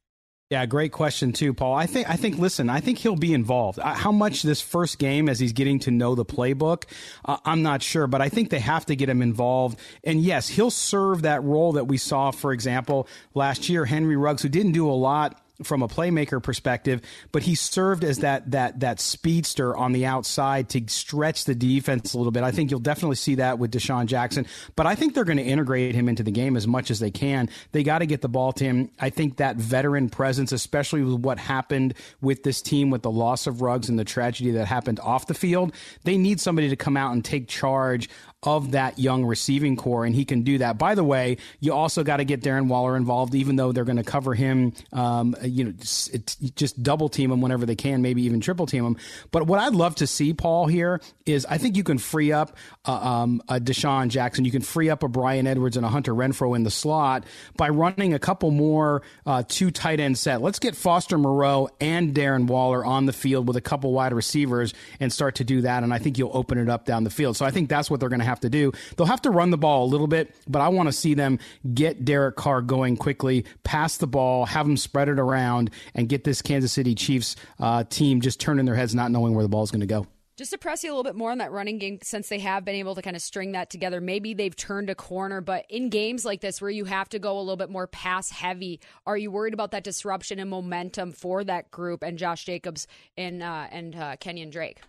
Yeah, 0.49 0.65
great 0.65 0.91
question 0.91 1.31
too, 1.31 1.53
Paul. 1.53 1.75
I 1.75 1.85
think 1.85 2.09
I 2.09 2.15
think 2.15 2.39
listen, 2.39 2.71
I 2.71 2.79
think 2.79 2.97
he'll 2.97 3.15
be 3.15 3.35
involved. 3.35 3.77
How 3.77 4.11
much 4.11 4.41
this 4.41 4.61
first 4.61 4.97
game 4.97 5.29
as 5.29 5.39
he's 5.39 5.53
getting 5.53 5.77
to 5.81 5.91
know 5.91 6.15
the 6.15 6.25
playbook, 6.25 6.85
uh, 7.23 7.37
I'm 7.45 7.61
not 7.61 7.83
sure, 7.83 8.07
but 8.07 8.19
I 8.19 8.29
think 8.29 8.49
they 8.49 8.59
have 8.59 8.87
to 8.87 8.95
get 8.95 9.09
him 9.09 9.21
involved. 9.21 9.79
And 10.03 10.19
yes, 10.19 10.49
he'll 10.49 10.71
serve 10.71 11.21
that 11.21 11.43
role 11.43 11.73
that 11.73 11.85
we 11.85 11.97
saw, 11.97 12.31
for 12.31 12.51
example, 12.51 13.07
last 13.35 13.69
year, 13.69 13.85
Henry 13.85 14.17
Ruggs, 14.17 14.41
who 14.41 14.49
didn't 14.49 14.71
do 14.71 14.89
a 14.89 14.91
lot 14.93 15.39
from 15.63 15.81
a 15.81 15.87
playmaker 15.87 16.41
perspective, 16.41 17.01
but 17.31 17.43
he 17.43 17.55
served 17.55 18.03
as 18.03 18.19
that 18.19 18.51
that 18.51 18.79
that 18.79 18.99
speedster 18.99 19.75
on 19.75 19.91
the 19.91 20.05
outside 20.05 20.69
to 20.69 20.81
stretch 20.87 21.45
the 21.45 21.55
defense 21.55 22.13
a 22.13 22.17
little 22.17 22.31
bit. 22.31 22.43
I 22.43 22.51
think 22.51 22.71
you'll 22.71 22.79
definitely 22.79 23.17
see 23.17 23.35
that 23.35 23.59
with 23.59 23.71
DeSean 23.71 24.05
Jackson, 24.05 24.45
but 24.75 24.85
I 24.85 24.95
think 24.95 25.13
they're 25.13 25.23
going 25.23 25.37
to 25.37 25.43
integrate 25.43 25.95
him 25.95 26.07
into 26.07 26.23
the 26.23 26.31
game 26.31 26.55
as 26.55 26.67
much 26.67 26.91
as 26.91 26.99
they 26.99 27.11
can. 27.11 27.49
They 27.71 27.83
got 27.83 27.99
to 27.99 28.05
get 28.05 28.21
the 28.21 28.29
ball 28.29 28.53
to 28.53 28.63
him. 28.63 28.91
I 28.99 29.09
think 29.09 29.37
that 29.37 29.57
veteran 29.57 30.09
presence, 30.09 30.51
especially 30.51 31.03
with 31.03 31.19
what 31.21 31.39
happened 31.39 31.93
with 32.21 32.43
this 32.43 32.61
team 32.61 32.89
with 32.89 33.01
the 33.01 33.11
loss 33.11 33.47
of 33.47 33.61
Ruggs 33.61 33.89
and 33.89 33.99
the 33.99 34.05
tragedy 34.05 34.51
that 34.51 34.65
happened 34.65 34.99
off 34.99 35.27
the 35.27 35.33
field, 35.33 35.73
they 36.03 36.17
need 36.17 36.39
somebody 36.39 36.69
to 36.69 36.75
come 36.75 36.97
out 36.97 37.13
and 37.13 37.23
take 37.23 37.47
charge 37.47 38.09
of 38.43 38.71
that 38.71 38.97
young 38.97 39.25
receiving 39.25 39.75
core, 39.75 40.05
and 40.05 40.15
he 40.15 40.23
can 40.23 40.43
do 40.43 40.59
that. 40.59 40.77
By 40.77 40.95
the 40.95 41.03
way, 41.03 41.37
you 41.59 41.73
also 41.73 42.03
got 42.03 42.17
to 42.17 42.23
get 42.23 42.41
Darren 42.41 42.67
Waller 42.67 42.95
involved, 42.95 43.35
even 43.35 43.57
though 43.57 43.73
they're 43.73 43.83
going 43.83 43.97
to 43.97 44.03
cover 44.03 44.33
him, 44.33 44.73
um, 44.93 45.35
you 45.43 45.65
know, 45.65 45.71
just, 45.71 46.55
just 46.55 46.81
double 46.81 47.09
team 47.09 47.31
him 47.31 47.41
whenever 47.41 47.65
they 47.65 47.75
can, 47.75 48.01
maybe 48.01 48.23
even 48.23 48.39
triple 48.39 48.65
team 48.65 48.85
him. 48.85 48.97
But 49.31 49.45
what 49.47 49.59
I'd 49.59 49.75
love 49.75 49.95
to 49.95 50.07
see, 50.07 50.33
Paul, 50.33 50.67
here 50.67 51.01
is 51.25 51.45
I 51.45 51.57
think 51.57 51.75
you 51.75 51.83
can 51.83 51.97
free 51.97 52.31
up 52.31 52.55
uh, 52.85 52.93
um, 52.93 53.41
a 53.49 53.59
DeSean 53.59 54.07
Jackson, 54.07 54.45
you 54.45 54.51
can 54.51 54.61
free 54.61 54.89
up 54.89 55.03
a 55.03 55.09
Bryan 55.09 55.45
Edwards 55.45 55.75
and 55.75 55.85
a 55.85 55.89
Hunter 55.89 56.13
Renfrow 56.13 56.55
in 56.55 56.63
the 56.63 56.71
slot 56.71 57.25
by 57.57 57.67
running 57.67 58.13
a 58.13 58.19
couple 58.19 58.51
more 58.51 59.01
uh, 59.25 59.43
two 59.45 59.69
tight 59.69 59.99
end 59.99 60.17
set. 60.17 60.41
Let's 60.41 60.59
get 60.59 60.77
Foster 60.77 61.17
Moreau 61.17 61.67
and 61.81 62.15
Darren 62.15 62.47
Waller 62.47 62.85
on 62.85 63.05
the 63.05 63.13
field 63.13 63.49
with 63.49 63.57
a 63.57 63.61
couple 63.61 63.91
wide 63.91 64.13
receivers 64.13 64.73
and 65.01 65.11
start 65.11 65.35
to 65.35 65.43
do 65.43 65.61
that, 65.61 65.83
and 65.83 65.93
I 65.93 65.97
think 65.97 66.17
you'll 66.17 66.31
open 66.33 66.57
it 66.57 66.69
up 66.69 66.85
down 66.85 67.03
the 67.03 67.09
field. 67.09 67.35
So 67.35 67.45
I 67.45 67.51
think 67.51 67.67
that's 67.67 67.91
what 67.91 67.99
they're 67.99 68.07
going 68.07 68.21
to 68.21 68.28
have 68.29 68.39
to 68.41 68.49
do. 68.49 68.71
They'll 68.95 69.07
have 69.07 69.21
to 69.23 69.31
run 69.31 69.49
the 69.49 69.57
ball 69.57 69.85
a 69.85 69.89
little 69.89 70.07
bit, 70.07 70.33
but 70.47 70.61
I 70.61 70.69
want 70.69 70.87
to 70.87 70.93
see 70.93 71.13
them 71.13 71.39
get 71.73 72.05
Derek 72.05 72.35
Carr 72.35 72.61
going 72.61 72.95
quickly, 72.95 73.45
pass 73.63 73.97
the 73.97 74.07
ball, 74.07 74.45
have 74.45 74.65
them 74.65 74.77
spread 74.77 75.09
it 75.09 75.19
around, 75.19 75.71
and 75.93 76.07
get 76.07 76.23
this 76.23 76.41
Kansas 76.41 76.71
City 76.71 76.95
Chiefs 76.95 77.35
uh, 77.59 77.83
team 77.83 78.21
just 78.21 78.39
turning 78.39 78.65
their 78.65 78.75
heads, 78.75 78.95
not 78.95 79.11
knowing 79.11 79.33
where 79.33 79.43
the 79.43 79.49
ball 79.49 79.63
is 79.63 79.71
going 79.71 79.81
to 79.81 79.87
go. 79.87 80.07
Just 80.39 80.51
to 80.51 80.57
press 80.57 80.85
you 80.85 80.89
a 80.89 80.93
little 80.93 81.03
bit 81.03 81.17
more 81.17 81.31
on 81.31 81.39
that 81.39 81.51
running 81.51 81.79
game, 81.79 81.99
since 82.01 82.29
they 82.29 82.39
have 82.39 82.63
been 82.63 82.75
able 82.75 82.95
to 82.95 83.01
kind 83.01 83.17
of 83.17 83.21
string 83.21 83.51
that 83.51 83.69
together, 83.69 83.99
maybe 83.99 84.33
they've 84.33 84.55
turned 84.55 84.89
a 84.89 84.95
corner. 84.95 85.41
But 85.41 85.65
in 85.69 85.89
games 85.89 86.23
like 86.23 86.39
this, 86.39 86.61
where 86.61 86.69
you 86.69 86.85
have 86.85 87.09
to 87.09 87.19
go 87.19 87.37
a 87.37 87.41
little 87.41 87.57
bit 87.57 87.69
more 87.69 87.87
pass 87.87 88.29
heavy, 88.29 88.79
are 89.05 89.17
you 89.17 89.31
worried 89.31 89.53
about 89.53 89.71
that 89.71 89.83
disruption 89.83 90.39
and 90.39 90.49
momentum 90.49 91.11
for 91.11 91.43
that 91.43 91.71
group 91.71 92.03
and 92.03 92.17
Josh 92.17 92.45
Jacobs 92.45 92.87
and 93.17 93.43
uh, 93.43 93.67
and 93.69 93.93
uh, 93.93 94.15
Kenyan 94.15 94.49
Drake? 94.49 94.79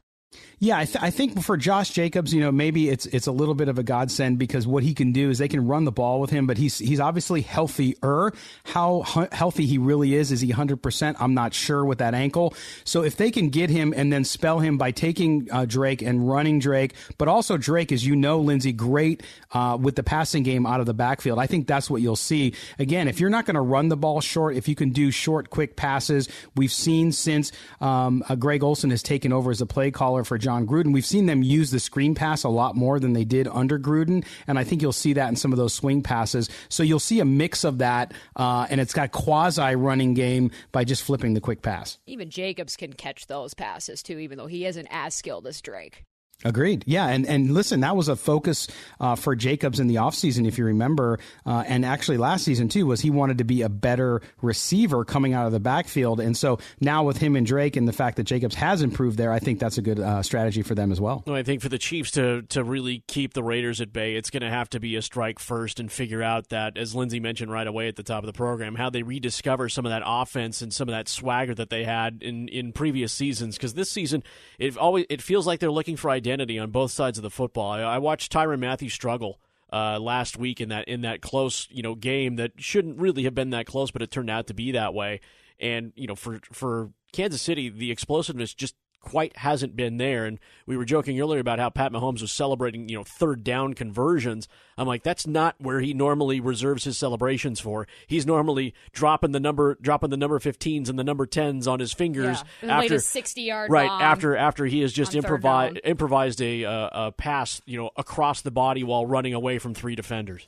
Yeah, 0.62 0.78
I, 0.78 0.84
th- 0.84 0.98
I, 1.00 1.08
think 1.08 1.42
for 1.42 1.56
Josh 1.56 1.88
Jacobs, 1.88 2.34
you 2.34 2.40
know, 2.42 2.52
maybe 2.52 2.90
it's 2.90 3.06
it's 3.06 3.26
a 3.26 3.32
little 3.32 3.54
bit 3.54 3.68
of 3.68 3.78
a 3.78 3.82
godsend 3.82 4.38
because 4.38 4.66
what 4.66 4.82
he 4.82 4.92
can 4.92 5.10
do 5.10 5.30
is 5.30 5.38
they 5.38 5.48
can 5.48 5.66
run 5.66 5.86
the 5.86 5.90
ball 5.90 6.20
with 6.20 6.28
him, 6.28 6.46
but 6.46 6.58
he's 6.58 6.78
he's 6.78 7.00
obviously 7.00 7.40
healthier. 7.40 8.32
How 8.64 9.00
healthy 9.32 9.64
he 9.64 9.78
really 9.78 10.14
is, 10.14 10.30
is 10.30 10.42
he 10.42 10.52
100%? 10.52 11.16
I'm 11.18 11.32
not 11.32 11.54
sure 11.54 11.82
with 11.82 11.98
that 11.98 12.12
ankle. 12.12 12.52
So 12.84 13.02
if 13.02 13.16
they 13.16 13.30
can 13.30 13.48
get 13.48 13.70
him 13.70 13.94
and 13.96 14.12
then 14.12 14.22
spell 14.22 14.58
him 14.58 14.76
by 14.76 14.90
taking 14.90 15.48
uh, 15.50 15.64
Drake 15.64 16.02
and 16.02 16.28
running 16.28 16.58
Drake, 16.58 16.94
but 17.16 17.26
also 17.26 17.56
Drake, 17.56 17.90
as 17.90 18.04
you 18.04 18.14
know, 18.14 18.40
Lindsay, 18.40 18.72
great 18.72 19.22
uh, 19.52 19.78
with 19.80 19.96
the 19.96 20.02
passing 20.02 20.42
game 20.42 20.66
out 20.66 20.80
of 20.80 20.84
the 20.84 20.92
backfield. 20.92 21.38
I 21.38 21.46
think 21.46 21.68
that's 21.68 21.88
what 21.88 22.02
you'll 22.02 22.16
see. 22.16 22.54
Again, 22.78 23.08
if 23.08 23.18
you're 23.18 23.30
not 23.30 23.46
going 23.46 23.54
to 23.54 23.62
run 23.62 23.88
the 23.88 23.96
ball 23.96 24.20
short, 24.20 24.56
if 24.56 24.68
you 24.68 24.74
can 24.74 24.90
do 24.90 25.10
short, 25.10 25.48
quick 25.48 25.74
passes, 25.74 26.28
we've 26.54 26.70
seen 26.70 27.12
since 27.12 27.50
um, 27.80 28.22
uh, 28.28 28.34
Greg 28.34 28.62
Olson 28.62 28.90
has 28.90 29.02
taken 29.02 29.32
over 29.32 29.50
as 29.50 29.62
a 29.62 29.66
play 29.66 29.90
caller 29.90 30.19
for 30.24 30.38
Jon 30.38 30.66
Gruden. 30.66 30.92
We've 30.92 31.04
seen 31.04 31.26
them 31.26 31.42
use 31.42 31.70
the 31.70 31.80
screen 31.80 32.14
pass 32.14 32.44
a 32.44 32.48
lot 32.48 32.76
more 32.76 32.98
than 33.00 33.12
they 33.12 33.24
did 33.24 33.48
under 33.48 33.78
Gruden, 33.78 34.24
and 34.46 34.58
I 34.58 34.64
think 34.64 34.82
you'll 34.82 34.92
see 34.92 35.12
that 35.14 35.28
in 35.28 35.36
some 35.36 35.52
of 35.52 35.58
those 35.58 35.74
swing 35.74 36.02
passes. 36.02 36.48
So 36.68 36.82
you'll 36.82 37.00
see 37.00 37.20
a 37.20 37.24
mix 37.24 37.64
of 37.64 37.78
that, 37.78 38.12
uh, 38.36 38.66
and 38.70 38.80
it's 38.80 38.92
got 38.92 39.12
quasi 39.12 39.74
running 39.74 40.14
game 40.14 40.50
by 40.72 40.84
just 40.84 41.02
flipping 41.02 41.34
the 41.34 41.40
quick 41.40 41.62
pass. 41.62 41.98
Even 42.06 42.30
Jacobs 42.30 42.76
can 42.76 42.92
catch 42.92 43.26
those 43.26 43.54
passes 43.54 44.02
too, 44.02 44.18
even 44.18 44.38
though 44.38 44.46
he 44.46 44.66
isn't 44.66 44.88
as 44.90 45.14
skilled 45.14 45.46
as 45.46 45.60
Drake. 45.60 46.04
Agreed. 46.42 46.84
Yeah, 46.86 47.06
and 47.06 47.26
and 47.26 47.52
listen, 47.52 47.80
that 47.80 47.96
was 47.96 48.08
a 48.08 48.16
focus 48.16 48.66
uh, 48.98 49.14
for 49.14 49.36
Jacobs 49.36 49.78
in 49.78 49.88
the 49.88 49.96
offseason, 49.96 50.48
if 50.48 50.56
you 50.56 50.64
remember, 50.64 51.18
uh, 51.44 51.64
and 51.66 51.84
actually 51.84 52.16
last 52.16 52.44
season 52.44 52.70
too, 52.70 52.86
was 52.86 53.02
he 53.02 53.10
wanted 53.10 53.38
to 53.38 53.44
be 53.44 53.60
a 53.60 53.68
better 53.68 54.22
receiver 54.40 55.04
coming 55.04 55.34
out 55.34 55.44
of 55.44 55.52
the 55.52 55.60
backfield, 55.60 56.18
and 56.18 56.34
so 56.34 56.58
now 56.80 57.04
with 57.04 57.18
him 57.18 57.36
and 57.36 57.46
Drake 57.46 57.76
and 57.76 57.86
the 57.86 57.92
fact 57.92 58.16
that 58.16 58.24
Jacobs 58.24 58.54
has 58.54 58.80
improved 58.80 59.18
there, 59.18 59.32
I 59.32 59.38
think 59.38 59.58
that's 59.58 59.76
a 59.76 59.82
good 59.82 60.00
uh, 60.00 60.22
strategy 60.22 60.62
for 60.62 60.74
them 60.74 60.90
as 60.92 60.98
well. 60.98 61.22
I 61.28 61.42
think 61.42 61.60
for 61.60 61.68
the 61.68 61.78
Chiefs 61.78 62.12
to 62.12 62.40
to 62.42 62.64
really 62.64 63.04
keep 63.06 63.34
the 63.34 63.42
Raiders 63.42 63.82
at 63.82 63.92
bay, 63.92 64.14
it's 64.14 64.30
going 64.30 64.42
to 64.42 64.50
have 64.50 64.70
to 64.70 64.80
be 64.80 64.96
a 64.96 65.02
strike 65.02 65.38
first 65.38 65.78
and 65.78 65.92
figure 65.92 66.22
out 66.22 66.48
that, 66.48 66.78
as 66.78 66.94
Lindsay 66.94 67.20
mentioned 67.20 67.52
right 67.52 67.66
away 67.66 67.86
at 67.86 67.96
the 67.96 68.02
top 68.02 68.22
of 68.22 68.26
the 68.26 68.32
program, 68.32 68.76
how 68.76 68.88
they 68.88 69.02
rediscover 69.02 69.68
some 69.68 69.84
of 69.84 69.90
that 69.90 70.02
offense 70.06 70.62
and 70.62 70.72
some 70.72 70.88
of 70.88 70.94
that 70.94 71.06
swagger 71.06 71.54
that 71.54 71.68
they 71.68 71.84
had 71.84 72.22
in 72.22 72.48
in 72.48 72.72
previous 72.72 73.12
seasons. 73.12 73.58
Because 73.58 73.74
this 73.74 73.90
season, 73.90 74.22
it 74.58 74.78
always 74.78 75.04
it 75.10 75.20
feels 75.20 75.46
like 75.46 75.60
they're 75.60 75.70
looking 75.70 75.98
for 75.98 76.08
identity 76.08 76.29
identity 76.30 76.58
on 76.58 76.70
both 76.70 76.90
sides 76.90 77.18
of 77.18 77.22
the 77.22 77.30
football. 77.30 77.70
I, 77.72 77.80
I 77.80 77.98
watched 77.98 78.32
Tyrann 78.32 78.60
Mathieu 78.60 78.88
struggle 78.88 79.40
uh, 79.72 79.98
last 79.98 80.36
week 80.36 80.60
in 80.60 80.68
that 80.70 80.88
in 80.88 81.02
that 81.02 81.20
close 81.20 81.68
you 81.70 81.82
know 81.82 81.94
game 81.94 82.36
that 82.36 82.52
shouldn't 82.56 82.98
really 82.98 83.24
have 83.24 83.34
been 83.34 83.50
that 83.50 83.66
close, 83.66 83.90
but 83.90 84.02
it 84.02 84.10
turned 84.10 84.30
out 84.30 84.46
to 84.48 84.54
be 84.54 84.72
that 84.72 84.94
way. 84.94 85.20
And 85.58 85.92
you 85.96 86.06
know, 86.06 86.14
for 86.14 86.40
for 86.52 86.90
Kansas 87.12 87.42
City, 87.42 87.68
the 87.68 87.90
explosiveness 87.90 88.54
just 88.54 88.74
quite 89.00 89.36
hasn't 89.38 89.76
been 89.76 89.96
there. 89.96 90.26
And 90.26 90.38
we 90.66 90.76
were 90.76 90.84
joking 90.84 91.20
earlier 91.20 91.40
about 91.40 91.58
how 91.58 91.70
Pat 91.70 91.92
Mahomes 91.92 92.20
was 92.20 92.32
celebrating, 92.32 92.88
you 92.88 92.96
know, 92.96 93.04
third 93.04 93.42
down 93.42 93.74
conversions. 93.74 94.48
I'm 94.76 94.86
like, 94.86 95.02
that's 95.02 95.26
not 95.26 95.56
where 95.58 95.80
he 95.80 95.94
normally 95.94 96.40
reserves 96.40 96.84
his 96.84 96.96
celebrations 96.98 97.60
for. 97.60 97.86
He's 98.06 98.26
normally 98.26 98.74
dropping 98.92 99.32
the 99.32 99.40
number, 99.40 99.76
dropping 99.80 100.10
the 100.10 100.16
number 100.16 100.38
15s 100.38 100.88
and 100.88 100.98
the 100.98 101.04
number 101.04 101.26
10s 101.26 101.66
on 101.66 101.80
his 101.80 101.92
fingers 101.92 102.44
yeah. 102.62 102.78
after 102.78 102.98
60 102.98 103.42
yard 103.42 103.70
right 103.70 103.90
after 103.90 104.36
after 104.36 104.66
he 104.66 104.80
has 104.80 104.92
just 104.92 105.14
improvised 105.14 105.80
improvised 105.84 106.40
a, 106.40 106.64
uh, 106.64 107.06
a 107.06 107.12
pass, 107.12 107.60
you 107.66 107.78
know, 107.78 107.90
across 107.96 108.42
the 108.42 108.50
body 108.50 108.84
while 108.84 109.06
running 109.06 109.34
away 109.34 109.58
from 109.58 109.74
three 109.74 109.94
defenders. 109.94 110.46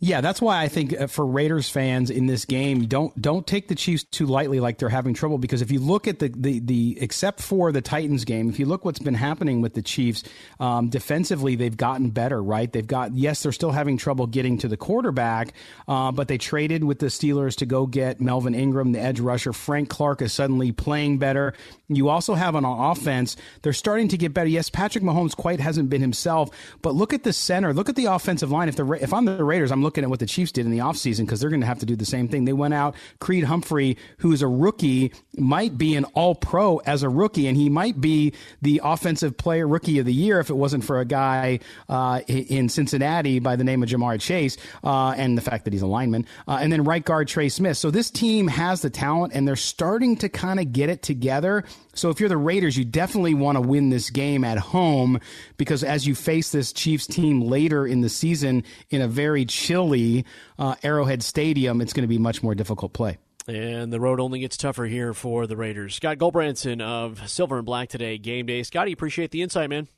Yeah, 0.00 0.20
that's 0.20 0.42
why 0.42 0.60
I 0.60 0.68
think 0.68 1.00
uh, 1.00 1.06
for 1.06 1.24
Raiders 1.24 1.70
fans 1.70 2.10
in 2.10 2.26
this 2.26 2.44
game, 2.44 2.86
don't 2.86 3.18
don't 3.20 3.46
take 3.46 3.68
the 3.68 3.74
Chiefs 3.74 4.02
too 4.04 4.26
lightly, 4.26 4.58
like 4.60 4.76
they're 4.76 4.88
having 4.88 5.14
trouble. 5.14 5.38
Because 5.38 5.62
if 5.62 5.70
you 5.70 5.78
look 5.78 6.08
at 6.08 6.18
the 6.18 6.28
the, 6.28 6.58
the 6.58 6.98
except 7.00 7.40
for 7.40 7.72
the 7.72 7.80
Titans 7.80 8.24
game, 8.24 8.50
if 8.50 8.58
you 8.58 8.66
look 8.66 8.84
what's 8.84 8.98
been 8.98 9.14
happening 9.14 9.62
with 9.62 9.72
the 9.74 9.82
Chiefs 9.82 10.24
um, 10.58 10.88
defensively, 10.90 11.54
they've 11.54 11.76
gotten 11.76 12.10
better. 12.10 12.42
Right? 12.42 12.70
They've 12.70 12.86
got 12.86 13.14
yes, 13.14 13.44
they're 13.44 13.52
still 13.52 13.70
having 13.70 13.96
trouble 13.96 14.26
getting 14.26 14.58
to 14.58 14.68
the 14.68 14.76
quarterback, 14.76 15.54
uh, 15.86 16.10
but 16.10 16.26
they 16.28 16.38
traded 16.38 16.82
with 16.84 16.98
the 16.98 17.06
Steelers 17.06 17.56
to 17.58 17.66
go 17.66 17.86
get 17.86 18.20
Melvin 18.20 18.54
Ingram, 18.54 18.92
the 18.92 19.00
edge 19.00 19.20
rusher. 19.20 19.52
Frank 19.52 19.88
Clark 19.88 20.22
is 20.22 20.32
suddenly 20.32 20.72
playing 20.72 21.18
better. 21.18 21.54
You 21.88 22.08
also 22.08 22.34
have 22.34 22.56
on 22.56 22.64
offense, 22.64 23.36
they're 23.62 23.72
starting 23.72 24.08
to 24.08 24.16
get 24.18 24.34
better. 24.34 24.48
Yes, 24.48 24.70
Patrick 24.70 25.04
Mahomes 25.04 25.36
quite 25.36 25.60
hasn't 25.60 25.88
been 25.88 26.00
himself, 26.00 26.50
but 26.82 26.94
look 26.94 27.12
at 27.12 27.22
the 27.22 27.32
center, 27.32 27.72
look 27.72 27.88
at 27.88 27.96
the 27.96 28.06
offensive 28.06 28.50
line. 28.50 28.68
If 28.68 28.76
the 28.76 28.90
if 28.92 29.14
I'm 29.14 29.24
the 29.24 29.44
Raiders, 29.44 29.70
I'm 29.70 29.83
looking 29.84 30.02
at 30.02 30.10
what 30.10 30.18
the 30.18 30.26
Chiefs 30.26 30.50
did 30.50 30.66
in 30.66 30.72
the 30.72 30.78
offseason 30.78 31.20
because 31.20 31.40
they're 31.40 31.50
going 31.50 31.60
to 31.60 31.66
have 31.66 31.78
to 31.78 31.86
do 31.86 31.94
the 31.94 32.04
same 32.04 32.26
thing. 32.26 32.44
They 32.44 32.52
went 32.52 32.74
out, 32.74 32.96
Creed 33.20 33.44
Humphrey, 33.44 33.96
who's 34.18 34.42
a 34.42 34.48
rookie, 34.48 35.12
might 35.36 35.78
be 35.78 35.94
an 35.94 36.04
all 36.14 36.34
pro 36.34 36.78
as 36.78 37.02
a 37.02 37.08
rookie, 37.08 37.46
and 37.46 37.56
he 37.56 37.68
might 37.68 38.00
be 38.00 38.32
the 38.62 38.80
offensive 38.82 39.36
player 39.36 39.68
rookie 39.68 39.98
of 40.00 40.06
the 40.06 40.12
year 40.12 40.40
if 40.40 40.50
it 40.50 40.54
wasn't 40.54 40.84
for 40.84 40.98
a 40.98 41.04
guy 41.04 41.60
uh, 41.88 42.20
in 42.26 42.68
Cincinnati 42.68 43.38
by 43.38 43.54
the 43.54 43.64
name 43.64 43.82
of 43.82 43.88
Ja'Marr 43.88 44.20
Chase 44.20 44.56
uh, 44.82 45.10
and 45.16 45.38
the 45.38 45.42
fact 45.42 45.64
that 45.64 45.72
he's 45.72 45.82
a 45.82 45.86
lineman. 45.86 46.26
Uh, 46.48 46.58
and 46.60 46.72
then 46.72 46.82
right 46.84 47.04
guard 47.04 47.28
Trey 47.28 47.48
Smith. 47.48 47.76
So 47.76 47.90
this 47.90 48.10
team 48.10 48.48
has 48.48 48.82
the 48.82 48.90
talent, 48.90 49.34
and 49.34 49.46
they're 49.46 49.56
starting 49.56 50.16
to 50.16 50.28
kind 50.28 50.58
of 50.58 50.72
get 50.72 50.88
it 50.88 51.02
together. 51.02 51.64
So 51.94 52.10
if 52.10 52.20
you're 52.20 52.28
the 52.28 52.36
Raiders, 52.36 52.76
you 52.76 52.84
definitely 52.84 53.34
want 53.34 53.56
to 53.56 53.60
win 53.60 53.90
this 53.90 54.10
game 54.10 54.44
at 54.44 54.58
home 54.58 55.20
because 55.56 55.82
as 55.84 56.06
you 56.06 56.14
face 56.14 56.50
this 56.50 56.72
Chiefs 56.72 57.06
team 57.06 57.40
later 57.40 57.86
in 57.86 58.00
the 58.00 58.08
season 58.08 58.64
in 58.90 59.00
a 59.00 59.08
very 59.08 59.44
chilly 59.44 60.24
uh, 60.58 60.74
Arrowhead 60.82 61.22
Stadium, 61.22 61.80
it's 61.80 61.92
going 61.92 62.02
to 62.02 62.08
be 62.08 62.18
much 62.18 62.42
more 62.42 62.54
difficult 62.54 62.92
play. 62.92 63.18
And 63.46 63.92
the 63.92 64.00
road 64.00 64.20
only 64.20 64.40
gets 64.40 64.56
tougher 64.56 64.86
here 64.86 65.12
for 65.12 65.46
the 65.46 65.56
Raiders. 65.56 65.94
Scott 65.94 66.18
Gulbransen 66.18 66.80
of 66.80 67.28
Silver 67.28 67.58
and 67.58 67.66
Black 67.66 67.90
today, 67.90 68.16
game 68.16 68.46
day. 68.46 68.62
Scotty, 68.62 68.92
appreciate 68.92 69.30
the 69.32 69.42
insight, 69.42 69.68
man. 69.68 69.88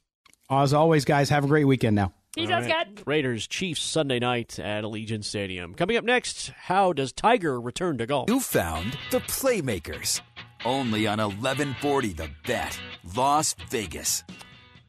As 0.51 0.73
always, 0.75 1.05
guys, 1.05 1.31
have 1.31 1.45
a 1.45 1.49
great 1.49 1.65
weekend 1.65 1.97
now. 1.97 2.13
Peace 2.35 2.51
out, 2.51 2.65
Scott. 2.65 2.89
Raiders 3.07 3.47
Chiefs 3.47 3.81
Sunday 3.81 4.19
night 4.19 4.59
at 4.59 4.85
Allegiant 4.85 5.25
Stadium. 5.25 5.75
Coming 5.75 5.97
up 5.97 6.05
next, 6.05 6.51
how 6.51 6.93
does 6.93 7.13
Tiger 7.13 7.59
return 7.59 7.97
to 7.99 8.07
golf? 8.07 8.29
You 8.29 8.41
found 8.41 8.99
the 9.11 9.21
Playmakers. 9.21 10.21
Only 10.65 11.07
on 11.07 11.19
1140 11.19 12.13
The 12.13 12.31
Bet, 12.47 12.79
Las 13.15 13.55
Vegas. 13.69 14.25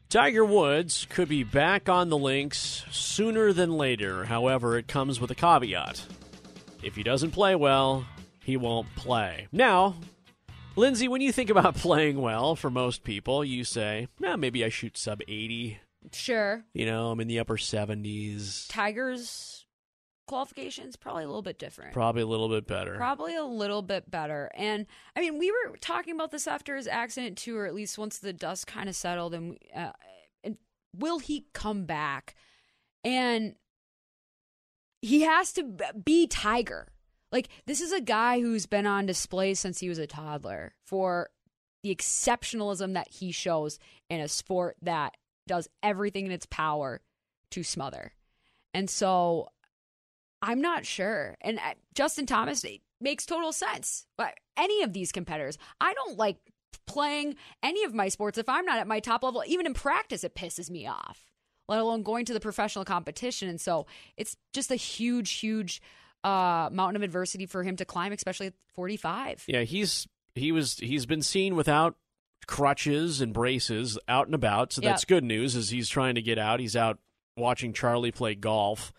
Tiger 0.08 0.44
Woods 0.44 1.06
could 1.10 1.28
be 1.28 1.44
back 1.44 1.88
on 1.88 2.08
the 2.08 2.16
links 2.16 2.84
sooner 2.90 3.52
than 3.52 3.76
later. 3.76 4.24
However, 4.24 4.78
it 4.78 4.88
comes 4.88 5.20
with 5.20 5.30
a 5.30 5.34
caveat. 5.34 6.02
If 6.82 6.96
he 6.96 7.02
doesn't 7.02 7.32
play 7.32 7.54
well, 7.54 8.06
he 8.42 8.56
won't 8.56 8.88
play. 8.96 9.48
Now, 9.52 9.96
Lindsay, 10.76 11.08
when 11.08 11.20
you 11.20 11.32
think 11.32 11.50
about 11.50 11.74
playing 11.76 12.20
well 12.20 12.56
for 12.56 12.70
most 12.70 13.04
people, 13.04 13.44
you 13.44 13.64
say, 13.64 14.08
eh, 14.24 14.36
maybe 14.36 14.64
I 14.64 14.70
shoot 14.70 14.96
sub 14.96 15.20
80. 15.28 15.78
Sure. 16.12 16.64
You 16.72 16.86
know, 16.86 17.10
I'm 17.10 17.20
in 17.20 17.28
the 17.28 17.40
upper 17.40 17.56
70s. 17.56 18.66
Tigers 18.68 19.57
qualifications 20.28 20.96
probably 20.96 21.24
a 21.24 21.26
little 21.26 21.42
bit 21.42 21.58
different. 21.58 21.92
Probably 21.92 22.22
a 22.22 22.26
little 22.26 22.48
bit 22.48 22.66
better. 22.66 22.94
Probably 22.96 23.34
a 23.34 23.44
little 23.44 23.82
bit 23.82 24.10
better. 24.10 24.50
And 24.54 24.86
I 25.16 25.20
mean, 25.20 25.38
we 25.38 25.50
were 25.50 25.76
talking 25.80 26.14
about 26.14 26.30
this 26.30 26.46
after 26.46 26.76
his 26.76 26.86
accident 26.86 27.38
too, 27.38 27.56
or 27.56 27.66
at 27.66 27.74
least 27.74 27.98
once 27.98 28.18
the 28.18 28.32
dust 28.32 28.66
kind 28.66 28.88
of 28.88 28.94
settled. 28.94 29.34
And, 29.34 29.58
uh, 29.74 29.92
and 30.44 30.56
will 30.96 31.18
he 31.18 31.46
come 31.52 31.84
back? 31.84 32.36
And 33.02 33.56
he 35.02 35.22
has 35.22 35.52
to 35.54 35.64
be 36.04 36.26
Tiger. 36.26 36.88
Like 37.32 37.48
this 37.66 37.80
is 37.80 37.92
a 37.92 38.00
guy 38.00 38.40
who's 38.40 38.66
been 38.66 38.86
on 38.86 39.06
display 39.06 39.54
since 39.54 39.80
he 39.80 39.88
was 39.88 39.98
a 39.98 40.06
toddler 40.06 40.74
for 40.84 41.30
the 41.82 41.94
exceptionalism 41.94 42.94
that 42.94 43.08
he 43.08 43.32
shows 43.32 43.78
in 44.10 44.20
a 44.20 44.28
sport 44.28 44.76
that 44.82 45.16
does 45.46 45.68
everything 45.82 46.26
in 46.26 46.32
its 46.32 46.46
power 46.46 47.00
to 47.50 47.62
smother. 47.62 48.12
And 48.74 48.90
so 48.90 49.48
I'm 50.42 50.60
not 50.60 50.86
sure. 50.86 51.36
And 51.40 51.58
uh, 51.58 51.74
Justin 51.94 52.26
Thomas 52.26 52.64
makes 53.00 53.26
total 53.26 53.52
sense. 53.52 54.06
But 54.16 54.34
any 54.56 54.82
of 54.82 54.92
these 54.92 55.12
competitors, 55.12 55.58
I 55.80 55.94
don't 55.94 56.16
like 56.16 56.38
playing 56.86 57.36
any 57.62 57.84
of 57.84 57.94
my 57.94 58.08
sports 58.08 58.38
if 58.38 58.48
I'm 58.48 58.64
not 58.64 58.78
at 58.78 58.86
my 58.86 59.00
top 59.00 59.22
level. 59.22 59.42
Even 59.46 59.66
in 59.66 59.74
practice, 59.74 60.24
it 60.24 60.34
pisses 60.34 60.70
me 60.70 60.86
off, 60.86 61.24
let 61.68 61.80
alone 61.80 62.02
going 62.02 62.24
to 62.26 62.32
the 62.32 62.40
professional 62.40 62.84
competition. 62.84 63.48
And 63.48 63.60
so 63.60 63.86
it's 64.16 64.36
just 64.52 64.70
a 64.70 64.76
huge, 64.76 65.30
huge 65.32 65.80
uh, 66.24 66.68
mountain 66.72 66.96
of 66.96 67.02
adversity 67.02 67.46
for 67.46 67.62
him 67.62 67.76
to 67.76 67.84
climb, 67.84 68.12
especially 68.12 68.48
at 68.48 68.54
45. 68.74 69.44
Yeah, 69.46 69.62
he's 69.62 70.06
he 70.34 70.52
was 70.52 70.76
he's 70.78 71.06
been 71.06 71.22
seen 71.22 71.56
without 71.56 71.96
crutches 72.46 73.20
and 73.20 73.32
braces 73.32 73.98
out 74.08 74.26
and 74.26 74.34
about, 74.34 74.72
so 74.72 74.80
that's 74.80 75.02
yep. 75.02 75.08
good 75.08 75.24
news. 75.24 75.56
As 75.56 75.70
he's 75.70 75.88
trying 75.88 76.14
to 76.14 76.22
get 76.22 76.38
out, 76.38 76.60
he's 76.60 76.76
out 76.76 76.98
watching 77.36 77.72
Charlie 77.72 78.12
play 78.12 78.34
golf. 78.34 78.92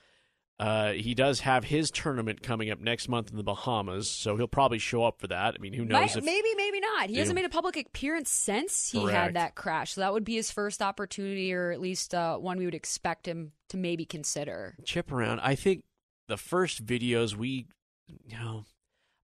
Uh, 0.60 0.92
he 0.92 1.16
does 1.16 1.40
have 1.40 1.64
his 1.64 1.90
tournament 1.90 2.44
coming 2.44 2.70
up 2.70 2.82
next 2.82 3.08
month 3.08 3.32
in 3.32 3.38
the 3.38 3.44
Bahamas, 3.44 4.10
so 4.10 4.36
he'll 4.36 4.46
probably 4.46 4.78
show 4.78 5.06
up 5.06 5.22
for 5.22 5.28
that. 5.28 5.56
I 5.56 5.62
mean, 5.62 5.72
who 5.72 5.86
knows? 5.86 6.16
Might, 6.16 6.18
if, 6.18 6.24
maybe, 6.24 6.50
maybe 6.58 6.82
not. 6.82 7.10
He 7.10 7.16
hasn't 7.16 7.36
made 7.36 7.46
a 7.46 7.50
public 7.50 7.78
appearance 7.78 8.30
since 8.30 8.92
he 8.92 9.00
correct. 9.00 9.18
had 9.18 9.34
that 9.36 9.56
crash, 9.56 9.94
so 9.94 10.02
that 10.02 10.12
would 10.12 10.26
be 10.26 10.36
his 10.36 10.52
first 10.52 10.82
opportunity, 10.82 11.54
or 11.54 11.72
at 11.72 11.80
least 11.80 12.14
uh, 12.14 12.36
one 12.36 12.58
we 12.58 12.66
would 12.66 12.76
expect 12.76 13.26
him 13.26 13.54
to 13.70 13.78
maybe 13.78 14.04
consider. 14.04 14.76
Chip 14.84 15.14
around. 15.14 15.40
I 15.40 15.56
think 15.56 15.86
the 16.28 16.36
first 16.36 16.86
videos 16.86 17.36
we, 17.36 17.68
you 18.08 18.38
know, 18.38 18.66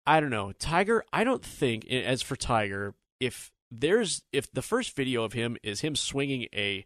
I 0.05 0.19
don't 0.19 0.29
know. 0.29 0.51
Tiger, 0.51 1.03
I 1.11 1.23
don't 1.23 1.43
think, 1.43 1.87
as 1.87 2.21
for 2.21 2.35
Tiger, 2.35 2.93
if 3.19 3.51
there's, 3.71 4.21
if 4.31 4.51
the 4.51 4.61
first 4.61 4.95
video 4.95 5.23
of 5.23 5.33
him 5.33 5.57
is 5.63 5.81
him 5.81 5.95
swinging 5.95 6.47
a, 6.53 6.85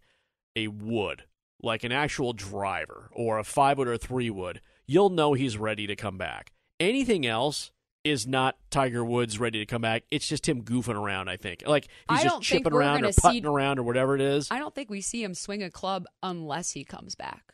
a 0.55 0.69
wood, 0.69 1.25
like 1.61 1.83
an 1.83 1.91
actual 1.91 2.33
driver 2.33 3.09
or 3.11 3.39
a 3.39 3.43
five 3.43 3.77
wood 3.77 3.87
or 3.87 3.93
a 3.93 3.97
three 3.97 4.29
wood, 4.29 4.61
you'll 4.85 5.09
know 5.09 5.33
he's 5.33 5.57
ready 5.57 5.87
to 5.87 5.95
come 5.95 6.17
back. 6.17 6.51
Anything 6.79 7.25
else 7.25 7.71
is 8.03 8.25
not 8.25 8.55
Tiger 8.69 9.03
Woods 9.03 9.39
ready 9.39 9.59
to 9.59 9.65
come 9.65 9.81
back. 9.81 10.03
It's 10.11 10.27
just 10.27 10.47
him 10.47 10.63
goofing 10.63 10.95
around, 10.95 11.29
I 11.29 11.37
think. 11.37 11.63
Like 11.65 11.87
he's 12.09 12.23
just 12.23 12.41
chipping 12.41 12.73
around 12.73 13.03
or 13.03 13.11
putting 13.11 13.43
see, 13.43 13.47
around 13.47 13.79
or 13.79 13.83
whatever 13.83 14.15
it 14.15 14.21
is. 14.21 14.49
I 14.49 14.59
don't 14.59 14.73
think 14.73 14.89
we 14.89 15.01
see 15.01 15.23
him 15.23 15.33
swing 15.33 15.63
a 15.63 15.71
club 15.71 16.05
unless 16.23 16.71
he 16.71 16.83
comes 16.83 17.15
back. 17.15 17.53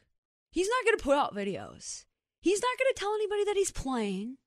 He's 0.52 0.70
not 0.70 0.86
going 0.86 0.98
to 0.98 1.04
put 1.04 1.18
out 1.18 1.36
videos. 1.36 2.06
He's 2.40 2.62
not 2.62 2.78
going 2.78 2.94
to 2.94 3.00
tell 3.00 3.14
anybody 3.16 3.46
that 3.46 3.56
he's 3.56 3.72
playing. 3.72 4.38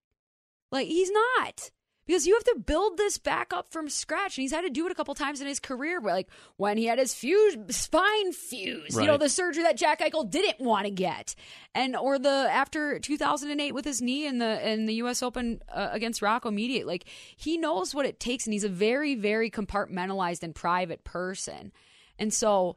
Like 0.71 0.87
he's 0.87 1.11
not 1.11 1.71
because 2.07 2.27
you 2.27 2.35
have 2.35 2.45
to 2.45 2.61
build 2.65 2.97
this 2.97 3.19
back 3.19 3.53
up 3.53 3.71
from 3.71 3.89
scratch. 3.89 4.37
And 4.39 4.43
he's 4.43 4.53
had 4.53 4.63
to 4.63 4.71
do 4.71 4.87
it 4.87 4.93
a 4.93 4.95
couple 4.95 5.15
times 5.15 5.41
in 5.41 5.47
his 5.47 5.61
career 5.61 6.01
like 6.01 6.29
when 6.57 6.79
he 6.79 6.87
had 6.87 6.99
his 6.99 7.13
fuse 7.13 7.57
spine 7.71 8.33
fuse 8.33 8.95
right. 8.95 9.03
you 9.03 9.09
know 9.09 9.17
the 9.17 9.29
surgery 9.29 9.65
that 9.65 9.77
jack 9.77 10.01
eichel 10.01 10.29
didn't 10.29 10.61
want 10.61 10.85
to 10.87 10.91
get. 10.91 11.35
And 11.75 11.97
or 11.97 12.19
the 12.19 12.49
after 12.51 12.99
2008 12.99 13.73
with 13.73 13.85
his 13.85 14.01
knee 14.01 14.27
in 14.27 14.39
the 14.39 14.71
in 14.71 14.87
the 14.87 14.95
us 14.95 15.23
open 15.23 15.61
uh, 15.73 15.89
against 15.91 16.23
rocco 16.23 16.51
mediate 16.51 16.87
like 16.87 17.05
he 17.37 17.59
knows 17.59 17.95
what 17.95 18.07
it 18.07 18.21
takes 18.21 18.47
and 18.47 18.53
he's 18.53 18.65
a 18.65 18.69
very 18.69 19.15
very 19.15 19.51
compartmentalized 19.51 20.43
and 20.43 20.55
private 20.55 21.05
person. 21.05 21.73
And 22.19 22.33
so 22.33 22.77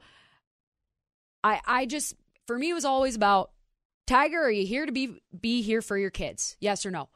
i 1.43 1.61
i 1.65 1.85
just 1.85 2.15
for 2.47 2.57
me 2.57 2.71
it 2.71 2.73
was 2.73 2.85
always 2.85 3.15
about 3.15 3.51
tiger 4.07 4.41
are 4.41 4.51
you 4.51 4.65
here 4.65 4.85
to 4.85 4.91
be 4.91 5.21
be 5.39 5.61
here 5.61 5.81
for 5.81 5.97
your 5.97 6.09
kids? 6.09 6.57
Yes 6.59 6.85
or 6.85 6.91
no? 6.91 7.09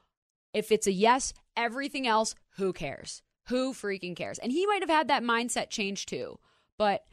If 0.53 0.71
it's 0.71 0.85
a 0.85 0.91
yes 0.91 1.33
Everything 1.55 2.07
else, 2.07 2.35
who 2.57 2.73
cares? 2.73 3.21
Who 3.47 3.73
freaking 3.73 4.15
cares? 4.15 4.39
And 4.39 4.51
he 4.51 4.65
might 4.65 4.81
have 4.81 4.89
had 4.89 5.07
that 5.09 5.23
mindset 5.23 5.69
change 5.69 6.05
too, 6.05 6.39
but 6.77 7.05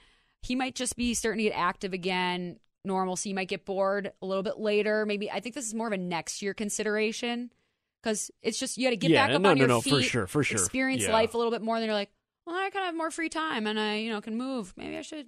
he 0.42 0.54
might 0.54 0.74
just 0.74 0.96
be 0.96 1.14
starting 1.14 1.38
to 1.38 1.50
get 1.50 1.56
active 1.56 1.92
again. 1.92 2.58
normal. 2.84 3.16
So 3.16 3.28
Normalcy 3.28 3.32
might 3.32 3.48
get 3.48 3.64
bored 3.64 4.12
a 4.22 4.26
little 4.26 4.42
bit 4.42 4.58
later. 4.58 5.04
Maybe 5.04 5.30
I 5.30 5.40
think 5.40 5.54
this 5.54 5.66
is 5.66 5.74
more 5.74 5.86
of 5.86 5.92
a 5.92 5.98
next 5.98 6.40
year 6.42 6.54
consideration 6.54 7.50
because 8.02 8.30
it's 8.42 8.58
just 8.58 8.78
you 8.78 8.86
got 8.86 8.90
to 8.90 8.96
get 8.96 9.10
yeah, 9.10 9.26
back 9.26 9.36
up 9.36 9.42
no, 9.42 9.50
on 9.50 9.56
no, 9.56 9.60
your 9.60 9.68
no, 9.68 9.80
feet, 9.80 9.90
for 9.90 10.02
sure, 10.02 10.26
for 10.26 10.42
sure, 10.42 10.58
experience 10.58 11.02
yeah. 11.02 11.12
life 11.12 11.34
a 11.34 11.36
little 11.36 11.52
bit 11.52 11.62
more. 11.62 11.78
Than 11.78 11.86
you're 11.86 11.94
like, 11.94 12.10
well, 12.46 12.56
I 12.56 12.70
kind 12.70 12.84
of 12.84 12.86
have 12.86 12.96
more 12.96 13.10
free 13.10 13.28
time 13.28 13.66
and 13.66 13.78
I, 13.78 13.96
you 13.96 14.10
know, 14.10 14.20
can 14.20 14.36
move. 14.36 14.72
Maybe 14.76 14.96
I 14.96 15.02
should 15.02 15.26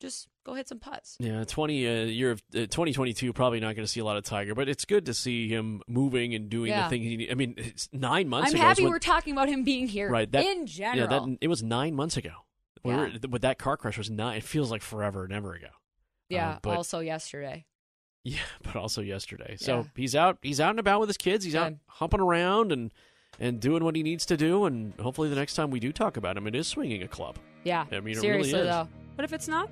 just 0.00 0.28
go 0.44 0.54
hit 0.54 0.68
some 0.68 0.78
putts. 0.78 1.16
Yeah, 1.18 1.44
twenty 1.44 1.86
uh, 1.86 2.04
year 2.04 2.30
of 2.32 2.42
uh, 2.56 2.66
twenty 2.70 2.92
twenty 2.92 3.12
two 3.12 3.32
probably 3.32 3.60
not 3.60 3.74
going 3.74 3.84
to 3.84 3.88
see 3.90 4.00
a 4.00 4.04
lot 4.04 4.16
of 4.16 4.24
Tiger, 4.24 4.54
but 4.54 4.68
it's 4.68 4.84
good 4.84 5.06
to 5.06 5.14
see 5.14 5.48
him 5.48 5.82
moving 5.88 6.34
and 6.34 6.48
doing 6.48 6.70
Yeah. 6.70 6.84
the 6.84 6.90
thing. 6.90 7.02
He, 7.02 7.30
I 7.30 7.34
mean, 7.34 7.54
it's 7.56 7.88
nine 7.92 8.28
months 8.28 8.50
I'm 8.50 8.56
ago. 8.56 8.64
happy 8.64 8.82
when- 8.82 8.92
we're 8.92 8.98
talking 8.98 9.32
about 9.32 9.48
him 9.48 9.64
being 9.64 9.88
here 9.88 10.10
right 10.10 10.30
that, 10.32 10.44
in 10.44 10.66
general. 10.66 10.98
Yeah, 11.10 11.18
that, 11.20 11.38
it 11.40 11.48
was 11.48 11.62
nine 11.62 11.94
months 11.94 12.16
ago. 12.16 12.32
We 12.84 12.92
Yeah. 12.92 13.10
were- 13.22 13.28
with 13.28 13.42
that 13.42 13.58
car 13.58 13.76
crash 13.76 13.98
was 13.98 14.08
nine. 14.10 14.36
It 14.38 14.44
feels 14.44 14.70
like 14.70 14.82
forever 14.82 15.24
and 15.24 15.32
ever 15.32 15.54
ago. 15.54 15.68
Yeah, 16.28 16.50
Uh, 16.50 16.58
but 16.62 16.76
also 16.76 17.00
yesterday. 17.00 17.64
yeah, 18.24 18.38
but 18.62 18.76
also 18.76 19.00
yesterday. 19.02 19.56
So 19.58 19.78
Yeah. 19.78 19.84
he's 19.96 20.14
out. 20.14 20.38
He's 20.42 20.60
out 20.60 20.70
and 20.70 20.78
about 20.78 21.00
with 21.00 21.08
his 21.08 21.16
kids. 21.16 21.44
He's 21.44 21.54
out 21.56 21.74
humping 21.88 22.20
around 22.20 22.70
and 22.72 22.92
and 23.40 23.60
doing 23.60 23.84
what 23.84 23.94
he 23.94 24.02
needs 24.02 24.26
to 24.26 24.36
do. 24.36 24.64
And 24.64 24.92
hopefully, 25.00 25.28
the 25.28 25.36
next 25.36 25.54
time 25.54 25.70
we 25.70 25.78
do 25.80 25.92
talk 25.92 26.16
about 26.16 26.36
him, 26.36 26.46
it 26.48 26.54
is 26.56 26.66
swinging 26.66 27.02
a 27.04 27.08
club. 27.08 27.38
Yeah. 27.62 27.84
I 27.92 28.00
mean, 28.00 28.16
it 28.16 28.20
seriously 28.20 28.52
really 28.52 28.68
is. 28.68 28.74
though. 28.74 28.88
But 29.16 29.24
if 29.24 29.32
it's 29.32 29.46
not, 29.48 29.70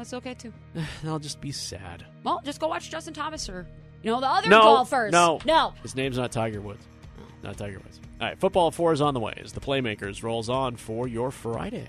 that's 0.00 0.14
okay 0.14 0.32
too. 0.32 0.52
I'll 1.04 1.18
just 1.18 1.40
be 1.42 1.52
sad. 1.52 2.06
Well, 2.24 2.40
just 2.42 2.58
go 2.58 2.68
watch 2.68 2.90
Justin 2.90 3.12
Thomas 3.12 3.48
or 3.50 3.66
You 4.02 4.10
know, 4.10 4.20
the 4.20 4.26
other 4.28 4.48
no, 4.48 4.62
golfers. 4.62 5.12
No, 5.12 5.40
No. 5.44 5.74
His 5.82 5.94
name's 5.94 6.16
not 6.16 6.32
Tiger 6.32 6.62
Woods. 6.62 6.86
Not 7.42 7.58
Tiger 7.58 7.78
Woods. 7.78 8.00
All 8.20 8.28
right, 8.28 8.38
football 8.38 8.70
four 8.70 8.92
is 8.94 9.02
on 9.02 9.12
the 9.12 9.20
way 9.20 9.34
as 9.42 9.52
the 9.52 9.60
Playmakers 9.60 10.22
rolls 10.22 10.48
on 10.48 10.76
for 10.76 11.06
your 11.06 11.30
Friday. 11.30 11.88